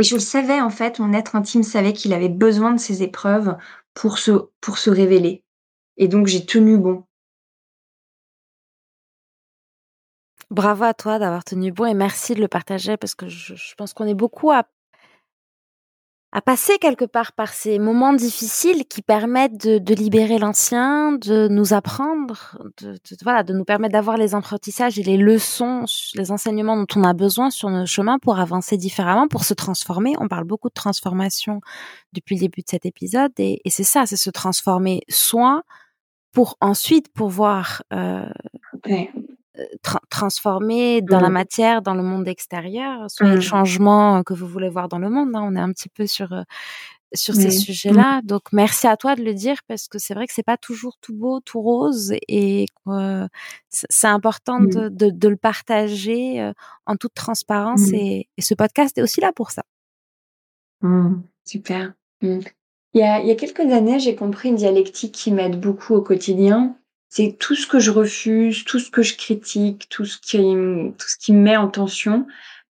Et 0.00 0.04
je 0.04 0.14
le 0.14 0.20
savais, 0.20 0.60
en 0.60 0.70
fait, 0.70 1.00
mon 1.00 1.12
être 1.12 1.34
intime 1.34 1.64
savait 1.64 1.92
qu'il 1.92 2.12
avait 2.12 2.28
besoin 2.28 2.72
de 2.72 2.78
ces 2.78 3.02
épreuves 3.02 3.56
pour 3.94 4.18
se, 4.18 4.30
pour 4.60 4.78
se 4.78 4.90
révéler. 4.90 5.42
Et 5.98 6.06
donc, 6.08 6.28
j'ai 6.28 6.46
tenu 6.46 6.78
bon. 6.78 7.04
Bravo 10.50 10.84
à 10.84 10.94
toi 10.94 11.18
d'avoir 11.18 11.44
tenu 11.44 11.72
bon 11.72 11.84
et 11.84 11.94
merci 11.94 12.34
de 12.34 12.40
le 12.40 12.48
partager 12.48 12.96
parce 12.96 13.14
que 13.14 13.28
je, 13.28 13.74
pense 13.76 13.92
qu'on 13.92 14.06
est 14.06 14.14
beaucoup 14.14 14.50
à 14.50 14.64
à 16.30 16.42
passer 16.42 16.76
quelque 16.78 17.06
part 17.06 17.32
par 17.32 17.54
ces 17.54 17.78
moments 17.78 18.12
difficiles 18.12 18.84
qui 18.86 19.00
permettent 19.00 19.56
de, 19.66 19.94
libérer 19.94 20.38
l'ancien, 20.38 21.12
de 21.12 21.48
nous 21.48 21.72
apprendre, 21.72 22.58
de, 22.82 22.98
voilà, 23.22 23.42
de 23.42 23.54
nous 23.54 23.64
permettre 23.64 23.94
d'avoir 23.94 24.18
les 24.18 24.34
apprentissages 24.34 24.98
et 24.98 25.02
les 25.02 25.16
leçons, 25.16 25.86
les 26.14 26.30
enseignements 26.30 26.76
dont 26.76 26.86
on 26.96 27.04
a 27.04 27.14
besoin 27.14 27.48
sur 27.48 27.70
nos 27.70 27.86
chemins 27.86 28.18
pour 28.18 28.38
avancer 28.38 28.76
différemment, 28.76 29.26
pour 29.26 29.44
se 29.44 29.54
transformer. 29.54 30.12
On 30.20 30.28
parle 30.28 30.44
beaucoup 30.44 30.68
de 30.68 30.74
transformation 30.74 31.62
depuis 32.12 32.34
le 32.34 32.40
début 32.40 32.60
de 32.60 32.68
cet 32.68 32.84
épisode 32.84 33.32
et, 33.38 33.62
et 33.64 33.70
c'est 33.70 33.82
ça, 33.82 34.04
c'est 34.04 34.16
se 34.16 34.28
transformer 34.28 35.00
soit 35.08 35.62
pour 36.32 36.56
ensuite 36.60 37.12
pouvoir 37.12 37.82
euh, 37.92 38.26
transformer 40.10 41.02
dans 41.02 41.20
la 41.20 41.30
mmh. 41.30 41.32
matière, 41.32 41.82
dans 41.82 41.94
le 41.94 42.02
monde 42.02 42.28
extérieur, 42.28 43.10
soit 43.10 43.28
le 43.28 43.38
mmh. 43.38 43.42
changement 43.42 44.22
que 44.22 44.34
vous 44.34 44.46
voulez 44.46 44.68
voir 44.68 44.88
dans 44.88 44.98
le 44.98 45.10
monde. 45.10 45.34
Hein. 45.34 45.42
On 45.44 45.56
est 45.56 45.60
un 45.60 45.72
petit 45.72 45.88
peu 45.88 46.06
sur 46.06 46.44
sur 47.14 47.34
ces 47.34 47.48
mmh. 47.48 47.52
sujets-là. 47.52 48.20
Donc 48.22 48.52
merci 48.52 48.86
à 48.86 48.98
toi 48.98 49.16
de 49.16 49.22
le 49.22 49.32
dire 49.32 49.56
parce 49.66 49.88
que 49.88 49.98
c'est 49.98 50.12
vrai 50.12 50.26
que 50.26 50.34
c'est 50.34 50.42
pas 50.42 50.58
toujours 50.58 50.98
tout 51.00 51.14
beau, 51.14 51.40
tout 51.40 51.62
rose 51.62 52.12
et 52.28 52.66
c'est 53.70 54.06
important 54.06 54.60
de, 54.60 54.90
de, 54.90 55.10
de, 55.10 55.28
le 55.28 55.36
partager 55.36 56.52
en 56.84 56.96
toute 56.96 57.14
transparence 57.14 57.90
et, 57.92 58.28
et, 58.36 58.42
ce 58.42 58.52
podcast 58.52 58.98
est 58.98 59.02
aussi 59.02 59.22
là 59.22 59.32
pour 59.32 59.50
ça. 59.50 59.62
Super. 61.44 61.94
Il 62.94 63.00
y, 63.00 63.04
a, 63.04 63.20
il 63.20 63.28
y 63.28 63.30
a 63.30 63.34
quelques 63.34 63.60
années, 63.60 63.98
j'ai 63.98 64.16
compris 64.16 64.48
une 64.48 64.56
dialectique 64.56 65.12
qui 65.12 65.30
m'aide 65.30 65.60
beaucoup 65.60 65.94
au 65.94 66.02
quotidien 66.02 66.78
c'est 67.08 67.36
tout 67.38 67.54
ce 67.54 67.66
que 67.66 67.78
je 67.78 67.90
refuse, 67.90 68.64
tout 68.64 68.78
ce 68.78 68.90
que 68.90 69.02
je 69.02 69.16
critique, 69.16 69.88
tout 69.88 70.04
ce 70.04 70.18
qui, 70.18 70.38
tout 70.38 71.08
ce 71.08 71.16
qui 71.18 71.32
me 71.32 71.40
met 71.40 71.56
en 71.56 71.68
tension 71.68 72.26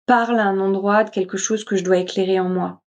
parle 0.06 0.40
à 0.40 0.46
un 0.46 0.60
endroit 0.60 1.04
de 1.04 1.12
quelque 1.12 1.38
chose 1.38 1.64
que 1.64 1.76
je 1.76 1.84
dois 1.84 1.98
éclairer 1.98 2.40
en 2.40 2.50
moi. 2.50 2.82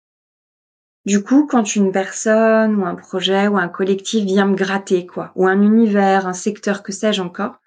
Du 1.06 1.22
coup, 1.22 1.46
quand 1.46 1.76
une 1.76 1.92
personne 1.92 2.78
ou 2.78 2.86
un 2.86 2.96
projet 2.96 3.48
ou 3.48 3.58
un 3.58 3.68
collectif 3.68 4.24
vient 4.24 4.46
me 4.46 4.56
gratter, 4.56 5.06
quoi, 5.06 5.34
ou 5.36 5.46
un 5.46 5.62
univers, 5.62 6.28
un 6.28 6.34
secteur, 6.34 6.82
que 6.82 6.94
sais-je 6.94 7.22
encore, 7.22 7.60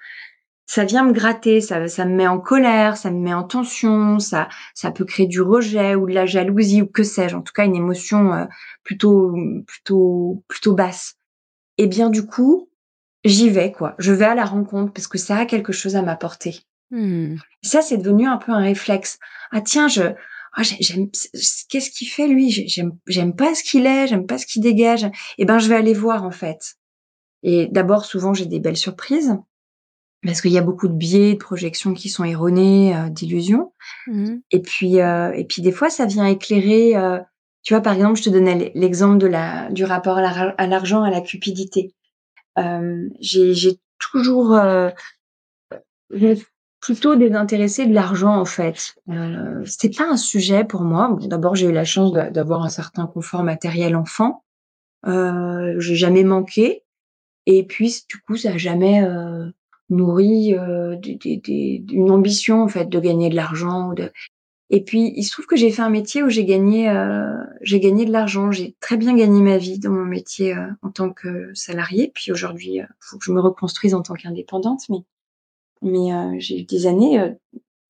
ça 0.66 0.84
vient 0.84 1.04
me 1.04 1.12
gratter, 1.12 1.60
ça, 1.60 1.86
ça 1.88 2.04
me 2.04 2.14
met 2.14 2.26
en 2.26 2.40
colère, 2.40 2.96
ça 2.96 3.10
me 3.10 3.20
met 3.20 3.34
en 3.34 3.44
tension, 3.44 4.18
ça, 4.18 4.48
ça 4.74 4.90
peut 4.90 5.04
créer 5.04 5.26
du 5.26 5.40
rejet 5.40 5.94
ou 5.94 6.06
de 6.06 6.12
la 6.12 6.26
jalousie 6.26 6.82
ou 6.82 6.86
que 6.86 7.04
sais-je, 7.04 7.36
en 7.36 7.42
tout 7.42 7.52
cas 7.52 7.64
une 7.64 7.76
émotion 7.76 8.34
euh, 8.34 8.44
plutôt, 8.82 9.32
plutôt, 9.66 10.44
plutôt 10.48 10.74
basse. 10.74 11.14
Et 11.78 11.86
bien 11.86 12.10
du 12.10 12.26
coup, 12.26 12.68
j'y 13.24 13.48
vais, 13.48 13.70
quoi. 13.70 13.94
Je 13.98 14.12
vais 14.12 14.24
à 14.24 14.34
la 14.34 14.44
rencontre 14.44 14.92
parce 14.92 15.06
que 15.06 15.18
ça 15.18 15.38
a 15.38 15.46
quelque 15.46 15.72
chose 15.72 15.94
à 15.94 16.02
m'apporter. 16.02 16.60
Mmh. 16.90 17.36
Ça, 17.62 17.82
c'est 17.82 17.98
devenu 17.98 18.26
un 18.26 18.36
peu 18.36 18.52
un 18.52 18.60
réflexe. 18.60 19.18
Ah 19.52 19.60
tiens, 19.60 19.88
je, 19.88 20.02
ah, 20.58 20.62
j'aime, 20.62 21.10
qu'est-ce 21.68 21.90
qu'il 21.90 22.08
fait 22.08 22.26
lui? 22.26 22.50
J'aime, 22.50 22.96
j'aime 23.06 23.36
pas 23.36 23.54
ce 23.54 23.62
qu'il 23.62 23.86
est, 23.86 24.06
j'aime 24.06 24.26
pas 24.26 24.38
ce 24.38 24.46
qu'il 24.46 24.62
dégage. 24.62 25.06
Eh 25.38 25.44
ben, 25.44 25.58
je 25.58 25.68
vais 25.68 25.76
aller 25.76 25.94
voir 25.94 26.24
en 26.24 26.30
fait. 26.30 26.76
Et 27.42 27.68
d'abord, 27.70 28.04
souvent, 28.04 28.34
j'ai 28.34 28.46
des 28.46 28.58
belles 28.58 28.76
surprises 28.76 29.36
parce 30.26 30.40
qu'il 30.40 30.52
y 30.52 30.58
a 30.58 30.62
beaucoup 30.62 30.88
de 30.88 30.92
biais, 30.92 31.34
de 31.34 31.38
projections 31.38 31.94
qui 31.94 32.08
sont 32.08 32.24
erronées, 32.24 32.94
euh, 32.94 33.08
d'illusions. 33.08 33.72
Mmh. 34.06 34.36
Et 34.50 34.60
puis, 34.60 35.00
euh, 35.00 35.32
et 35.32 35.44
puis 35.44 35.62
des 35.62 35.72
fois, 35.72 35.88
ça 35.88 36.06
vient 36.06 36.26
éclairer. 36.26 36.96
Euh, 36.96 37.18
tu 37.62 37.74
vois, 37.74 37.82
par 37.82 37.94
exemple, 37.94 38.18
je 38.18 38.24
te 38.24 38.30
donnais 38.30 38.72
l'exemple 38.74 39.18
de 39.18 39.26
la 39.26 39.70
du 39.70 39.84
rapport 39.84 40.18
à 40.18 40.66
l'argent, 40.66 41.02
à 41.02 41.10
la 41.10 41.20
cupidité. 41.20 41.94
Euh, 42.58 43.08
j'ai 43.20 43.78
toujours 43.98 44.54
euh, 44.54 44.90
plutôt 46.80 47.16
désintéressé 47.16 47.86
de 47.86 47.94
l'argent 47.94 48.36
en 48.36 48.44
fait. 48.44 48.94
Euh, 49.10 49.64
C'était 49.64 49.96
pas 49.96 50.08
un 50.08 50.16
sujet 50.16 50.64
pour 50.64 50.82
moi. 50.82 51.16
D'abord, 51.22 51.56
j'ai 51.56 51.66
eu 51.66 51.72
la 51.72 51.84
chance 51.84 52.12
d'avoir 52.12 52.62
un 52.62 52.68
certain 52.68 53.06
confort 53.06 53.42
matériel 53.42 53.96
enfant. 53.96 54.44
Euh, 55.06 55.74
j'ai 55.78 55.96
jamais 55.96 56.24
manqué. 56.24 56.84
Et 57.46 57.64
puis, 57.64 58.04
du 58.08 58.20
coup, 58.20 58.36
ça 58.36 58.52
a 58.52 58.56
jamais 58.56 59.02
euh, 59.02 59.46
nourri 59.88 60.54
euh, 60.54 60.96
des, 60.96 61.16
des, 61.16 61.84
une 61.92 62.10
ambition 62.10 62.62
en 62.62 62.68
fait 62.68 62.88
de 62.88 63.00
gagner 63.00 63.30
de 63.30 63.36
l'argent. 63.36 63.92
De... 63.92 64.10
Et 64.68 64.82
puis, 64.82 65.12
il 65.14 65.22
se 65.22 65.30
trouve 65.30 65.46
que 65.46 65.56
j'ai 65.56 65.70
fait 65.70 65.82
un 65.82 65.90
métier 65.90 66.24
où 66.24 66.28
j'ai 66.28 66.44
gagné, 66.44 66.90
euh, 66.90 67.36
j'ai 67.62 67.78
gagné 67.78 68.04
de 68.04 68.12
l'argent. 68.12 68.50
J'ai 68.50 68.74
très 68.80 68.96
bien 68.96 69.14
gagné 69.14 69.40
ma 69.40 69.58
vie 69.58 69.78
dans 69.78 69.92
mon 69.92 70.04
métier 70.04 70.56
euh, 70.56 70.66
en 70.82 70.90
tant 70.90 71.10
que 71.10 71.54
salarié. 71.54 72.10
Puis 72.12 72.32
aujourd'hui, 72.32 72.74
il 72.74 72.80
euh, 72.80 72.86
faut 73.00 73.16
que 73.18 73.24
je 73.24 73.32
me 73.32 73.40
reconstruise 73.40 73.94
en 73.94 74.02
tant 74.02 74.14
qu'indépendante. 74.14 74.82
Mais, 74.88 74.98
mais 75.82 76.12
euh, 76.12 76.34
j'ai 76.38 76.60
eu 76.60 76.64
des 76.64 76.86
années 76.86 77.36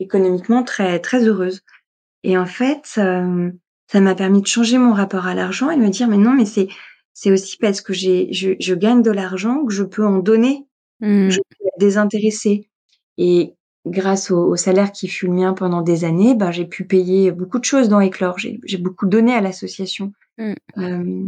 économiquement 0.00 0.62
très, 0.62 0.98
très 0.98 1.26
heureuses. 1.26 1.62
Et 2.22 2.36
en 2.36 2.46
fait, 2.46 2.84
ça 2.86 4.00
m'a 4.00 4.14
permis 4.14 4.42
de 4.42 4.46
changer 4.46 4.78
mon 4.78 4.92
rapport 4.92 5.26
à 5.26 5.34
l'argent 5.34 5.70
et 5.70 5.76
de 5.76 5.82
me 5.82 5.88
dire, 5.90 6.08
mais 6.08 6.18
non, 6.18 6.32
mais 6.32 6.44
c'est, 6.44 6.68
c'est 7.14 7.30
aussi 7.30 7.56
parce 7.56 7.80
que 7.80 7.94
j'ai, 7.94 8.32
je, 8.32 8.50
je 8.58 8.74
gagne 8.74 9.00
de 9.00 9.12
l'argent 9.12 9.64
que 9.64 9.72
je 9.72 9.84
peux 9.84 10.04
en 10.04 10.18
donner. 10.18 10.66
Mmh. 11.00 11.30
Je 11.30 11.38
peux 11.38 11.66
être 11.66 11.78
désintéressée. 11.78 12.68
Et 13.18 13.54
grâce 13.86 14.30
au, 14.30 14.56
salaire 14.56 14.92
qui 14.92 15.08
fut 15.08 15.26
le 15.26 15.32
mien 15.32 15.52
pendant 15.52 15.82
des 15.82 16.04
années, 16.04 16.34
ben, 16.34 16.50
j'ai 16.50 16.66
pu 16.66 16.86
payer 16.86 17.30
beaucoup 17.30 17.58
de 17.58 17.64
choses 17.64 17.88
dans 17.88 18.00
Éclore. 18.00 18.38
J'ai 18.38 18.78
beaucoup 18.78 19.06
donné 19.06 19.34
à 19.34 19.40
l'association. 19.40 20.12
Mmh. 20.38 20.52
Euh, 20.78 21.24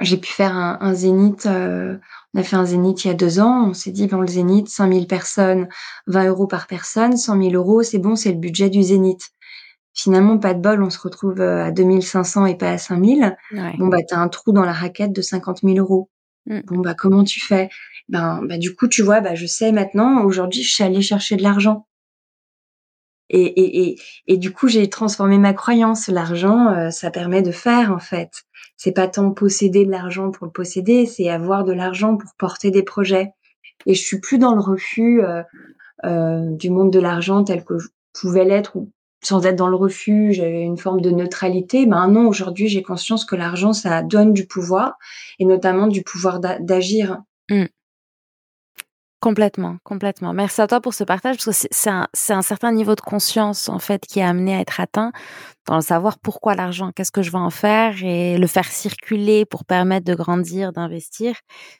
j'ai 0.00 0.16
pu 0.16 0.32
faire 0.32 0.56
un, 0.56 0.78
un 0.80 0.94
zénith. 0.94 1.46
Euh, 1.46 1.96
on 2.34 2.40
a 2.40 2.42
fait 2.42 2.56
un 2.56 2.64
zénith 2.64 3.04
il 3.04 3.08
y 3.08 3.10
a 3.10 3.14
deux 3.14 3.40
ans. 3.40 3.68
On 3.68 3.74
s'est 3.74 3.90
dit, 3.90 4.06
bon, 4.06 4.20
le 4.20 4.26
zénith, 4.26 4.68
5000 4.68 5.06
personnes, 5.06 5.68
20 6.06 6.28
euros 6.28 6.46
par 6.46 6.66
personne, 6.66 7.16
100 7.16 7.40
000 7.42 7.54
euros, 7.54 7.82
c'est 7.82 7.98
bon, 7.98 8.16
c'est 8.16 8.32
le 8.32 8.38
budget 8.38 8.70
du 8.70 8.82
zénith. 8.82 9.30
Finalement, 9.94 10.38
pas 10.38 10.54
de 10.54 10.60
bol, 10.60 10.82
on 10.82 10.88
se 10.88 10.98
retrouve 10.98 11.40
euh, 11.40 11.64
à 11.64 11.70
2500 11.70 12.46
et 12.46 12.56
pas 12.56 12.70
à 12.70 12.78
5000. 12.78 13.36
Ouais. 13.52 13.74
Bon, 13.78 13.88
bah, 13.88 13.98
t'as 14.08 14.18
un 14.18 14.28
trou 14.28 14.52
dans 14.52 14.64
la 14.64 14.72
raquette 14.72 15.12
de 15.12 15.20
50 15.20 15.60
000 15.62 15.76
euros. 15.76 16.08
Mmh. 16.46 16.60
Bon, 16.66 16.78
bah, 16.80 16.94
comment 16.94 17.24
tu 17.24 17.40
fais? 17.40 17.68
ben, 18.08 18.42
bah, 18.44 18.58
du 18.58 18.74
coup, 18.74 18.88
tu 18.88 19.02
vois, 19.02 19.20
bah, 19.20 19.34
je 19.34 19.46
sais 19.46 19.72
maintenant, 19.72 20.24
aujourd'hui, 20.24 20.62
je 20.62 20.72
suis 20.72 20.84
allée 20.84 21.02
chercher 21.02 21.36
de 21.36 21.42
l'argent. 21.42 21.86
Et, 23.30 23.42
et, 23.42 23.88
et, 23.88 23.98
et, 24.26 24.36
du 24.36 24.52
coup, 24.52 24.68
j'ai 24.68 24.90
transformé 24.90 25.38
ma 25.38 25.54
croyance. 25.54 26.08
L'argent, 26.08 26.68
euh, 26.68 26.90
ça 26.90 27.10
permet 27.10 27.40
de 27.40 27.50
faire, 27.50 27.90
en 27.90 27.98
fait. 27.98 28.44
C'est 28.76 28.92
pas 28.92 29.08
tant 29.08 29.30
posséder 29.30 29.86
de 29.86 29.90
l'argent 29.90 30.30
pour 30.30 30.46
le 30.46 30.52
posséder, 30.52 31.06
c'est 31.06 31.30
avoir 31.30 31.64
de 31.64 31.72
l'argent 31.72 32.16
pour 32.16 32.30
porter 32.36 32.70
des 32.70 32.82
projets. 32.82 33.32
Et 33.86 33.94
je 33.94 34.02
suis 34.02 34.20
plus 34.20 34.38
dans 34.38 34.54
le 34.54 34.60
refus 34.60 35.22
euh, 35.22 35.42
euh, 36.04 36.50
du 36.56 36.68
monde 36.68 36.92
de 36.92 37.00
l'argent 37.00 37.42
tel 37.44 37.64
que 37.64 37.78
je 37.78 37.88
pouvais 38.12 38.44
l'être, 38.44 38.76
sans 39.22 39.46
être 39.46 39.56
dans 39.56 39.68
le 39.68 39.76
refus, 39.76 40.32
j'avais 40.32 40.62
une 40.62 40.78
forme 40.78 41.00
de 41.00 41.10
neutralité. 41.10 41.86
Ben 41.86 42.08
non, 42.08 42.26
aujourd'hui, 42.26 42.68
j'ai 42.68 42.82
conscience 42.82 43.24
que 43.24 43.36
l'argent, 43.36 43.72
ça 43.72 44.02
donne 44.02 44.32
du 44.32 44.46
pouvoir, 44.46 44.98
et 45.38 45.44
notamment 45.44 45.86
du 45.86 46.02
pouvoir 46.02 46.40
d'agir. 46.40 47.22
Mmh. 47.50 47.66
Complètement, 49.20 49.76
complètement. 49.84 50.32
Merci 50.32 50.62
à 50.62 50.66
toi 50.66 50.80
pour 50.80 50.94
ce 50.94 51.04
partage 51.04 51.36
parce 51.36 51.44
que 51.44 51.68
c'est 51.70 51.90
un, 51.90 52.08
un, 52.30 52.42
certain 52.42 52.72
niveau 52.72 52.96
de 52.96 53.00
conscience 53.00 53.68
en 53.68 53.78
fait 53.78 54.04
qui 54.04 54.18
est 54.18 54.24
amené 54.24 54.56
à 54.56 54.60
être 54.60 54.80
atteint 54.80 55.12
dans 55.68 55.76
le 55.76 55.80
savoir 55.80 56.18
pourquoi 56.18 56.56
l'argent, 56.56 56.90
qu'est-ce 56.90 57.12
que 57.12 57.22
je 57.22 57.30
vais 57.30 57.38
en 57.38 57.50
faire 57.50 58.02
et 58.02 58.36
le 58.36 58.46
faire 58.48 58.64
circuler 58.64 59.44
pour 59.44 59.64
permettre 59.64 60.04
de 60.06 60.16
grandir, 60.16 60.72
d'investir. 60.72 61.36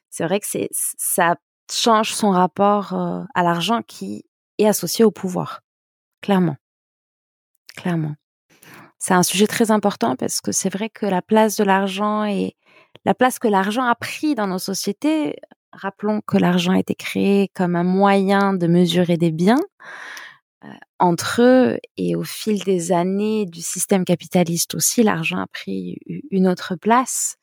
C'est 0.09 0.23
vrai 0.23 0.39
que 0.39 0.47
c'est 0.47 0.69
ça 0.71 1.35
change 1.69 2.13
son 2.13 2.31
rapport 2.31 2.93
euh, 2.93 3.25
à 3.35 3.43
l'argent 3.43 3.83
qui 3.83 4.25
est 4.59 4.69
associé 4.69 5.05
au 5.05 5.11
pouvoir, 5.11 5.63
clairement, 6.21 6.57
clairement. 7.77 8.15
C'est 8.99 9.15
un 9.15 9.23
sujet 9.23 9.47
très 9.47 9.71
important 9.71 10.15
parce 10.17 10.41
que 10.41 10.53
c'est 10.53 10.73
vrai 10.73 10.89
que 10.89 11.07
la 11.07 11.23
place 11.23 11.57
de 11.57 11.65
l'argent 11.65 12.25
et 12.25 12.57
la 13.05 13.15
place 13.15 13.39
que 13.39 13.49
l'argent 13.49 13.85
a 13.85 13.95
pris 13.95 14.35
dans 14.35 14.47
nos 14.47 14.59
sociétés 14.59 15.37
Rappelons 15.73 16.21
que 16.27 16.37
l'argent 16.37 16.73
a 16.73 16.79
été 16.79 16.95
créé 16.95 17.49
comme 17.55 17.77
un 17.77 17.85
moyen 17.85 18.53
de 18.53 18.67
mesurer 18.67 19.17
des 19.17 19.33
biens. 19.33 19.61
entre 21.01 21.43
eux 21.43 21.79
et 21.97 22.15
au 22.15 22.23
fil 22.23 22.63
des 22.63 22.93
années 22.93 23.47
du 23.47 23.61
système 23.61 24.05
capitaliste 24.05 24.77
aussi, 24.77 25.03
l'argent 25.03 25.39
a 25.39 25.47
pris 25.49 25.99
une 26.31 26.47
autre 26.47 26.77
place. 26.77 27.37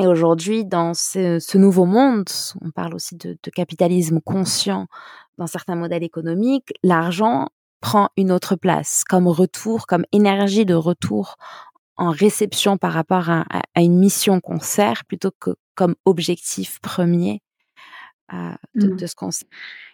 Et 0.00 0.06
aujourd'hui, 0.06 0.64
dans 0.64 0.94
ce, 0.94 1.58
nouveau 1.58 1.86
monde, 1.86 2.28
on 2.60 2.70
parle 2.70 2.94
aussi 2.94 3.16
de, 3.16 3.36
capitalisme 3.52 4.20
conscient 4.20 4.86
dans 5.38 5.48
certains 5.48 5.74
modèles 5.74 6.04
économiques, 6.04 6.72
l'argent 6.84 7.48
prend 7.80 8.10
une 8.16 8.32
autre 8.32 8.56
place 8.56 9.04
comme 9.08 9.26
retour, 9.26 9.86
comme 9.86 10.04
énergie 10.12 10.66
de 10.66 10.74
retour 10.74 11.36
en 11.96 12.10
réception 12.10 12.78
par 12.78 12.92
rapport 12.92 13.28
à, 13.28 13.44
une 13.76 13.98
mission 13.98 14.40
qu'on 14.40 14.60
sert 14.60 15.04
plutôt 15.04 15.30
que 15.38 15.50
comme 15.74 15.94
objectif 16.06 16.80
premier 16.80 17.42
euh, 18.32 18.52
de, 18.74 18.88
mmh. 18.88 19.06
ce 19.06 19.14
qu'on 19.14 19.30
sert. 19.30 19.48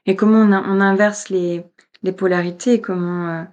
Et 0.06 0.14
comment 0.14 0.42
on, 0.42 0.52
on 0.52 0.80
inverse 0.80 1.28
les, 1.30 1.64
les 2.02 2.12
polarités, 2.12 2.80
comment 2.80 3.28
euh, 3.28 3.44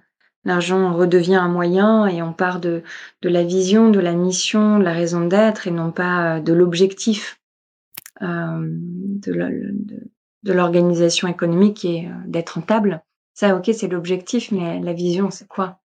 l'argent 0.44 0.94
redevient 0.94 1.34
un 1.34 1.48
moyen 1.48 2.06
et 2.06 2.22
on 2.22 2.32
part 2.32 2.60
de, 2.60 2.82
de 3.22 3.28
la 3.28 3.42
vision, 3.42 3.90
de 3.90 4.00
la 4.00 4.12
mission, 4.12 4.78
de 4.78 4.84
la 4.84 4.92
raison 4.92 5.26
d'être 5.26 5.66
et 5.66 5.72
non 5.72 5.90
pas 5.90 6.36
euh, 6.36 6.40
de 6.40 6.52
l'objectif 6.52 7.40
euh, 8.22 8.60
de 9.22 10.52
l'organisation 10.52 11.26
économique 11.26 11.84
et 11.84 12.08
d'être 12.26 12.50
rentable. 12.50 13.02
Ça, 13.34 13.56
ok, 13.56 13.70
c'est 13.74 13.88
l'objectif, 13.88 14.52
mais 14.52 14.80
la 14.80 14.92
vision, 14.92 15.30
c'est 15.30 15.48
quoi? 15.48 15.80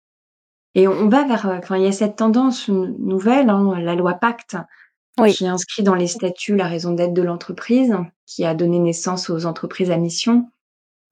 Et 0.73 0.87
on 0.87 1.07
va 1.07 1.25
vers, 1.25 1.45
enfin, 1.45 1.77
il 1.77 1.83
y 1.83 1.87
a 1.87 1.91
cette 1.91 2.17
tendance 2.17 2.67
nouvelle, 2.67 3.49
hein, 3.49 3.79
la 3.79 3.95
loi 3.95 4.15
Pacte, 4.15 4.57
qui 5.29 5.47
inscrit 5.47 5.83
dans 5.83 5.95
les 5.95 6.07
statuts 6.07 6.57
la 6.57 6.67
raison 6.67 6.91
d'être 6.91 7.13
de 7.13 7.21
l'entreprise, 7.21 7.95
qui 8.25 8.43
a 8.43 8.53
donné 8.53 8.79
naissance 8.79 9.29
aux 9.29 9.45
entreprises 9.45 9.91
à 9.91 9.97
mission 9.97 10.49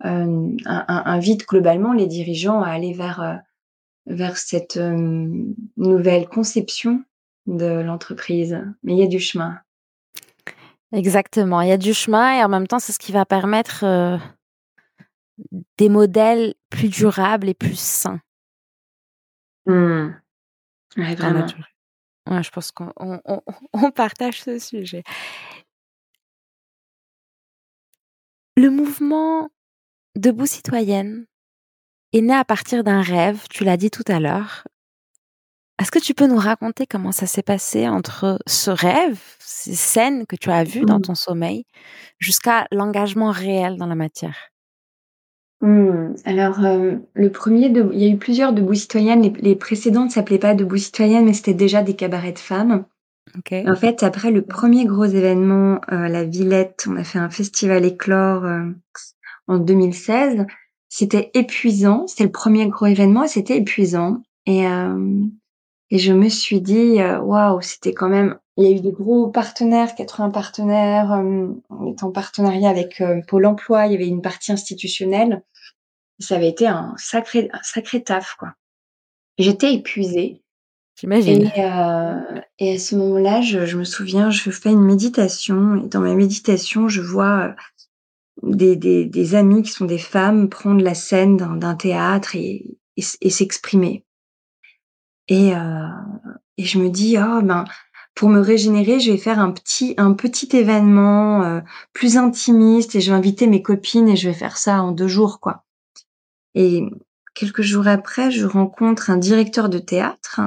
euh, 0.05 0.57
invite 0.65 1.47
globalement 1.47 1.93
les 1.93 2.07
dirigeants 2.07 2.61
à 2.61 2.69
aller 2.69 2.93
vers 2.93 3.21
euh, 3.21 3.35
vers 4.05 4.35
cette 4.35 4.75
euh, 4.75 5.27
nouvelle 5.77 6.27
conception 6.27 7.03
de 7.45 7.81
l'entreprise. 7.81 8.61
Mais 8.83 8.93
il 8.93 8.99
y 8.99 9.03
a 9.03 9.07
du 9.07 9.19
chemin. 9.19 9.59
Exactement, 10.91 11.61
il 11.61 11.69
y 11.69 11.71
a 11.71 11.77
du 11.77 11.93
chemin 11.93 12.37
et 12.37 12.43
en 12.43 12.49
même 12.49 12.67
temps, 12.67 12.79
c'est 12.79 12.91
ce 12.91 12.99
qui 12.99 13.11
va 13.11 13.25
permettre 13.25 13.85
des 15.77 15.89
modèles 15.89 16.53
plus 16.69 16.89
durables 16.89 17.49
et 17.49 17.53
plus 17.53 17.79
sains. 17.79 18.21
Mmh. 19.65 20.09
vraiment. 20.95 21.47
Ouais, 22.29 22.43
je 22.43 22.49
pense 22.51 22.71
qu'on 22.71 22.91
on, 22.97 23.19
on 23.73 23.91
partage 23.91 24.41
ce 24.41 24.59
sujet. 24.59 25.03
Le 28.55 28.69
mouvement 28.69 29.49
Debout 30.15 30.45
citoyenne 30.45 31.25
est 32.13 32.21
né 32.21 32.35
à 32.35 32.45
partir 32.45 32.83
d'un 32.83 33.01
rêve, 33.01 33.45
tu 33.49 33.63
l'as 33.63 33.77
dit 33.77 33.89
tout 33.89 34.03
à 34.07 34.19
l'heure. 34.19 34.67
Est-ce 35.81 35.89
que 35.89 35.97
tu 35.97 36.13
peux 36.13 36.27
nous 36.27 36.37
raconter 36.37 36.85
comment 36.85 37.11
ça 37.11 37.25
s'est 37.25 37.41
passé 37.41 37.87
entre 37.87 38.37
ce 38.45 38.69
rêve, 38.69 39.19
ces 39.39 39.73
scènes 39.73 40.27
que 40.27 40.35
tu 40.35 40.51
as 40.51 40.63
vues 40.63 40.85
dans 40.85 40.99
mmh. 40.99 41.01
ton 41.01 41.15
sommeil, 41.15 41.65
jusqu'à 42.19 42.67
l'engagement 42.71 43.31
réel 43.31 43.77
dans 43.77 43.87
la 43.87 43.95
matière? 43.95 44.52
Mmh. 45.67 46.15
Alors, 46.25 46.63
euh, 46.63 46.95
le 47.13 47.31
premier, 47.31 47.67
il 47.67 47.99
y 47.99 48.05
a 48.05 48.09
eu 48.09 48.17
plusieurs 48.17 48.53
debout 48.53 48.75
citoyennes. 48.75 49.21
Les, 49.21 49.33
les 49.41 49.55
précédentes 49.55 50.07
ne 50.07 50.11
s'appelaient 50.11 50.37
pas 50.37 50.53
debout 50.53 50.77
citoyennes, 50.77 51.25
mais 51.25 51.33
c'était 51.33 51.53
déjà 51.53 51.81
des 51.81 51.95
cabarets 51.95 52.33
de 52.33 52.39
femmes. 52.39 52.85
En 53.65 53.75
fait, 53.75 54.03
après 54.03 54.31
le 54.31 54.43
premier 54.43 54.85
gros 54.85 55.05
événement, 55.05 55.81
euh, 55.91 56.07
la 56.07 56.23
Villette, 56.23 56.85
on 56.87 56.95
a 56.97 57.03
fait 57.03 57.19
un 57.19 57.31
festival 57.31 57.83
éclore 57.83 58.45
euh, 58.45 58.69
en 59.47 59.57
2016. 59.57 60.45
C'était 60.87 61.31
épuisant. 61.33 62.05
C'était 62.05 62.25
le 62.25 62.31
premier 62.31 62.67
gros 62.67 62.85
événement 62.85 63.23
et 63.23 63.27
c'était 63.27 63.57
épuisant. 63.57 64.21
Et, 64.45 64.67
euh, 64.67 65.23
et 65.89 65.97
je 65.97 66.13
me 66.13 66.29
suis 66.29 66.61
dit, 66.61 67.01
euh, 67.01 67.19
waouh, 67.19 67.61
c'était 67.61 67.93
quand 67.93 68.09
même. 68.09 68.37
Il 68.57 68.65
y 68.65 68.67
a 68.67 68.75
eu 68.75 68.81
des 68.81 68.91
gros 68.91 69.29
partenaires, 69.29 69.95
80 69.95 70.29
partenaires. 70.29 71.11
Euh, 71.13 71.47
on 71.69 71.87
est 71.87 72.03
en 72.03 72.11
partenariat 72.11 72.69
avec 72.69 73.01
euh, 73.01 73.21
Pôle 73.27 73.45
Emploi. 73.45 73.87
Il 73.87 73.93
y 73.93 73.95
avait 73.95 74.07
une 74.07 74.21
partie 74.21 74.51
institutionnelle. 74.51 75.43
Ça 76.23 76.35
avait 76.35 76.49
été 76.49 76.67
un 76.67 76.93
sacré, 76.97 77.49
un 77.51 77.61
sacré 77.63 78.03
taf, 78.03 78.35
quoi. 78.39 78.53
J'étais 79.37 79.73
épuisée. 79.73 80.43
J'imagine. 80.99 81.51
Et, 81.55 81.65
euh, 81.65 82.41
et 82.59 82.75
à 82.75 82.79
ce 82.79 82.95
moment-là, 82.95 83.41
je, 83.41 83.65
je, 83.65 83.77
me 83.77 83.83
souviens, 83.83 84.29
je 84.29 84.51
fais 84.51 84.71
une 84.71 84.83
méditation 84.83 85.83
et 85.83 85.87
dans 85.87 86.01
ma 86.01 86.13
méditation, 86.13 86.87
je 86.87 87.01
vois 87.01 87.55
des, 88.41 88.75
des, 88.75 89.05
des, 89.05 89.35
amis 89.35 89.63
qui 89.63 89.71
sont 89.71 89.85
des 89.85 89.97
femmes 89.97 90.49
prendre 90.49 90.83
la 90.83 90.93
scène 90.93 91.37
d'un 91.37 91.75
théâtre 91.75 92.35
et, 92.35 92.77
et, 92.97 93.29
s'exprimer. 93.29 94.05
Et, 95.27 95.55
euh, 95.55 95.87
et 96.57 96.65
je 96.65 96.77
me 96.77 96.89
dis, 96.89 97.17
oh 97.17 97.41
ben, 97.41 97.65
pour 98.15 98.29
me 98.29 98.39
régénérer, 98.39 98.99
je 98.99 99.11
vais 99.11 99.17
faire 99.17 99.39
un 99.39 99.51
petit, 99.51 99.95
un 99.97 100.13
petit 100.13 100.55
événement 100.55 101.43
euh, 101.43 101.61
plus 101.93 102.17
intimiste 102.17 102.95
et 102.95 103.01
je 103.01 103.11
vais 103.11 103.17
inviter 103.17 103.47
mes 103.47 103.63
copines 103.63 104.09
et 104.09 104.15
je 104.15 104.29
vais 104.29 104.35
faire 104.35 104.57
ça 104.57 104.83
en 104.83 104.91
deux 104.91 105.07
jours, 105.07 105.39
quoi. 105.39 105.63
Et 106.55 106.83
quelques 107.35 107.61
jours 107.61 107.87
après, 107.87 108.31
je 108.31 108.45
rencontre 108.45 109.09
un 109.09 109.17
directeur 109.17 109.69
de 109.69 109.79
théâtre 109.79 110.41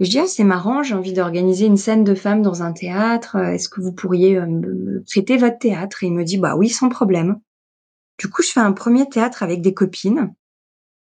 je 0.00 0.10
dis, 0.10 0.18
ah, 0.18 0.26
c'est 0.28 0.44
marrant, 0.44 0.82
j'ai 0.82 0.94
envie 0.94 1.12
d'organiser 1.12 1.66
une 1.66 1.76
scène 1.76 2.04
de 2.04 2.14
femmes 2.14 2.42
dans 2.42 2.62
un 2.62 2.72
théâtre. 2.72 3.36
Euh, 3.36 3.52
est-ce 3.52 3.68
que 3.68 3.80
vous 3.80 3.92
pourriez 3.92 4.36
euh, 4.36 4.46
me 4.46 5.02
prêter 5.10 5.36
votre 5.36 5.58
théâtre? 5.58 6.04
Et 6.04 6.06
il 6.06 6.12
me 6.12 6.24
dit, 6.24 6.38
bah 6.38 6.54
oui, 6.56 6.68
sans 6.68 6.88
problème. 6.88 7.40
Du 8.18 8.28
coup, 8.28 8.42
je 8.42 8.50
fais 8.50 8.60
un 8.60 8.72
premier 8.72 9.08
théâtre 9.08 9.42
avec 9.42 9.60
des 9.60 9.74
copines. 9.74 10.32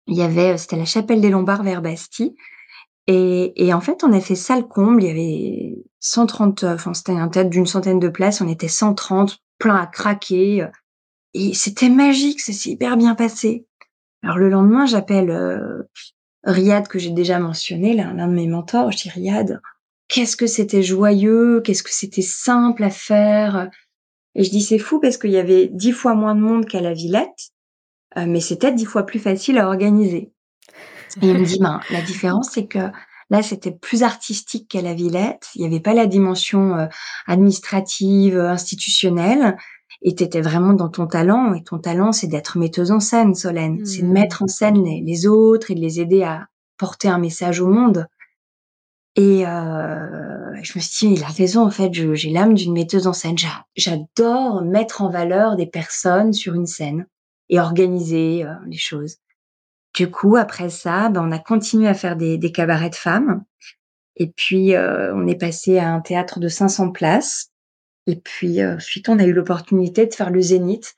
Il 0.07 0.17
y 0.17 0.23
avait, 0.23 0.55
euh, 0.55 0.57
c'était 0.57 0.77
la 0.77 0.87
chapelle 0.87 1.21
des 1.21 1.29
Lombards 1.29 1.65
vers 1.65 1.83
Bastille. 1.83 2.35
Et, 3.11 3.73
en 3.73 3.81
fait, 3.81 4.05
on 4.05 4.13
a 4.13 4.21
fait 4.21 4.35
salle 4.35 4.69
comble. 4.69 5.03
Il 5.03 5.07
y 5.07 5.11
avait 5.11 5.85
130, 6.01 6.65
enfin, 6.65 6.93
c'était 6.93 7.13
un 7.13 7.29
théâtre 7.29 7.49
d'une 7.49 7.67
centaine 7.67 7.99
de 7.99 8.09
places. 8.11 8.43
On 8.43 8.49
était 8.49 8.69
130, 8.69 9.39
plein 9.59 9.77
à 9.77 9.87
craquer. 9.87 10.67
Et 11.33 11.55
c'était 11.55 11.89
magique, 11.89 12.41
ça 12.41 12.53
s'est 12.53 12.69
hyper 12.69 12.99
bien 12.99 13.15
passé. 13.15 13.67
Alors 14.23 14.39
le 14.39 14.49
lendemain, 14.49 14.87
j'appelle 14.87 15.31
Riyad 16.45 16.89
que 16.89 16.99
j'ai 16.99 17.11
déjà 17.11 17.39
mentionné, 17.39 17.95
l'un 17.95 18.27
de 18.29 18.33
mes 18.33 18.47
mentors, 18.47 18.91
je 18.93 18.99
dis 18.99 19.11
Riyad, 19.11 19.61
qu'est-ce 20.09 20.37
que 20.37 20.47
c'était 20.47 20.83
joyeux, 20.83 21.61
qu'est-ce 21.61 21.83
que 21.83 21.93
c'était 21.93 22.23
simple 22.23 22.83
à 22.83 22.91
faire? 22.91 23.71
Et 24.35 24.45
je 24.45 24.51
dis 24.51 24.63
c'est 24.63 24.79
fou 24.79 25.01
parce 25.01 25.19
qu'il 25.19 25.31
y 25.31 25.39
avait 25.39 25.69
dix 25.69 25.93
fois 25.93 26.15
moins 26.15 26.35
de 26.35 26.41
monde 26.41 26.67
qu'à 26.67 26.81
la 26.81 26.95
Villette, 26.95 27.51
euh, 28.17 28.27
mais 28.27 28.41
c'était 28.41 28.73
dix 28.73 28.87
fois 28.87 29.05
plus 29.05 29.19
facile 29.19 29.59
à 29.59 29.69
organiser. 29.69 30.33
Et 31.23 31.29
il 31.29 31.39
me 31.39 31.45
dit, 31.45 31.59
ben, 31.59 31.81
la 31.91 32.03
différence 32.03 32.51
c'est 32.53 32.67
que 32.67 32.91
là 33.31 33.43
c'était 33.43 33.73
plus 33.73 34.03
artistique 34.03 34.69
qu'à 34.69 34.83
la 34.83 34.95
Villette, 34.95 35.49
il 35.55 35.63
n'y 35.63 35.67
avait 35.67 35.81
pas 35.81 35.95
la 35.95 36.07
dimension 36.07 36.77
euh, 36.77 36.87
administrative, 37.27 38.39
institutionnelle, 38.39 39.57
et 40.03 40.15
tu 40.15 40.23
étais 40.23 40.41
vraiment 40.41 40.75
dans 40.75 40.89
ton 40.89 41.07
talent. 41.07 41.55
Et 41.55 41.63
ton 41.63 41.79
talent, 41.79 42.13
c'est 42.13 42.27
d'être 42.27 42.59
metteuse 42.59 42.93
en 42.93 43.01
scène, 43.01 43.35
Solène. 43.35 43.85
C'est 43.85 44.03
de 44.03 44.09
mettre 44.09 44.43
en 44.43 44.47
scène 44.47 44.83
les, 44.85 45.27
autres 45.27 45.71
et 45.71 45.75
de 45.75 45.81
les 45.81 46.01
aider 46.01 46.23
à 46.23 46.47
porter 46.77 47.09
un 47.09 47.19
message 47.19 47.61
au 47.61 47.69
monde. 47.69 48.07
Et 49.17 49.45
euh, 49.47 50.55
je 50.63 50.73
me 50.77 50.81
suis 50.81 51.09
dit, 51.09 51.15
il 51.15 51.25
a 51.25 51.29
raison, 51.29 51.67
en 51.67 51.71
fait, 51.71 51.93
j'ai 51.93 52.31
l'âme 52.31 52.55
d'une 52.55 52.73
metteuse 52.73 53.09
en 53.09 53.13
scène. 53.13 53.37
J'adore 53.77 54.63
mettre 54.63 55.03
en 55.03 55.11
valeur 55.11 55.57
des 55.57 55.67
personnes 55.67 56.33
sur 56.33 56.55
une 56.55 56.67
scène 56.67 57.07
et 57.49 57.59
organiser 57.59 58.45
euh, 58.45 58.55
les 58.67 58.79
choses. 58.79 59.17
Du 59.95 60.09
coup, 60.09 60.37
après 60.37 60.71
ça, 60.71 61.09
ben, 61.09 61.27
on 61.27 61.33
a 61.33 61.39
continué 61.41 61.89
à 61.89 61.95
faire 61.95 62.15
des, 62.15 62.39
des 62.39 62.53
cabarets 62.53 62.91
de 62.91 62.95
femmes. 62.95 63.43
Et 64.15 64.29
puis, 64.37 64.75
euh, 64.75 65.13
on 65.15 65.27
est 65.27 65.39
passé 65.39 65.79
à 65.79 65.93
un 65.93 66.01
théâtre 66.01 66.39
de 66.39 66.49
500 66.49 66.93
places. 66.93 67.51
Et 68.09 68.17
puis 68.17 68.63
euh, 68.63 68.77
ensuite, 68.77 69.09
on 69.11 69.19
a 69.19 69.25
eu 69.25 69.35
l'opportunité 69.35 70.07
de 70.07 70.15
faire 70.15 70.31
le 70.31 70.41
Zénith. 70.41 70.95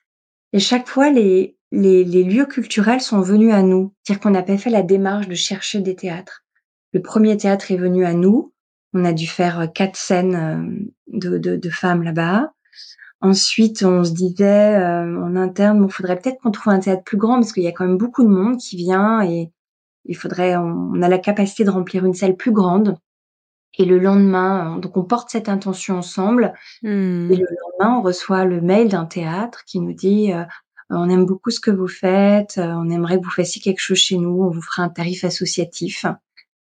Et 0.53 0.61
chaque 0.61 0.89
fois, 0.89 1.11
les, 1.11 1.57
les, 1.73 2.05
les 2.05 2.23
lieux 2.23 2.47
culturels 2.47 3.01
sont 3.01 3.21
venus 3.21 3.53
à 3.53 3.63
nous. 3.63 3.93
C'est-à-dire 4.03 4.23
qu'on 4.23 4.31
n'a 4.31 4.45
pas 4.45 4.57
fait 4.57 4.71
la 4.71 4.83
démarche 4.83 5.29
de 5.29 5.35
chercher 5.35 5.81
des 5.81 5.97
théâtres. 5.97 6.45
Le 6.93 7.03
premier 7.03 7.37
théâtre 7.37 7.73
est 7.73 7.77
venu 7.77 8.05
à 8.05 8.15
nous. 8.15 8.55
On 8.95 9.05
a 9.05 9.13
dû 9.13 9.27
faire 9.27 9.61
euh, 9.61 9.67
quatre 9.67 9.97
scènes 9.97 10.37
euh, 10.37 11.19
de, 11.19 11.37
de, 11.37 11.57
de 11.57 11.71
femmes 11.71 12.05
là-bas. 12.05 12.53
Ensuite, 13.21 13.83
on 13.83 14.03
se 14.03 14.13
disait 14.13 14.77
en 14.79 15.37
interne, 15.37 15.85
il 15.87 15.93
faudrait 15.93 16.17
peut-être 16.17 16.41
qu'on 16.41 16.51
trouve 16.51 16.73
un 16.73 16.81
théâtre 16.81 17.03
plus 17.05 17.19
grand 17.19 17.35
parce 17.35 17.53
qu'il 17.53 17.63
y 17.63 17.69
a 17.69 17.73
quand 17.73 17.87
même 17.87 17.99
beaucoup 17.99 18.23
de 18.23 18.31
monde 18.31 18.57
qui 18.57 18.77
vient 18.77 19.21
et 19.23 19.51
il 20.07 20.17
faudrait, 20.17 20.57
on 20.57 21.03
a 21.03 21.09
la 21.09 21.19
capacité 21.19 21.65
de 21.65 21.69
remplir 21.69 22.07
une 22.07 22.15
salle 22.15 22.35
plus 22.35 22.51
grande. 22.51 22.97
Et 23.79 23.85
le 23.85 23.99
lendemain, 23.99 24.79
donc 24.79 24.97
on 24.97 25.05
porte 25.05 25.31
cette 25.31 25.49
intention 25.49 25.97
ensemble. 25.99 26.53
Et 26.83 26.89
mmh. 26.89 27.29
le 27.29 27.37
lendemain, 27.37 27.99
on 27.99 28.03
reçoit 28.03 28.45
le 28.45 28.61
mail 28.61 28.89
d'un 28.89 29.07
théâtre 29.07 29.64
qui 29.64 29.81
nous 29.81 29.93
dit 29.93 30.33
euh, 30.33 30.45
on 30.91 31.09
aime 31.09 31.25
beaucoup 31.25 31.51
ce 31.51 31.61
que 31.61 31.71
vous 31.71 31.87
faites, 31.87 32.59
euh, 32.59 32.73
on 32.75 32.91
aimerait 32.91 33.18
que 33.18 33.25
vous 33.25 33.31
fassiez 33.31 33.62
quelque 33.62 33.81
chose 33.81 33.99
chez 33.99 34.16
nous, 34.16 34.43
on 34.43 34.51
vous 34.51 34.62
fera 34.62 34.83
un 34.83 34.89
tarif 34.89 35.25
associatif. 35.25 36.05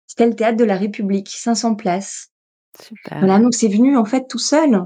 C'était 0.05 0.28
le 0.28 0.36
théâtre 0.36 0.58
de 0.58 0.66
la 0.66 0.76
République, 0.76 1.30
500 1.30 1.76
places. 1.76 2.30
Super. 2.80 3.20
Voilà, 3.20 3.39
donc 3.39 3.53
c'est 3.53 3.70
venu 3.70 3.97
en 3.97 4.05
fait 4.05 4.28
tout 4.28 4.38
seul. 4.38 4.84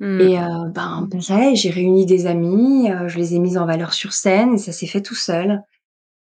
Mmh. 0.00 0.20
Et 0.20 0.38
euh, 0.38 0.68
ben 0.70 1.08
j'ai 1.54 1.70
réuni 1.70 2.06
des 2.06 2.26
amis, 2.26 2.88
je 3.08 3.16
les 3.18 3.34
ai 3.34 3.40
mis 3.40 3.58
en 3.58 3.66
valeur 3.66 3.92
sur 3.92 4.12
scène 4.12 4.54
et 4.54 4.58
ça 4.58 4.72
s'est 4.72 4.86
fait 4.86 5.02
tout 5.02 5.14
seul. 5.14 5.62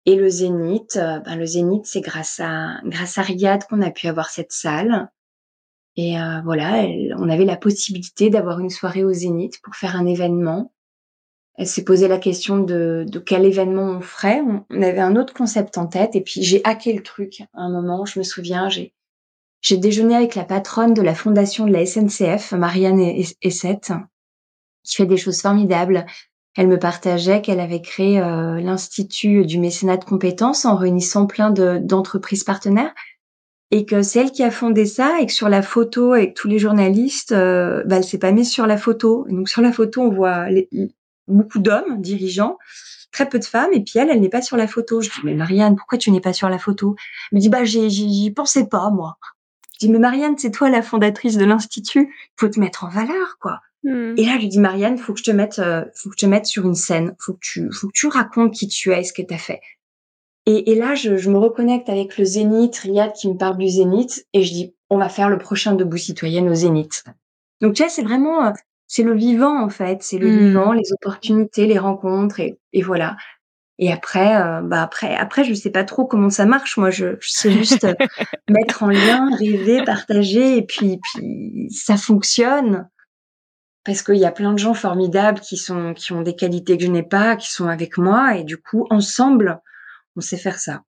Et 0.08 0.16
le 0.16 0.30
Zénith, 0.30 0.96
euh, 0.96 1.20
ben 1.20 1.36
le 1.36 1.46
Zénith, 1.46 1.86
c'est 1.86 2.00
grâce 2.00 2.40
à 2.40 2.80
grâce 2.86 3.18
à 3.18 3.22
Riyad 3.24 3.66
qu'on 3.66 3.82
a 3.82 3.92
pu 3.92 4.08
avoir 4.08 4.30
cette 4.30 4.54
salle. 4.54 5.12
Et 5.98 6.20
euh, 6.20 6.41
voilà, 6.43 6.86
on 7.18 7.28
avait 7.28 7.45
la 7.45 7.58
possibilité 7.58 8.30
d'avoir 8.30 8.60
une 8.60 8.70
soirée 8.70 9.04
au 9.04 9.12
Zénith 9.12 9.60
pour 9.64 9.76
faire 9.76 9.95
un 9.95 10.06
événement. 10.06 10.72
Elle 11.56 11.68
s'est 11.68 11.84
posé 11.84 12.08
la 12.08 12.20
question 12.20 12.60
de, 12.60 13.04
de 13.08 13.20
quel 13.20 13.43
événement 13.43 13.98
on 13.98 14.02
ferait. 14.02 14.41
On, 14.41 14.82
avait 14.82 15.00
un 15.00 15.16
autre 15.16 15.34
concept 15.34 15.78
en 15.80 15.88
tête 15.88 16.16
et 16.16 16.22
puis 16.22 16.43
j'ai 16.43 16.62
hacké 16.64 16.93
le 16.93 17.02
truc 17.02 17.41
à 17.54 17.62
un 17.62 17.70
moment. 17.70 18.06
Je 18.06 18.20
me 18.20 18.24
souviens, 18.24 18.70
j'ai 18.70 18.93
j'ai 19.60 19.78
déjeuné 19.78 20.16
avec 20.16 20.36
la 20.36 20.43
patronne 20.43 20.93
de 20.93 21.02
la 21.02 21.16
fondation 21.16 21.66
de 21.66 21.74
la 21.74 21.84
SNCF, 21.84 22.52
Marianne 22.52 23.02
Essette, 23.41 23.91
qui 24.84 24.95
fait 24.95 25.08
des 25.08 25.18
choses 25.18 25.41
formidables 25.41 26.06
elle 26.58 26.68
me 26.68 26.80
partageait 26.80 27.41
qu'elle 27.43 27.60
avait 27.60 27.82
créé 27.82 28.20
euh, 28.20 28.60
l'Institut 28.60 29.45
du 29.45 29.60
mécénat 29.60 29.98
de 29.98 30.04
compétences 30.04 30.66
en 30.66 30.76
réunissant 30.76 31.28
plein 31.28 31.52
d'entreprises 31.52 32.43
partenaires 32.43 32.93
et 33.72 33.86
que 33.86 34.01
c'est 34.01 34.20
elle 34.20 34.32
qui 34.32 34.43
a 34.43 34.51
fondé 34.51 34.86
ça 34.86 35.20
et 35.20 35.26
que 35.26 35.34
sur 35.34 35.49
la 35.49 35.61
photo 35.61 36.13
avec 36.13 36.34
tous 36.34 36.47
les 36.47 36.59
journalistes, 36.59 37.34
euh, 37.34 37.84
bah, 37.86 37.97
elle 37.97 38.03
s'est 38.03 38.18
pas 38.18 38.32
mise 38.32 38.49
sur 38.49 38.68
la 38.68 38.78
photo. 38.78 39.26
donc 39.30 39.49
sur 39.49 39.61
la 39.61 39.72
photo, 39.72 40.01
on 40.01 40.09
voit 40.09 40.47
beaucoup 41.28 41.59
d'hommes 41.59 42.01
dirigeants, 42.01 42.57
très 43.11 43.28
peu 43.28 43.39
de 43.39 43.45
femmes, 43.45 43.72
et 43.74 43.84
puis 43.84 43.99
elle, 43.99 44.09
elle 44.09 44.22
n'est 44.22 44.30
pas 44.30 44.41
sur 44.41 44.55
la 44.55 44.68
photo. 44.68 45.01
Je 45.01 45.09
dis 45.09 45.20
mais 45.24 45.34
Marianne, 45.34 45.76
pourquoi 45.76 45.97
tu 45.97 46.11
n'es 46.11 46.22
pas 46.22 46.34
sur 46.34 46.49
la 46.49 46.59
photo? 46.59 46.95
Elle 47.32 47.38
me 47.38 47.41
dit 47.41 47.49
bah 47.49 47.65
j'y 47.65 48.32
pensais 48.32 48.68
pas 48.68 48.89
moi. 48.89 49.18
Je 49.74 49.86
dis 49.86 49.91
mais 49.91 49.99
Marianne, 49.99 50.38
c'est 50.38 50.51
toi 50.51 50.70
la 50.70 50.82
fondatrice 50.82 51.38
de 51.38 51.45
l'institut, 51.45 52.13
faut 52.38 52.47
te 52.47 52.59
mettre 52.59 52.86
en 52.86 52.89
valeur 52.89 53.38
quoi. 53.39 53.59
Hmm. 53.84 54.15
Et 54.18 54.26
là, 54.26 54.34
je 54.36 54.39
lui 54.39 54.47
dis 54.47 54.59
Marianne, 54.59 54.97
faut 54.97 55.13
que 55.13 55.20
je 55.20 55.24
te 55.26 55.32
mette, 55.32 55.59
euh, 55.59 55.86
faut 55.93 56.09
que 56.09 56.15
je 56.18 56.26
te 56.26 56.30
mette 56.30 56.45
sur 56.45 56.65
une 56.65 56.76
scène, 56.76 57.15
faut 57.20 57.34
que 57.34 57.39
tu, 57.41 57.70
faut 57.72 57.88
que 57.88 57.93
tu 57.93 58.07
racontes 58.07 58.53
qui 58.53 58.68
tu 58.68 58.91
es, 58.91 59.01
et 59.01 59.03
ce 59.03 59.13
que 59.13 59.22
tu 59.22 59.34
as 59.34 59.38
fait. 59.38 59.61
Et, 60.48 60.72
et 60.72 60.76
là, 60.76 60.95
je, 60.95 61.18
je, 61.18 61.30
me 61.30 61.38
reconnecte 61.38 61.89
avec 61.89 62.18
le 62.18 62.24
Zénith, 62.24 62.78
Riyad 62.78 63.12
qui 63.12 63.28
me 63.28 63.36
parle 63.36 63.58
du 63.58 63.68
Zénith, 63.68 64.26
et 64.32 64.43
je 64.43 64.54
dis, 64.54 64.76
on 64.89 64.98
va 64.98 65.10
faire 65.10 65.30
le 65.30 65.38
prochain 65.38 65.74
debout 65.74 65.98
citoyenne 65.98 66.48
au 66.48 66.56
Zénith. 66.56 67.04
Donc 67.60 67.74
tu 67.74 67.84
vois, 67.84 67.89
c'est 67.89 68.02
vraiment, 68.02 68.45
euh, 68.45 68.52
c'est 68.88 69.04
le 69.04 69.14
vivant 69.14 69.62
en 69.62 69.68
fait, 69.68 70.02
c'est 70.04 70.18
le 70.18 70.32
hmm. 70.32 70.48
vivant, 70.48 70.72
les 70.72 70.93
opportunités, 70.93 71.68
les 71.68 71.78
rencontres, 71.78 72.39
et, 72.39 72.58
et 72.72 72.82
voilà. 72.82 73.18
Et 73.78 73.91
après, 73.91 74.41
euh, 74.41 74.62
bah 74.62 74.82
après, 74.82 75.16
après, 75.16 75.43
je 75.43 75.54
sais 75.54 75.70
pas 75.70 75.84
trop 75.84 76.06
comment 76.06 76.30
ça 76.30 76.45
marche. 76.45 76.78
Moi, 76.78 76.91
je, 76.91 77.18
je 77.20 77.30
sais 77.30 77.52
juste 77.52 77.86
mettre 78.50 78.84
en 78.84 78.89
lien, 78.89 79.30
rêver, 79.38 79.84
partager, 79.84 80.58
et 80.58 80.62
puis, 80.64 81.00
puis 81.04 81.68
ça 81.72 81.98
fonctionne 81.98 82.88
parce 83.84 84.02
qu'il 84.02 84.16
y 84.16 84.26
a 84.26 84.32
plein 84.32 84.54
de 84.54 84.60
gens 84.60 84.74
formidables 84.74 85.41
qui 85.41 85.58
sont 85.58 85.93
qui 85.93 86.14
ont 86.14 86.22
des 86.22 86.36
qualités 86.36 86.78
que 86.78 86.86
je 86.86 86.89
n'ai 86.89 87.04
pas, 87.04 87.36
qui 87.36 87.52
sont 87.52 87.68
avec 87.68 87.98
moi 87.98 88.38
et 88.38 88.45
du 88.45 88.58
coup 88.58 88.88
ensemble 88.89 89.62
on 90.18 90.22
sait 90.22 90.38
faire 90.38 90.59
ça. 90.59 90.84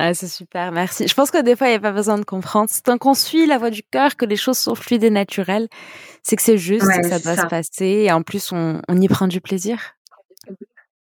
Ah, 0.00 0.14
c'est 0.14 0.28
super, 0.28 0.70
merci. 0.70 1.08
Je 1.08 1.14
pense 1.14 1.30
que 1.30 1.42
des 1.42 1.56
fois, 1.56 1.66
il 1.68 1.70
n'y 1.70 1.76
a 1.76 1.80
pas 1.80 1.92
besoin 1.92 2.18
de 2.18 2.24
comprendre. 2.24 2.68
C'est 2.70 2.82
tant 2.82 2.98
qu'on 2.98 3.14
suit 3.14 3.46
la 3.46 3.58
voie 3.58 3.70
du 3.70 3.82
cœur, 3.82 4.16
que 4.16 4.24
les 4.24 4.36
choses 4.36 4.58
sont 4.58 4.76
fluides 4.76 5.02
et 5.02 5.10
naturelles, 5.10 5.68
c'est 6.22 6.36
que 6.36 6.42
c'est 6.42 6.58
juste, 6.58 6.86
que 6.86 7.08
ça 7.08 7.18
doit 7.18 7.36
se 7.36 7.46
passer. 7.46 8.04
Et 8.04 8.12
en 8.12 8.22
plus, 8.22 8.52
on, 8.52 8.80
on 8.86 9.00
y 9.00 9.08
prend 9.08 9.26
du 9.26 9.40
plaisir. 9.40 9.96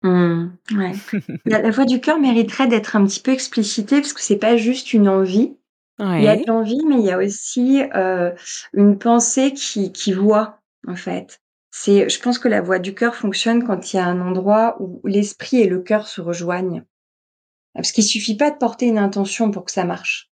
Mmh, 0.02 0.46
ouais. 0.78 0.92
la, 1.46 1.62
la, 1.62 1.72
voix 1.72 1.86
du 1.86 2.00
cœur 2.00 2.20
mériterait 2.20 2.68
d'être 2.68 2.96
un 2.96 3.06
petit 3.06 3.20
peu 3.20 3.32
explicitée 3.32 4.02
parce 4.02 4.14
que 4.14 4.22
c'est 4.22 4.38
pas 4.38 4.56
juste 4.56 4.94
une 4.94 5.10
envie, 5.10 5.58
il 6.00 6.24
y 6.24 6.28
a 6.28 6.36
de 6.36 6.46
l'envie, 6.48 6.84
mais 6.86 6.96
il 6.96 7.06
y 7.06 7.12
a 7.12 7.18
aussi 7.18 7.82
euh, 7.96 8.32
une 8.74 8.98
pensée 8.98 9.54
qui, 9.54 9.92
qui 9.92 10.14
voit, 10.14 10.60
en 10.88 10.96
fait. 10.96 11.42
C'est, 11.78 12.08
je 12.08 12.22
pense 12.22 12.40
que 12.40 12.48
la 12.48 12.62
voix 12.62 12.80
du 12.80 12.96
cœur 12.96 13.18
fonctionne 13.18 13.66
quand 13.66 13.92
il 13.92 13.98
y 13.98 14.00
a 14.00 14.06
un 14.06 14.22
endroit 14.22 14.78
où 14.80 15.02
l'esprit 15.04 15.58
et 15.58 15.68
le 15.68 15.82
cœur 15.82 16.08
se 16.08 16.22
rejoignent. 16.22 16.86
Parce 17.74 17.92
qu'il 17.92 18.06
suffit 18.06 18.38
pas 18.38 18.50
de 18.50 18.56
porter 18.56 18.86
une 18.86 18.98
intention 18.98 19.52
pour 19.52 19.66
que 19.66 19.74
ça 19.74 19.84
marche. 19.84 20.32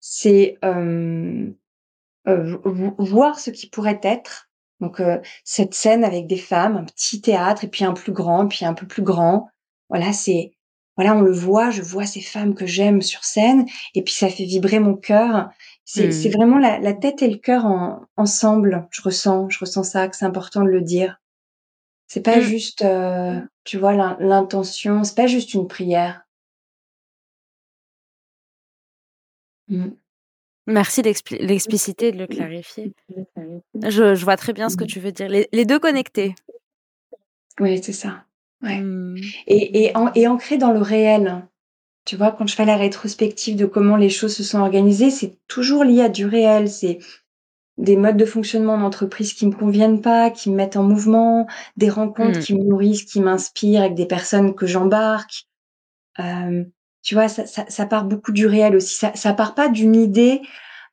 C'est 0.00 0.58
euh, 0.64 1.48
euh, 2.26 2.58
voir 2.98 3.38
ce 3.38 3.52
qui 3.52 3.68
pourrait 3.68 4.00
être. 4.02 4.50
Donc 4.80 5.00
cette 5.44 5.74
scène 5.74 6.02
avec 6.02 6.26
des 6.26 6.38
femmes, 6.38 6.76
un 6.76 6.84
petit 6.84 7.20
théâtre 7.20 7.62
et 7.62 7.68
puis 7.68 7.84
un 7.84 7.92
plus 7.92 8.12
grand, 8.12 8.48
puis 8.48 8.64
un 8.64 8.74
peu 8.74 8.88
plus 8.88 9.04
grand. 9.04 9.48
Voilà, 9.90 10.12
c'est 10.12 10.50
voilà, 10.96 11.14
on 11.14 11.22
le 11.22 11.32
voit, 11.32 11.70
je 11.70 11.82
vois 11.82 12.04
ces 12.04 12.20
femmes 12.20 12.54
que 12.54 12.66
j'aime 12.66 13.00
sur 13.00 13.24
scène, 13.24 13.64
et 13.94 14.02
puis 14.02 14.12
ça 14.12 14.28
fait 14.28 14.44
vibrer 14.44 14.80
mon 14.80 14.96
cœur. 14.96 15.48
C'est 15.92 16.06
mmh. 16.06 16.32
vraiment 16.32 16.58
la, 16.58 16.92
tête 16.92 17.20
et 17.20 17.28
le 17.28 17.38
cœur 17.38 17.66
ensemble. 18.16 18.86
Je 18.92 19.02
ressens, 19.02 19.48
je 19.48 19.58
ressens 19.58 19.82
ça, 19.82 20.06
que 20.06 20.16
c'est 20.16 20.24
important 20.24 20.62
de 20.62 20.68
le 20.68 20.82
dire. 20.82 21.20
C'est 22.06 22.22
pas 22.22 22.36
mmh. 22.36 22.42
juste, 22.42 22.82
euh, 22.82 23.40
tu 23.64 23.76
vois, 23.76 23.92
l'intention, 24.20 25.02
c'est 25.02 25.16
pas 25.16 25.26
juste 25.26 25.52
une 25.52 25.66
prière. 25.66 26.22
Mmh. 29.66 29.88
Merci 30.68 31.02
l'expliciter 31.02 32.12
de 32.12 32.18
le 32.18 32.28
clarifier. 32.28 32.92
Je, 33.82 34.14
vois 34.22 34.36
très 34.36 34.52
bien 34.52 34.68
ce 34.68 34.76
que 34.76 34.84
tu 34.84 35.00
veux 35.00 35.10
dire. 35.10 35.28
les 35.28 35.64
deux 35.64 35.80
connectés. 35.80 36.36
Oui, 37.58 37.82
c'est 37.82 37.92
ça. 37.92 38.26
Ouais. 38.62 38.80
Et, 39.48 39.86
et, 39.86 39.92
et 40.14 40.28
ancré 40.28 40.56
dans 40.56 40.70
le 40.70 40.82
réel. 40.82 41.42
Tu 42.04 42.16
vois, 42.16 42.32
quand 42.32 42.46
je 42.46 42.54
fais 42.54 42.64
la 42.64 42.76
rétrospective 42.76 43.56
de 43.56 43.66
comment 43.66 43.96
les 43.96 44.08
choses 44.08 44.34
se 44.34 44.42
sont 44.42 44.60
organisées, 44.60 45.10
c'est 45.10 45.38
toujours 45.48 45.84
lié 45.84 46.02
à 46.02 46.08
du 46.08 46.26
réel. 46.26 46.68
C'est 46.68 46.98
des 47.80 47.96
modes 47.96 48.16
de 48.16 48.24
fonctionnement 48.24 48.78
d'entreprise 48.78 49.32
qui 49.32 49.46
me 49.46 49.52
conviennent 49.52 50.00
pas, 50.00 50.30
qui 50.30 50.50
me 50.50 50.56
mettent 50.56 50.76
en 50.76 50.82
mouvement, 50.82 51.46
des 51.76 51.88
rencontres 51.88 52.38
mmh. 52.38 52.42
qui 52.42 52.54
me 52.54 52.64
nourrissent, 52.64 53.04
qui 53.04 53.20
m'inspirent 53.20 53.82
avec 53.82 53.94
des 53.94 54.06
personnes 54.06 54.54
que 54.54 54.66
j'embarque. 54.66 55.46
Euh, 56.18 56.64
tu 57.02 57.14
vois, 57.14 57.28
ça, 57.28 57.46
ça, 57.46 57.64
ça, 57.68 57.86
part 57.86 58.04
beaucoup 58.04 58.32
du 58.32 58.46
réel 58.46 58.76
aussi. 58.76 58.94
Ça, 58.94 59.12
ça 59.14 59.32
part 59.32 59.54
pas 59.54 59.68
d'une 59.68 59.96
idée 59.96 60.42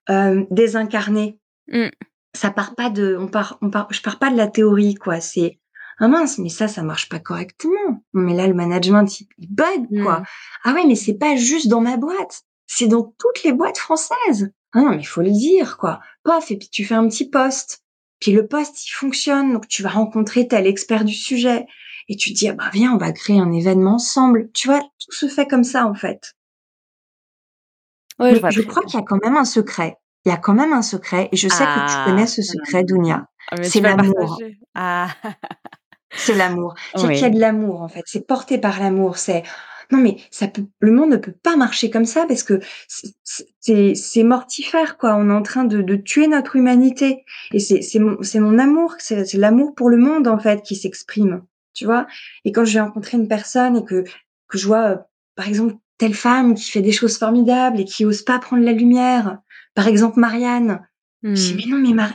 euh, 0.10 0.46
désincarnée. 0.50 1.38
Mmh. 1.68 1.88
Ça 2.34 2.52
part 2.52 2.76
pas 2.76 2.90
de, 2.90 3.18
on 3.20 3.28
part, 3.28 3.58
on 3.62 3.70
part, 3.70 3.88
je 3.92 4.02
pars 4.02 4.20
pas 4.20 4.32
de 4.32 4.38
la 4.38 4.48
théorie, 4.48 4.96
quoi. 4.96 5.20
C'est 5.20 5.60
ah 6.00 6.08
mince, 6.08 6.38
mais 6.38 6.50
ça, 6.50 6.68
ça 6.68 6.84
marche 6.84 7.10
pas 7.10 7.20
correctement. 7.20 8.04
Mais 8.14 8.36
là, 8.36 8.48
le 8.48 8.54
management, 8.54 9.20
il 9.20 9.28
bug, 9.50 9.88
quoi. 10.04 10.20
Mmh. 10.20 10.26
Ah 10.64 10.74
ouais, 10.74 10.86
mais 10.86 10.96
c'est 10.96 11.18
pas 11.18 11.36
juste 11.36 11.68
dans 11.68 11.82
ma 11.82 11.98
boîte. 11.98 12.44
C'est 12.68 12.88
dans 12.88 13.16
toutes 13.18 13.44
les 13.44 13.52
boîtes 13.52 13.80
françaises. 13.80 14.52
Ah 14.74 14.82
non, 14.82 14.92
mais 14.92 15.00
il 15.00 15.08
faut 15.08 15.22
le 15.22 15.32
dire, 15.32 15.78
quoi. 15.78 16.00
Paf, 16.24 16.52
et 16.52 16.58
puis 16.58 16.70
tu 16.70 16.86
fais 16.86 16.94
un 16.94 17.08
petit 17.08 17.30
poste. 17.30 17.84
Puis 18.20 18.32
le 18.32 18.48
poste, 18.48 18.86
il 18.86 18.92
fonctionne. 18.92 19.54
Donc 19.54 19.68
tu 19.68 19.82
vas 19.82 19.90
rencontrer 19.90 20.48
tel 20.48 20.68
expert 20.68 21.04
du 21.04 21.16
sujet. 21.16 21.66
Et 22.10 22.16
tu 22.16 22.32
dis, 22.32 22.48
ah 22.48 22.54
bah 22.54 22.70
viens, 22.72 22.94
on 22.94 22.98
va 22.98 23.12
créer 23.12 23.40
un 23.40 23.52
événement 23.52 23.96
ensemble. 23.96 24.50
Tu 24.54 24.68
vois, 24.68 24.82
tout 24.82 25.12
se 25.12 25.28
fait 25.28 25.48
comme 25.48 25.64
ça, 25.64 25.88
en 25.88 25.96
fait. 25.96 26.36
Ouais, 28.20 28.36
je, 28.52 28.62
crois 28.62 28.84
qu'il 28.84 29.00
y 29.00 29.02
a 29.02 29.06
quand 29.06 29.24
même 29.24 29.36
un 29.36 29.46
secret. 29.46 29.98
Il 30.26 30.30
y 30.30 30.32
a 30.32 30.38
quand 30.38 30.54
même 30.54 30.74
un 30.74 30.82
secret. 30.82 31.30
Et 31.32 31.38
je 31.38 31.48
sais 31.48 31.64
que 31.66 31.88
tu 31.88 31.96
ah. 31.96 32.04
connais 32.06 32.28
ce 32.28 32.42
secret, 32.42 32.84
Dunia. 32.84 33.28
Ah, 33.52 33.64
c'est 33.64 33.82
l'amour. 33.82 34.40
Ah. 34.76 35.10
c'est 36.12 36.36
l'amour. 36.36 36.76
C'est 36.96 37.08
qu'il 37.08 37.22
y 37.22 37.26
a 37.26 37.30
de 37.30 37.40
l'amour 37.40 37.82
en 37.82 37.88
fait. 37.88 38.04
C'est 38.06 38.26
porté 38.26 38.58
par 38.58 38.80
l'amour. 38.80 39.18
C'est 39.18 39.44
non 39.92 40.00
mais 40.00 40.18
ça 40.32 40.48
peut, 40.48 40.66
le 40.80 40.92
monde 40.92 41.12
ne 41.12 41.18
peut 41.18 41.32
pas 41.32 41.56
marcher 41.56 41.90
comme 41.90 42.06
ça 42.06 42.26
parce 42.28 42.44
que 42.44 42.60
c'est 42.88 44.24
mortifère 44.24 44.98
quoi. 44.98 45.16
On 45.16 45.30
est 45.30 45.34
en 45.34 45.44
train 45.44 45.64
de, 45.64 45.82
de 45.82 45.96
tuer 45.96 46.28
notre 46.28 46.56
humanité 46.56 47.24
et 47.54 47.60
c'est 47.60 47.82
c'est 47.82 48.00
mon 48.00 48.18
mon 48.36 48.60
amour, 48.60 48.96
c'est 49.00 49.34
l'amour 49.34 49.76
pour 49.76 49.90
le 49.90 49.98
monde 49.98 50.28
en 50.28 50.40
fait 50.40 50.62
qui 50.62 50.76
s'exprime. 50.76 51.44
Tu 51.74 51.86
vois? 51.86 52.08
Et 52.44 52.52
quand 52.52 52.66
je 52.66 52.74
vais 52.74 52.82
rencontrer 52.82 53.18
une 53.18 53.28
personne 53.28 53.78
et 53.78 53.86
que 53.86 54.04
que 54.48 54.58
je 54.58 54.68
vois 54.68 54.84
euh, 54.84 54.98
par 55.36 55.48
exemple 55.48 55.76
telle 55.98 56.14
femme 56.14 56.56
qui 56.56 56.70
fait 56.70 56.82
des 56.82 56.92
choses 56.92 57.18
formidables 57.18 57.80
et 57.80 57.86
qui 57.86 58.06
ose 58.06 58.24
pas 58.24 58.40
prendre 58.40 58.64
la 58.64 58.72
lumière, 58.72 59.40
par 59.74 59.88
exemple 59.88 60.20
Marianne, 60.20 60.82
je 61.24 61.34
dis 61.34 61.54
mmh. 61.54 61.58
mais 61.58 61.72
non 61.72 61.78
mais, 61.78 61.94
Mar 61.94 62.14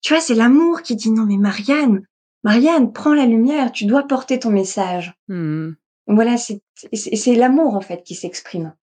tu 0.00 0.12
vois 0.12 0.22
c'est 0.22 0.34
l'amour 0.34 0.82
qui 0.82 0.94
dit 0.94 1.10
non 1.10 1.24
mais 1.26 1.36
Marianne 1.36 2.02
Marianne, 2.44 2.92
prends 2.92 3.14
la 3.14 3.26
lumière, 3.26 3.72
tu 3.72 3.84
dois 3.84 4.06
porter 4.06 4.38
ton 4.38 4.50
message. 4.50 5.14
Mmh. 5.28 5.70
Voilà, 6.06 6.36
c'est 6.36 7.34
l'amour 7.34 7.74
en 7.74 7.80
fait 7.80 8.02
qui 8.02 8.14
s'exprime. 8.14 8.74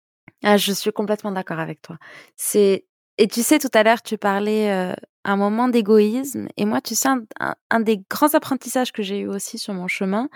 Ah, 0.43 0.57
je 0.57 0.71
suis 0.71 0.91
complètement 0.91 1.31
d'accord 1.31 1.59
avec 1.59 1.81
toi. 1.81 1.97
C'est 2.35 2.85
et 3.17 3.27
tu 3.27 3.41
sais 3.41 3.59
tout 3.59 3.69
à 3.73 3.83
l'heure 3.83 4.01
tu 4.01 4.17
parlais 4.17 4.71
euh, 4.71 4.93
un 5.23 5.37
moment 5.37 5.69
d'égoïsme 5.69 6.49
et 6.57 6.65
moi 6.65 6.81
tu 6.81 6.95
sais 6.95 7.09
un, 7.39 7.79
des 7.79 8.03
grands 8.09 8.33
apprentissages 8.33 8.91
que 8.91 9.01
j'ai 9.01 9.19
eu 9.19 9.27
aussi 9.27 9.57
sur 9.57 9.73
mon 9.73 9.87
chemin, 9.87 10.29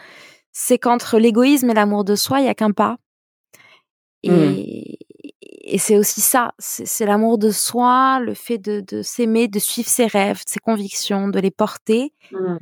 c'est 0.52 0.80
qu'entre 0.80 1.20
l'égoïsme 1.20 1.70
et 1.70 1.74
l'amour 1.74 2.06
de 2.06 2.16
soi 2.16 2.40
il 2.40 2.46
y 2.46 2.50
a 2.50 2.56
qu'un 2.56 2.72
pas. 2.72 2.98
Mmh. 4.24 4.32
Et, 4.32 5.00
et 5.62 5.78
c'est 5.78 5.98
aussi 5.98 6.22
ça, 6.22 6.54
c'est 6.58 7.06
l'amour 7.06 7.38
de 7.38 7.52
soi, 7.52 8.20
le 8.20 8.34
fait 8.34 8.58
de, 8.58 8.80
de 8.80 9.04
s'aimer, 9.04 9.48
de 9.48 9.60
suivre 9.60 9.90
ses 9.90 10.08
rêves, 10.08 10.42
ses 10.48 10.60
convictions, 10.60 11.28
de 11.28 11.40
les 11.40 11.52
porter. 11.52 12.14
Mmh 12.32 12.58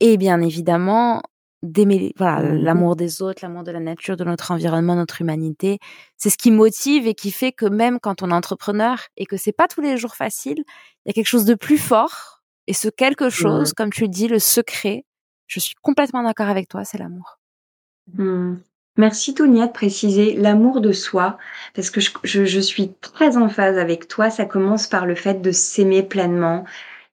et 0.00 0.16
bien 0.16 0.40
évidemment 0.40 1.22
d'aimer 1.62 2.12
voilà 2.16 2.42
mmh 2.42 2.62
l'amour 2.62 2.96
des 2.96 3.22
autres, 3.22 3.40
l'amour 3.42 3.64
de 3.64 3.72
la 3.72 3.80
nature, 3.80 4.16
de 4.16 4.24
notre 4.24 4.50
environnement, 4.50 4.94
notre 4.94 5.20
humanité. 5.20 5.78
C'est 6.16 6.30
ce 6.30 6.36
qui 6.36 6.50
motive 6.50 7.06
et 7.06 7.14
qui 7.14 7.30
fait 7.30 7.52
que 7.52 7.66
même 7.66 7.98
quand 8.00 8.22
on 8.22 8.30
est 8.30 8.34
entrepreneur 8.34 8.98
et 9.16 9.26
que 9.26 9.36
c'est 9.36 9.52
pas 9.52 9.68
tous 9.68 9.80
les 9.80 9.96
jours 9.96 10.14
facile, 10.14 10.58
il 10.58 11.08
y 11.08 11.10
a 11.10 11.12
quelque 11.12 11.26
chose 11.26 11.44
de 11.44 11.54
plus 11.54 11.78
fort 11.78 12.42
et 12.66 12.72
ce 12.72 12.88
quelque 12.88 13.30
chose, 13.30 13.72
comme 13.72 13.90
tu 13.90 14.02
le 14.02 14.08
dis, 14.08 14.28
le 14.28 14.38
secret. 14.38 15.04
Je 15.46 15.60
suis 15.60 15.74
complètement 15.80 16.22
d'accord 16.22 16.48
avec 16.48 16.68
toi, 16.68 16.84
c'est 16.84 16.98
l'amour. 16.98 17.38
Mmh. 18.14 18.56
Merci 18.98 19.34
Tonia 19.34 19.66
de 19.66 19.72
préciser 19.72 20.34
l'amour 20.36 20.80
de 20.80 20.92
soi, 20.92 21.36
parce 21.74 21.90
que 21.90 22.00
je, 22.00 22.60
suis 22.60 22.94
très 23.02 23.36
en 23.36 23.48
phase 23.48 23.76
avec 23.76 24.08
toi. 24.08 24.30
Ça 24.30 24.46
commence 24.46 24.86
par 24.86 25.04
le 25.04 25.14
fait 25.14 25.42
de 25.42 25.52
s'aimer 25.52 26.02
pleinement 26.02 26.64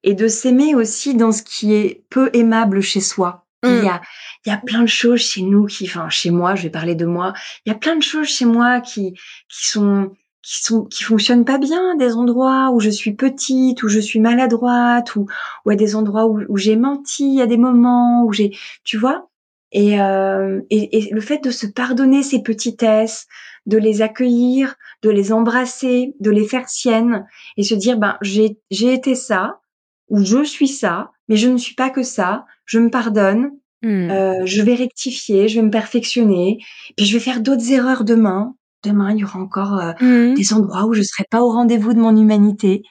et 0.03 0.13
de 0.13 0.27
s'aimer 0.27 0.75
aussi 0.75 1.15
dans 1.15 1.31
ce 1.31 1.43
qui 1.43 1.73
est 1.73 2.03
peu 2.09 2.29
aimable 2.33 2.81
chez 2.81 3.01
soi. 3.01 3.45
Il, 3.63 3.69
y 3.69 3.83
mm. 3.83 3.87
a, 3.87 4.01
il 4.45 4.49
y 4.49 4.51
a 4.51 4.57
plein 4.57 4.81
de 4.81 4.87
choses 4.87 5.21
chez 5.21 5.41
nous 5.41 5.65
qui, 5.65 5.85
enfin 5.85 6.09
chez 6.09 6.31
moi, 6.31 6.55
je 6.55 6.63
vais 6.63 6.69
parler 6.69 6.95
de 6.95 7.05
moi, 7.05 7.33
il 7.65 7.69
y 7.69 7.71
a 7.71 7.77
plein 7.77 7.95
de 7.95 8.03
choses 8.03 8.27
chez 8.27 8.45
moi 8.45 8.81
qui, 8.81 9.13
qui 9.13 9.67
sont 9.67 10.11
qui 10.41 10.61
sont 10.61 10.83
qui 10.83 11.03
fonctionnent 11.05 11.45
pas 11.45 11.57
bien, 11.57 11.95
des 11.95 12.15
endroits 12.15 12.71
où 12.73 12.81
je 12.81 12.89
suis 12.89 13.13
petite, 13.13 13.81
où 13.81 13.87
je 13.87 14.01
suis 14.01 14.19
maladroite, 14.19 15.15
ou 15.15 15.27
ou 15.65 15.69
à 15.69 15.75
des 15.75 15.95
endroits 15.95 16.25
où, 16.25 16.41
où 16.49 16.57
j'ai 16.57 16.75
menti 16.75 17.41
à 17.41 17.47
des 17.47 17.57
moments, 17.57 18.25
où 18.25 18.33
j'ai, 18.33 18.51
tu 18.83 18.97
vois, 18.97 19.29
et, 19.71 19.99
euh, 19.99 20.61
et, 20.69 20.97
et, 20.97 21.13
le 21.13 21.21
fait 21.21 21.43
de 21.43 21.49
se 21.49 21.65
pardonner 21.65 22.21
ces 22.21 22.43
petitesses, 22.43 23.27
de 23.65 23.77
les 23.77 24.01
accueillir, 24.01 24.75
de 25.01 25.09
les 25.09 25.33
embrasser, 25.33 26.13
de 26.19 26.29
les 26.29 26.45
faire 26.45 26.69
siennes, 26.69 27.25
et 27.57 27.63
se 27.63 27.73
dire 27.73 27.97
ben 27.97 28.17
j'ai 28.21 28.59
j'ai 28.69 28.93
été 28.93 29.15
ça, 29.15 29.61
ou 30.09 30.23
je 30.23 30.43
suis 30.43 30.67
ça, 30.67 31.11
mais 31.27 31.35
je 31.35 31.47
ne 31.47 31.57
suis 31.57 31.75
pas 31.75 31.89
que 31.89 32.03
ça, 32.03 32.45
je 32.65 32.79
me 32.79 32.89
pardonne, 32.89 33.51
mmh. 33.81 34.09
euh, 34.11 34.45
je 34.45 34.61
vais 34.61 34.75
rectifier, 34.75 35.47
je 35.47 35.59
vais 35.59 35.65
me 35.65 35.71
perfectionner, 35.71 36.59
puis 36.97 37.05
je 37.05 37.13
vais 37.13 37.23
faire 37.23 37.41
d'autres 37.41 37.71
erreurs 37.71 38.03
demain, 38.03 38.55
demain, 38.83 39.11
il 39.11 39.19
y 39.19 39.23
aura 39.23 39.39
encore 39.39 39.79
euh, 39.79 39.93
mmh. 39.99 40.33
des 40.35 40.53
endroits 40.53 40.85
où 40.85 40.93
je 40.93 41.01
serai 41.01 41.25
pas 41.29 41.41
au 41.41 41.49
rendez-vous 41.49 41.93
de 41.93 41.99
mon 41.99 42.15
humanité. 42.15 42.83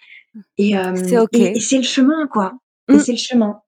Et, 0.57 0.79
euh, 0.79 0.95
c'est 0.97 1.19
ok. 1.19 1.35
Et, 1.35 1.61
c'est 1.61 1.77
le 1.77 1.83
chemin, 1.83 2.27
quoi. 2.27 2.55
Et 2.89 2.95
mmh. 2.95 3.01
c'est 3.01 3.13
le 3.13 3.19
chemin. 3.19 3.61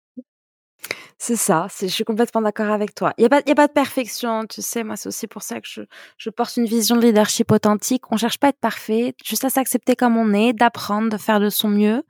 C'est 1.27 1.37
ça, 1.37 1.69
je 1.81 1.87
suis 1.87 2.05
complètement 2.05 2.43
d'accord 2.43 2.71
avec 2.71 2.95
toi. 2.95 3.15
Il 3.17 3.23
n'y 3.23 3.27
a, 3.27 3.29
pas, 3.31 3.41
y 3.47 3.51
a 3.51 3.55
pas 3.55 3.69
de 3.69 3.73
perfection, 3.73 4.45
tu 4.47 4.61
sais, 4.61 4.85
moi 4.85 4.97
c'est 4.97 5.09
aussi 5.09 5.27
pour 5.27 5.43
ça 5.43 5.59
que 5.59 5.67
je, 5.67 5.81
je 6.19 6.29
porte 6.29 6.57
une 6.59 6.67
vision 6.67 6.97
de 6.97 7.01
leadership 7.01 7.51
authentique. 7.51 8.03
On 8.11 8.19
cherche 8.19 8.37
pas 8.37 8.49
à 8.49 8.51
être 8.51 8.61
parfait, 8.61 9.15
juste 9.25 9.45
à 9.45 9.49
s'accepter 9.49 9.97
comme 9.97 10.19
on 10.19 10.35
est, 10.35 10.53
d'apprendre, 10.53 11.09
de 11.09 11.17
faire 11.17 11.41
de 11.41 11.49
son 11.49 11.69
mieux, 11.69 12.03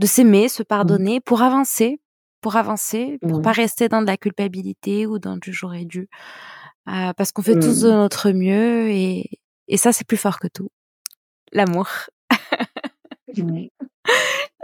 de 0.00 0.06
s'aimer, 0.06 0.48
se 0.48 0.62
mmh. 0.62 0.66
pardonner 0.66 1.20
pour 1.20 1.42
avancer, 1.42 2.00
pour 2.40 2.56
avancer, 2.56 3.18
pour 3.28 3.42
pas 3.42 3.52
rester 3.52 3.88
dans 3.88 4.00
de 4.00 4.06
la 4.06 4.16
culpabilité 4.16 5.06
ou 5.06 5.18
dans 5.18 5.36
du 5.36 5.52
j'aurais 5.52 5.84
dû. 5.84 6.08
Euh, 6.88 7.12
parce 7.12 7.30
qu'on 7.30 7.42
fait 7.42 7.58
tous 7.58 7.82
de 7.82 7.90
notre 7.90 8.30
mieux 8.30 8.88
et, 8.88 9.28
et 9.68 9.76
ça, 9.76 9.92
c'est 9.92 10.06
plus 10.06 10.16
fort 10.16 10.40
que 10.40 10.48
tout. 10.48 10.70
L'amour. 11.52 11.88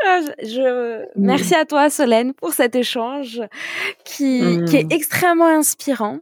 Ah, 0.09 0.21
je, 0.43 1.05
merci 1.17 1.55
à 1.55 1.65
toi, 1.65 1.89
Solène, 1.91 2.35
pour 2.35 2.53
cet 2.53 2.77
échange 2.77 3.41
qui, 4.05 4.63
qui 4.67 4.77
est 4.77 4.85
mmh. 4.85 4.93
extrêmement 4.93 5.47
inspirant. 5.47 6.19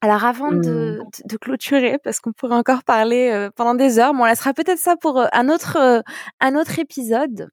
Alors 0.00 0.24
avant 0.24 0.52
de, 0.52 1.00
mmh. 1.00 1.28
de, 1.28 1.36
clôturer, 1.36 1.98
parce 2.02 2.20
qu'on 2.20 2.32
pourrait 2.32 2.56
encore 2.56 2.84
parler 2.84 3.30
euh, 3.30 3.50
pendant 3.54 3.74
des 3.74 3.98
heures, 3.98 4.14
mais 4.14 4.22
on 4.22 4.26
laissera 4.26 4.54
peut-être 4.54 4.78
ça 4.78 4.96
pour 4.96 5.18
euh, 5.18 5.26
un 5.32 5.48
autre, 5.48 5.76
euh, 5.76 6.00
un 6.40 6.54
autre 6.54 6.78
épisode. 6.78 7.50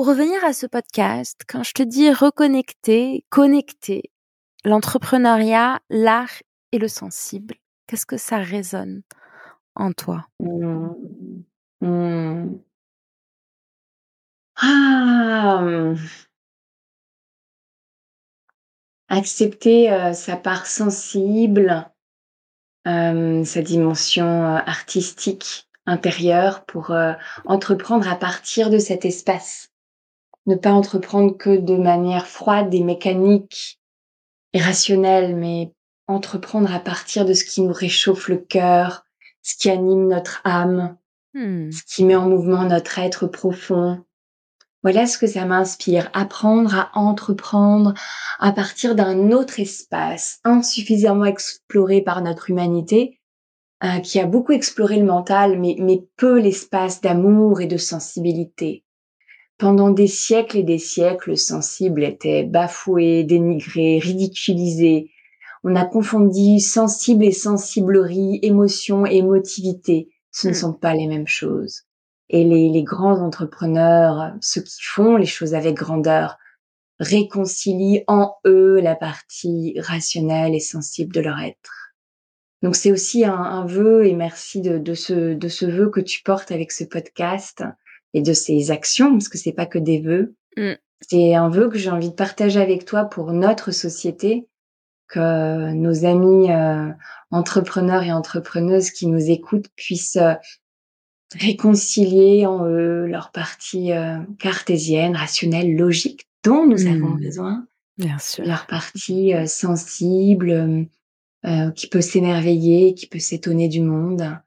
Pour 0.00 0.08
revenir 0.08 0.42
à 0.46 0.54
ce 0.54 0.64
podcast, 0.64 1.42
quand 1.46 1.62
je 1.62 1.74
te 1.74 1.82
dis 1.82 2.10
reconnecter, 2.10 3.26
connecter, 3.28 4.10
l'entrepreneuriat, 4.64 5.80
l'art 5.90 6.32
et 6.72 6.78
le 6.78 6.88
sensible, 6.88 7.56
Qu'est-ce 7.86 8.06
que 8.06 8.16
ça 8.16 8.38
résonne 8.38 9.02
en 9.74 9.92
toi? 9.92 10.26
Mmh. 10.38 10.88
Mmh. 11.82 12.60
Ah, 14.56 15.60
mmh. 15.62 15.96
Accepter 19.10 20.14
sa 20.14 20.38
part 20.38 20.66
sensible, 20.66 21.90
sa 22.86 23.62
dimension 23.62 24.46
artistique 24.56 25.68
intérieure 25.84 26.64
pour 26.64 26.96
entreprendre 27.44 28.08
à 28.08 28.16
partir 28.16 28.70
de 28.70 28.78
cet 28.78 29.04
espace. 29.04 29.69
Ne 30.50 30.56
pas 30.56 30.72
entreprendre 30.72 31.38
que 31.38 31.56
de 31.56 31.76
manière 31.76 32.26
froide 32.26 32.74
et 32.74 32.82
mécanique 32.82 33.80
et 34.52 34.60
rationnelle, 34.60 35.36
mais 35.36 35.72
entreprendre 36.08 36.74
à 36.74 36.80
partir 36.80 37.24
de 37.24 37.34
ce 37.34 37.44
qui 37.44 37.62
nous 37.62 37.72
réchauffe 37.72 38.28
le 38.28 38.38
cœur, 38.38 39.04
ce 39.42 39.56
qui 39.56 39.70
anime 39.70 40.08
notre 40.08 40.40
âme, 40.42 40.96
hmm. 41.34 41.70
ce 41.70 41.84
qui 41.84 42.04
met 42.04 42.16
en 42.16 42.28
mouvement 42.28 42.64
notre 42.64 42.98
être 42.98 43.28
profond. 43.28 44.04
Voilà 44.82 45.06
ce 45.06 45.18
que 45.18 45.28
ça 45.28 45.44
m'inspire, 45.44 46.10
apprendre 46.14 46.74
à 46.74 46.90
entreprendre 46.98 47.94
à 48.40 48.50
partir 48.50 48.96
d'un 48.96 49.30
autre 49.30 49.60
espace 49.60 50.40
insuffisamment 50.42 51.26
exploré 51.26 52.00
par 52.00 52.22
notre 52.22 52.50
humanité, 52.50 53.20
euh, 53.84 54.00
qui 54.00 54.18
a 54.18 54.26
beaucoup 54.26 54.50
exploré 54.50 54.98
le 54.98 55.06
mental, 55.06 55.60
mais, 55.60 55.76
mais 55.78 56.02
peu 56.16 56.40
l'espace 56.40 57.00
d'amour 57.00 57.60
et 57.60 57.68
de 57.68 57.76
sensibilité. 57.76 58.84
Pendant 59.60 59.90
des 59.90 60.06
siècles 60.06 60.56
et 60.56 60.62
des 60.62 60.78
siècles, 60.78 61.30
le 61.30 61.36
sensible 61.36 62.02
était 62.02 62.44
bafoué, 62.44 63.24
dénigré, 63.24 63.98
ridiculisé, 63.98 65.10
on 65.64 65.76
a 65.76 65.84
confondu 65.84 66.58
sensible 66.60 67.26
et 67.26 67.32
sensiblerie, 67.32 68.38
émotion 68.40 69.04
et 69.04 69.16
émotivité. 69.16 70.08
Ce 70.32 70.48
ne 70.48 70.52
hmm. 70.52 70.56
sont 70.56 70.72
pas 70.72 70.94
les 70.94 71.06
mêmes 71.06 71.26
choses. 71.26 71.82
Et 72.30 72.42
les, 72.42 72.82
grands 72.82 73.20
entrepreneurs, 73.20 74.32
ceux 74.40 74.62
qui 74.62 74.78
font 74.80 75.16
les 75.16 75.26
choses 75.26 75.52
avec 75.52 75.74
grandeur, 75.74 76.38
réconcilient 76.98 78.04
en 78.06 78.32
eux 78.46 78.80
la 78.80 78.96
partie 78.96 79.74
rationnelle 79.78 80.54
et 80.54 80.60
sensible 80.60 81.12
de 81.12 81.20
leur 81.20 81.38
être. 81.38 81.92
Donc 82.62 82.76
c'est 82.76 82.92
aussi 82.92 83.26
un, 83.26 83.66
vœu 83.66 84.06
et 84.06 84.14
merci 84.14 84.62
de, 84.62 84.94
ce, 84.94 85.34
de 85.34 85.48
ce 85.48 85.66
vœu 85.66 85.90
que 85.90 86.00
tu 86.00 86.22
portes 86.22 86.50
avec 86.50 86.72
ce 86.72 86.84
podcast 86.84 87.62
et 88.14 88.22
de 88.22 88.32
ces 88.32 88.70
actions, 88.70 89.12
parce 89.12 89.28
que 89.28 89.38
c'est 89.38 89.52
pas 89.52 89.66
que 89.66 89.78
des 89.78 90.00
vœux. 90.00 90.34
Hmm. 90.56 90.74
C'est 91.00 91.34
un 91.34 91.48
vœu 91.48 91.68
que 91.68 91.78
j'ai 91.78 91.90
envie 91.90 92.10
de 92.10 92.14
partager 92.14 92.60
avec 92.60 92.84
toi 92.84 93.04
pour 93.04 93.32
notre 93.32 93.70
société, 93.70 94.46
que 95.08 95.72
nos 95.72 96.04
amis 96.04 96.50
euh, 96.50 96.90
entrepreneurs 97.30 98.02
et 98.02 98.12
entrepreneuses 98.12 98.90
qui 98.90 99.06
nous 99.06 99.30
écoutent 99.30 99.68
puissent 99.76 100.16
euh, 100.16 100.34
réconcilier 101.34 102.46
en 102.46 102.64
eux 102.66 103.06
leur 103.06 103.32
partie 103.32 103.92
euh, 103.92 104.18
cartésienne, 104.38 105.16
rationnelle, 105.16 105.74
logique 105.74 106.28
dont 106.44 106.66
nous 106.66 106.86
avons 106.86 107.14
mmh. 107.14 107.20
besoin. 107.20 107.66
Bien 107.98 108.18
sûr. 108.18 108.44
Leur 108.44 108.66
partie 108.66 109.34
sensible, 109.46 110.88
qui 111.76 111.86
peut 111.86 112.00
s'émerveiller, 112.00 112.94
qui 112.94 113.06
peut 113.06 113.18
s'étonner 113.18 113.68
du 113.68 113.82
monde. 113.82 114.38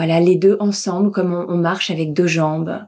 Voilà, 0.00 0.18
les 0.18 0.36
deux 0.36 0.56
ensemble, 0.60 1.10
comme 1.10 1.34
on, 1.34 1.58
marche 1.58 1.90
avec 1.90 2.14
deux 2.14 2.26
jambes. 2.26 2.86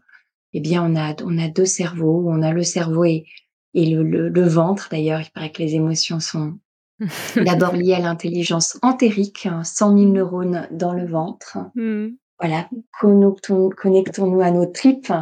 Eh 0.54 0.60
bien, 0.60 0.82
on 0.82 0.96
a 0.96 1.14
on 1.22 1.36
a 1.36 1.48
deux 1.48 1.66
cerveaux. 1.66 2.24
On 2.26 2.40
a 2.40 2.52
le 2.52 2.62
cerveau 2.62 3.04
et, 3.04 3.26
et 3.74 3.84
le, 3.84 4.30
le 4.30 4.42
ventre. 4.42 4.88
D'ailleurs, 4.90 5.20
il 5.20 5.30
paraît 5.30 5.52
que 5.52 5.62
les 5.62 5.74
émotions 5.74 6.20
sont 6.20 6.58
D'abord 7.36 7.74
lié 7.74 7.92
à 7.92 7.98
l'intelligence 7.98 8.78
entérique, 8.80 9.46
100 9.62 9.90
hein, 9.90 9.98
000 9.98 10.12
neurones 10.12 10.66
dans 10.70 10.94
le 10.94 11.06
ventre. 11.06 11.58
Mmh. 11.74 12.08
Voilà, 12.40 12.70
connectons-nous 12.98 14.40
à 14.40 14.50
nos 14.50 14.64
tripes 14.64 15.12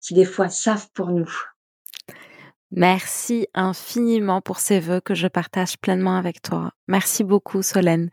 qui 0.00 0.14
des 0.14 0.24
fois 0.24 0.48
savent 0.48 0.88
pour 0.94 1.10
nous. 1.10 1.30
Merci 2.72 3.46
infiniment 3.54 4.40
pour 4.40 4.58
ces 4.58 4.80
vœux 4.80 5.00
que 5.00 5.14
je 5.14 5.28
partage 5.28 5.78
pleinement 5.78 6.16
avec 6.16 6.42
toi. 6.42 6.72
Merci 6.88 7.22
beaucoup, 7.22 7.62
Solène. 7.62 8.10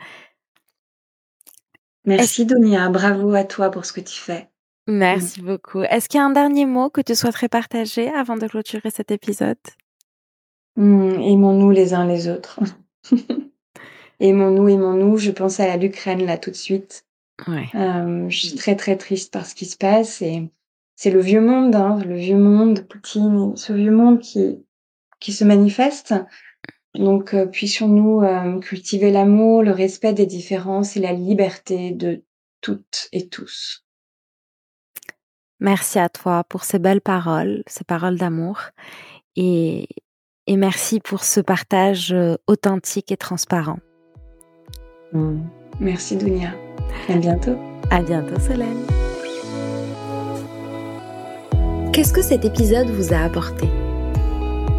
Merci, 2.06 2.46
Donia. 2.46 2.90
Bravo 2.90 3.34
à 3.34 3.44
toi 3.44 3.72
pour 3.72 3.86
ce 3.86 3.94
que 3.94 4.02
tu 4.02 4.20
fais. 4.20 4.50
Merci 4.88 5.42
beaucoup. 5.42 5.82
Est-ce 5.82 6.08
qu'il 6.08 6.20
y 6.20 6.22
a 6.22 6.26
un 6.26 6.32
dernier 6.32 6.66
mot 6.66 6.90
que 6.90 7.02
tu 7.02 7.16
souhaiterais 7.16 7.50
partager 7.50 8.10
avant 8.10 8.38
de 8.38 8.48
clôturer 8.48 8.92
cet 8.92 9.12
épisode? 9.12 9.58
Mmh, 10.76 11.22
aimons-nous 11.22 11.72
les 11.72 11.94
uns 11.94 12.06
les 12.06 12.28
autres. 12.28 12.60
aimons-nous, 14.20 14.70
aimons-nous. 14.70 15.18
Je 15.18 15.32
pense 15.32 15.60
à 15.60 15.76
l'Ukraine 15.78 16.26
là 16.26 16.38
tout 16.38 16.52
de 16.52 16.56
suite. 16.56 17.06
Ouais. 17.48 17.68
Euh, 17.76 18.30
je 18.30 18.48
suis 18.48 18.56
très 18.56 18.76
très 18.76 18.96
triste 18.96 19.34
par 19.34 19.46
ce 19.46 19.56
qui 19.56 19.66
se 19.66 19.76
passe 19.76 20.22
et 20.22 20.50
c'est 20.96 21.12
le 21.12 21.20
vieux 21.20 21.42
monde, 21.42 21.76
hein, 21.76 22.00
le 22.06 22.16
vieux 22.16 22.38
monde, 22.38 22.88
Poutine, 22.88 23.58
ce 23.58 23.74
vieux 23.74 23.92
monde 23.92 24.20
qui 24.20 24.64
qui 25.20 25.34
se 25.34 25.44
manifeste. 25.44 26.14
Donc 26.98 27.34
euh, 27.34 27.46
puissions-nous 27.46 28.22
euh, 28.22 28.60
cultiver 28.60 29.12
l'amour, 29.12 29.64
le 29.64 29.72
respect 29.72 30.14
des 30.14 30.26
différences 30.26 30.96
et 30.98 31.00
la 31.00 31.14
liberté 31.14 31.92
de 31.92 32.24
toutes 32.62 33.10
et 33.12 33.28
tous. 33.28 33.86
Merci 35.60 36.00
à 36.00 36.10
toi 36.10 36.44
pour 36.44 36.64
ces 36.64 36.80
belles 36.80 37.02
paroles, 37.02 37.64
ces 37.68 37.84
paroles 37.84 38.18
d'amour. 38.18 38.60
Et, 39.36 39.88
et 40.48 40.58
merci 40.58 41.00
pour 41.00 41.24
ce 41.24 41.40
partage 41.40 42.14
euh, 42.14 42.36
authentique 42.48 43.12
et 43.12 43.18
transparent. 43.18 43.80
Mm. 45.14 45.42
Merci 45.80 46.18
Dunia. 46.18 46.54
À 47.10 47.18
bientôt. 47.18 47.58
À 47.92 48.02
bientôt 48.02 48.40
Solène. 48.40 48.86
Qu'est-ce 51.92 52.14
que 52.14 52.22
cet 52.22 52.46
épisode 52.46 52.90
vous 52.90 53.14
a 53.14 53.20
apporté? 53.20 53.68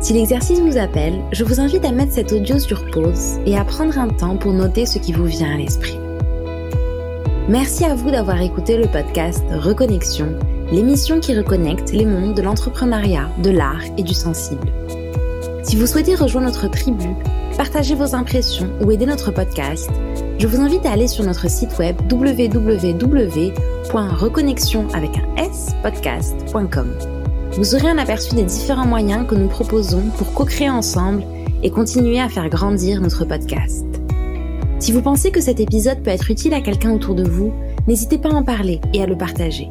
Si 0.01 0.13
l'exercice 0.13 0.61
vous 0.61 0.77
appelle, 0.77 1.23
je 1.33 1.43
vous 1.43 1.61
invite 1.61 1.85
à 1.85 1.93
mettre 1.93 2.13
cet 2.13 2.33
audio 2.33 2.59
sur 2.59 2.85
pause 2.91 3.39
et 3.47 3.57
à 3.57 3.65
prendre 3.65 3.99
un 3.99 4.09
temps 4.09 4.37
pour 4.37 4.53
noter 4.53 4.85
ce 4.87 4.99
qui 4.99 5.13
vous 5.13 5.25
vient 5.25 5.53
à 5.53 5.57
l'esprit. 5.57 5.99
Merci 7.49 7.85
à 7.85 7.95
vous 7.95 8.11
d'avoir 8.11 8.43
écouté 8.43 8.77
le 8.77 8.89
podcast 8.89 9.45
Reconnexion, 9.51 10.37
l'émission 10.71 11.21
qui 11.21 11.37
reconnecte 11.37 11.93
les 11.93 12.05
mondes 12.05 12.35
de 12.35 12.43
l'entrepreneuriat, 12.43 13.31
de 13.43 13.51
l'art 13.51 13.85
et 13.97 14.03
du 14.03 14.15
sensible. 14.15 14.69
Si 15.63 15.77
vous 15.77 15.87
souhaitez 15.87 16.15
rejoindre 16.15 16.49
notre 16.49 16.69
tribu, 16.69 17.09
partager 17.57 17.95
vos 17.95 18.15
impressions 18.15 18.69
ou 18.83 18.91
aider 18.91 19.07
notre 19.07 19.31
podcast, 19.31 19.91
je 20.39 20.47
vous 20.47 20.61
invite 20.61 20.85
à 20.87 20.93
aller 20.93 21.09
sur 21.09 21.25
notre 21.25 21.49
site 21.49 21.79
web 21.79 21.97
www.reconnexion 22.11 24.87
avec 24.93 25.13
un 25.17 25.25
s 25.43 25.69
podcast.com. 25.83 27.16
Vous 27.57 27.75
aurez 27.75 27.89
un 27.89 27.97
aperçu 27.97 28.35
des 28.35 28.43
différents 28.43 28.87
moyens 28.87 29.27
que 29.27 29.35
nous 29.35 29.49
proposons 29.49 30.03
pour 30.19 30.35
co-créer 30.35 30.69
ensemble 30.69 31.25
et 31.63 31.71
continuer 31.71 32.21
à 32.21 32.29
faire 32.29 32.51
grandir 32.51 33.01
notre 33.01 33.25
podcast. 33.25 33.87
Si 34.79 34.93
vous 34.93 35.01
pensez 35.01 35.31
que 35.31 35.41
cet 35.41 35.59
épisode 35.59 36.03
peut 36.03 36.11
être 36.11 36.31
utile 36.31 36.53
à 36.53 36.61
quelqu'un 36.61 36.93
autour 36.93 37.15
de 37.15 37.27
vous, 37.27 37.55
n'hésitez 37.87 38.19
pas 38.19 38.29
à 38.29 38.35
en 38.35 38.43
parler 38.43 38.83
et 38.93 39.03
à 39.03 39.07
le 39.07 39.17
partager. 39.17 39.71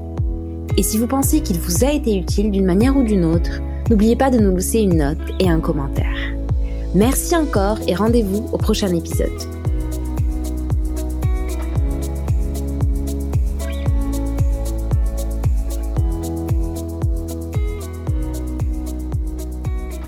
Et 0.78 0.84
si 0.84 0.98
vous 0.98 1.06
pensez 1.06 1.42
qu'il 1.42 1.60
vous 1.60 1.86
a 1.86 1.92
été 1.92 2.18
utile 2.18 2.50
d'une 2.50 2.66
manière 2.66 2.98
ou 2.98 3.04
d'une 3.04 3.24
autre, 3.24 3.62
n'oubliez 3.92 4.16
pas 4.16 4.32
de 4.32 4.40
nous 4.40 4.56
laisser 4.56 4.80
une 4.80 4.98
note 4.98 5.20
et 5.40 5.48
un 5.48 5.60
commentaire. 5.60 6.34
Merci 6.96 7.36
encore 7.36 7.78
et 7.88 7.94
rendez-vous 7.94 8.50
au 8.52 8.58
prochain 8.58 8.92
épisode. 8.96 9.64